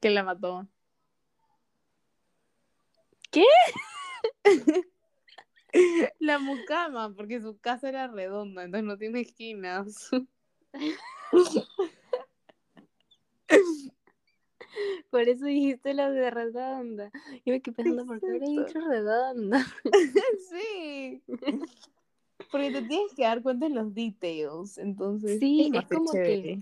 ¿Quién 0.00 0.14
la 0.14 0.22
mató? 0.22 0.68
¿Qué? 3.30 3.44
La 6.20 6.38
mucama, 6.38 7.12
porque 7.14 7.40
su 7.40 7.58
casa 7.58 7.88
era 7.88 8.06
redonda, 8.06 8.64
entonces 8.64 8.86
no 8.86 8.96
tiene 8.96 9.20
esquinas. 9.20 10.10
Por 15.10 15.22
eso 15.28 15.46
dijiste 15.46 15.94
lo 15.94 16.10
de 16.10 16.30
redonda. 16.30 17.10
Yo 17.44 17.52
me 17.52 17.60
quedé 17.60 17.74
pensando, 17.74 18.06
¿por 18.06 18.20
qué 18.20 18.26
habré 18.26 18.46
dicho 18.46 18.80
redonda? 18.80 19.64
sí. 20.50 21.22
Porque 22.50 22.70
te 22.70 22.82
tienes 22.82 23.14
que 23.14 23.22
dar 23.22 23.42
cuenta 23.42 23.66
en 23.66 23.74
los 23.74 23.94
details, 23.94 24.78
entonces 24.78 25.38
Sí, 25.38 25.70
es, 25.72 25.86
como 25.88 26.10
que-. 26.12 26.60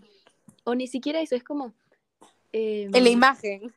O 0.64 0.74
ni 0.74 0.86
siquiera 0.86 1.20
eso, 1.20 1.34
es 1.34 1.42
como... 1.44 1.72
em, 2.52 2.94
En 2.94 3.04
la 3.04 3.10
imagen. 3.10 3.72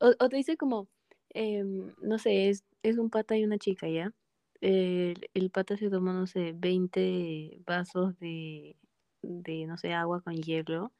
o, 0.00 0.12
o 0.18 0.28
te 0.28 0.36
dice 0.36 0.56
como, 0.56 0.88
em, 1.30 1.92
no 2.00 2.18
sé, 2.18 2.48
es, 2.48 2.64
es 2.82 2.98
un 2.98 3.10
pata 3.10 3.36
y 3.36 3.44
una 3.44 3.58
chica, 3.58 3.88
¿ya? 3.88 4.12
El, 4.60 5.28
el 5.34 5.50
pata 5.50 5.76
se 5.76 5.90
tomó, 5.90 6.12
no 6.12 6.26
sé, 6.26 6.52
20 6.56 7.60
vasos 7.66 8.18
de, 8.18 8.76
de, 9.22 9.66
no 9.66 9.76
sé, 9.76 9.92
agua 9.92 10.22
con 10.22 10.34
hielo 10.34 10.92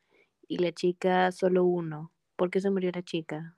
y 0.47 0.59
la 0.59 0.73
chica 0.73 1.33
solo 1.33 1.65
uno. 1.65 2.13
¿Por 2.37 2.51
qué 2.51 2.61
se 2.61 2.71
murió 2.71 2.91
la 2.93 3.03
chica? 3.03 3.57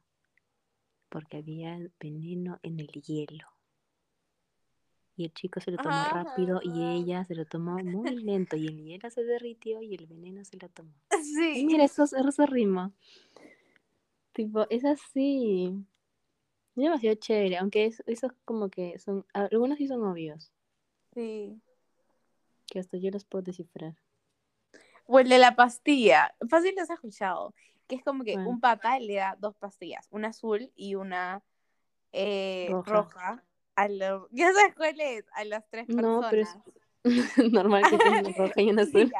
Porque 1.08 1.38
había 1.38 1.78
veneno 2.00 2.58
en 2.62 2.80
el 2.80 2.88
hielo. 2.88 3.46
Y 5.16 5.24
el 5.24 5.32
chico 5.34 5.60
se 5.60 5.72
lo 5.72 5.78
tomó 5.78 5.90
Ajá. 6.02 6.24
rápido 6.24 6.60
y 6.62 7.02
ella 7.02 7.24
se 7.24 7.34
lo 7.34 7.44
tomó 7.44 7.76
muy 7.82 8.14
lento 8.22 8.56
y 8.56 8.68
el 8.68 8.84
hielo 8.84 9.10
se 9.10 9.24
derritió 9.24 9.82
y 9.82 9.94
el 9.94 10.06
veneno 10.06 10.44
se 10.44 10.56
lo 10.58 10.68
tomó. 10.68 10.92
Y 11.18 11.24
Sí. 11.60 11.66
mira, 11.66 11.84
eso, 11.84 12.04
eso 12.04 12.46
ritmo. 12.46 12.92
Tipo, 14.32 14.66
es 14.70 14.84
así. 14.84 15.74
Es 16.76 16.82
demasiado 16.84 17.16
chévere, 17.16 17.56
aunque 17.56 17.86
es, 17.86 18.02
esos 18.06 18.30
como 18.44 18.68
que 18.68 18.96
son, 19.00 19.26
algunos 19.32 19.78
sí 19.78 19.88
son 19.88 20.04
obvios, 20.04 20.52
Sí. 21.14 21.60
que 22.66 22.78
hasta 22.78 22.98
yo 22.98 23.10
los 23.10 23.24
puedo 23.24 23.42
descifrar. 23.42 23.96
O 25.06 25.18
el 25.18 25.28
de 25.28 25.38
la 25.38 25.56
pastilla. 25.56 26.34
Fácil 26.48 26.74
los 26.76 26.84
has 26.90 26.96
escuchado. 26.98 27.52
Que 27.88 27.96
es 27.96 28.04
como 28.04 28.22
que 28.22 28.36
un 28.36 28.60
pata 28.60 28.98
le 29.00 29.14
da 29.14 29.36
dos 29.40 29.56
pastillas, 29.56 30.06
una 30.10 30.28
azul 30.28 30.70
y 30.76 30.94
una 30.94 31.42
eh, 32.12 32.68
Roja. 32.70 32.92
roja. 32.92 33.44
A 33.74 33.88
los... 33.88 34.28
¿Ya 34.30 34.52
sabes 34.52 34.74
cuál 34.76 35.00
es? 35.00 35.24
A 35.34 35.44
las 35.44 35.68
tres 35.70 35.86
personas. 35.86 36.20
No, 36.20 36.28
pero 36.30 36.42
es 36.42 36.58
normal 37.52 37.82
que 37.88 37.98
tenga 37.98 38.20
una 38.20 38.36
roja 38.36 38.60
y 38.60 38.70
una 38.70 38.82
azul. 38.82 39.12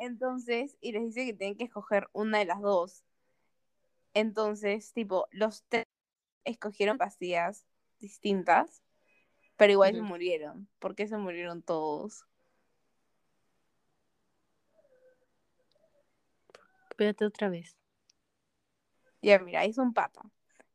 Entonces, 0.00 0.76
y 0.80 0.92
les 0.92 1.02
dice 1.04 1.26
que 1.26 1.34
tienen 1.34 1.56
que 1.56 1.64
escoger 1.64 2.08
una 2.12 2.38
de 2.38 2.46
las 2.46 2.60
dos. 2.60 3.04
Entonces, 4.14 4.92
tipo, 4.94 5.28
los 5.30 5.64
tres 5.68 5.84
escogieron 6.44 6.96
pastillas 6.96 7.66
distintas, 7.98 8.82
pero 9.56 9.72
igual 9.72 9.94
se 9.94 10.00
murieron. 10.00 10.68
¿Por 10.78 10.94
qué 10.94 11.06
se 11.06 11.18
murieron 11.18 11.62
todos? 11.62 12.24
Espérate 16.88 17.26
otra 17.26 17.50
vez. 17.50 17.76
Ya, 19.26 19.38
mira, 19.40 19.64
es 19.64 19.78
un 19.78 19.92
pata. 19.92 20.22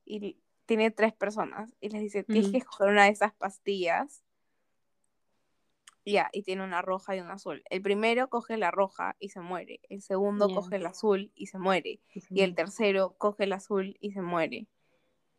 Y 0.06 0.38
tiene 0.66 0.92
tres 0.92 1.14
personas. 1.14 1.74
Y 1.80 1.90
les 1.90 2.02
dice, 2.02 2.24
tienes 2.24 2.52
que 2.52 2.58
escoger 2.58 2.90
una 2.90 3.06
de 3.06 3.12
esas 3.12 3.34
pastillas. 3.34 4.24
Ya, 6.04 6.30
y 6.34 6.42
tiene 6.44 6.64
una 6.64 6.82
roja 6.82 7.16
y 7.16 7.20
una 7.20 7.34
azul. 7.34 7.64
El 7.70 7.82
primero 7.82 8.28
coge 8.30 8.58
la 8.58 8.72
roja 8.72 9.16
y 9.20 9.30
se 9.30 9.40
muere. 9.40 9.80
El 9.90 10.02
segundo 10.02 10.50
coge 10.54 10.78
el 10.78 10.86
azul 10.86 11.32
y 11.36 11.48
se 11.48 11.60
muere. 11.60 12.02
Y 12.30 12.42
el 12.42 12.56
tercero 12.56 13.14
coge 13.18 13.44
el 13.44 13.54
azul 13.54 13.96
y 14.00 14.12
se 14.12 14.22
muere. 14.22 14.68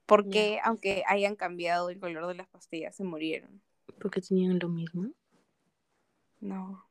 ¿Por 0.06 0.24
Ya. 0.24 0.30
qué, 0.30 0.60
aunque 0.62 1.02
hayan 1.08 1.34
cambiado 1.36 1.90
el 1.90 1.98
color 1.98 2.26
de 2.28 2.34
las 2.34 2.46
pastillas, 2.48 2.94
se 2.94 3.02
murieron? 3.04 3.60
¿Por 4.00 4.10
qué 4.10 4.20
tenían 4.20 4.58
lo 4.60 4.68
mismo? 4.68 5.10
No. 6.40 6.86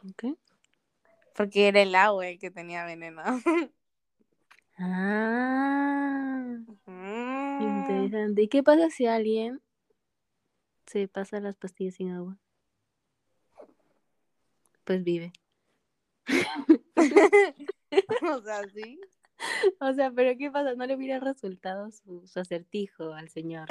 ¿Por 0.00 0.14
qué? 0.14 0.34
Porque 1.34 1.68
era 1.68 1.82
el 1.82 1.94
agua 1.94 2.28
el 2.28 2.38
que 2.38 2.50
tenía 2.50 2.84
veneno. 2.84 3.22
Ah, 4.78 6.56
Mm. 6.86 7.62
interesante. 7.62 8.42
¿Y 8.42 8.48
qué 8.48 8.62
pasa 8.62 8.90
si 8.90 9.06
alguien 9.06 9.60
se 10.86 11.08
pasa 11.08 11.40
las 11.40 11.56
pastillas 11.56 11.94
sin 11.94 12.10
agua? 12.10 12.36
Pues 14.84 15.04
vive. 15.04 15.32
o 18.22 18.42
sea, 18.42 18.68
sí. 18.74 19.00
O 19.80 19.92
sea, 19.92 20.12
pero 20.12 20.38
¿qué 20.38 20.50
pasa? 20.52 20.74
No 20.76 20.86
le 20.86 20.94
hubiera 20.94 21.18
resultado 21.18 21.90
su, 21.90 22.24
su 22.28 22.38
acertijo 22.38 23.12
al 23.12 23.28
señor. 23.28 23.66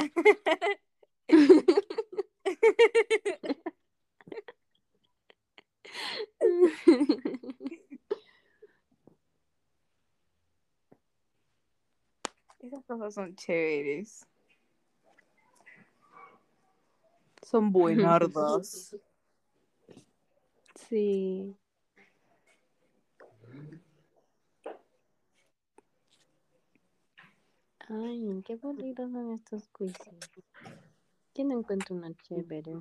Esas 12.72 12.86
cosas 12.86 13.14
son 13.16 13.36
chéveres. 13.36 14.26
Son 17.44 17.72
buenardas. 17.72 18.96
Sí. 20.88 21.56
Ay, 27.90 28.42
qué 28.46 28.56
bonitos 28.56 29.12
son 29.12 29.32
estos 29.32 29.70
quizzes. 29.70 30.32
¿Quién 31.34 31.50
no 31.50 31.60
encuentra 31.60 31.94
una 31.94 32.14
chévere? 32.24 32.78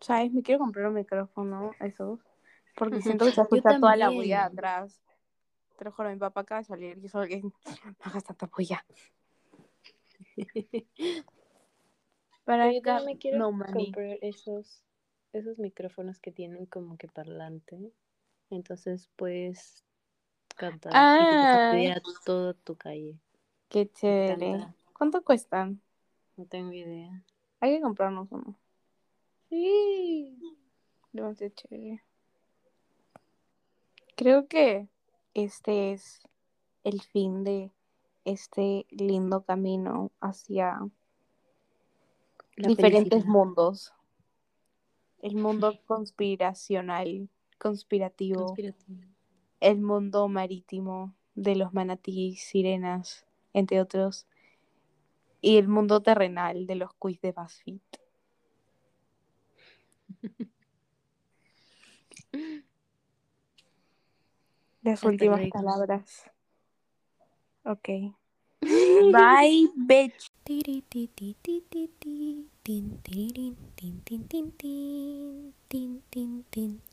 ¿Sabes? 0.00 0.32
Me 0.32 0.42
quiero 0.42 0.60
comprar 0.60 0.88
un 0.88 0.94
micrófono, 0.94 1.72
esos. 1.80 2.20
Porque 2.74 3.00
siento 3.00 3.26
que 3.26 3.32
se 3.32 3.40
escucha 3.42 3.78
toda 3.78 3.96
la 3.96 4.10
bulla 4.10 4.44
atrás. 4.44 5.00
Te 5.76 5.84
lo 5.84 5.92
juro, 5.92 6.10
mi 6.10 6.16
papá 6.16 6.42
acaba 6.42 6.60
de 6.60 6.64
salir 6.66 6.98
y 7.02 7.08
solo 7.08 7.26
que 7.26 7.40
no 7.42 7.52
hagas 8.02 8.24
tanta 8.24 8.46
bulla. 8.46 8.84
Para 12.44 12.64
Pero 12.68 12.72
yo 12.72 12.82
también 12.82 13.06
me 13.06 13.18
quiero 13.18 13.38
no 13.38 13.58
comprar 13.72 14.18
esos, 14.20 14.82
esos 15.32 15.58
micrófonos 15.58 16.18
que 16.18 16.32
tienen 16.32 16.66
como 16.66 16.96
que 16.96 17.08
parlante. 17.08 17.92
Entonces 18.50 19.08
puedes 19.16 19.84
cantar 20.56 20.92
y 20.92 20.94
que 20.94 20.98
se 20.98 21.58
Ah. 21.58 21.68
pudiera 21.70 22.02
toda 22.24 22.54
tu 22.54 22.76
calle. 22.76 23.18
Qué 23.68 23.90
chévere. 23.90 24.66
¿Cuánto 24.92 25.22
cuestan? 25.24 25.80
No 26.36 26.44
tengo 26.46 26.72
idea. 26.72 27.24
Hay 27.60 27.76
que 27.76 27.80
comprarnos 27.80 28.30
uno. 28.30 28.58
Sí. 29.48 30.38
Demasiado 31.12 31.52
chévere. 31.54 32.02
Creo 34.22 34.46
que 34.46 34.88
este 35.34 35.90
es 35.92 36.20
el 36.84 37.02
fin 37.02 37.42
de 37.42 37.72
este 38.24 38.86
lindo 38.90 39.42
camino 39.42 40.12
hacia 40.20 40.78
La 42.54 42.68
diferentes 42.68 43.08
felicidad. 43.24 43.32
mundos. 43.32 43.92
El 45.22 45.34
mundo 45.34 45.76
conspiracional, 45.86 47.28
conspirativo, 47.58 48.44
Conspirativo. 48.46 49.00
el 49.58 49.80
mundo 49.80 50.28
marítimo 50.28 51.16
de 51.34 51.56
los 51.56 51.74
manatís, 51.74 52.44
sirenas, 52.44 53.26
entre 53.52 53.80
otros, 53.80 54.28
y 55.40 55.56
el 55.56 55.66
mundo 55.66 56.00
terrenal 56.00 56.68
de 56.68 56.76
los 56.76 56.94
quiz 56.94 57.20
de 57.22 57.32
BuzzFeed. 57.32 57.80
Las 64.82 65.04
últimas 65.04 65.38
luego. 65.38 65.52
palabras. 65.52 66.30
Ok. 67.64 67.88
Bye, 68.62 69.70
bitch. 69.76 70.32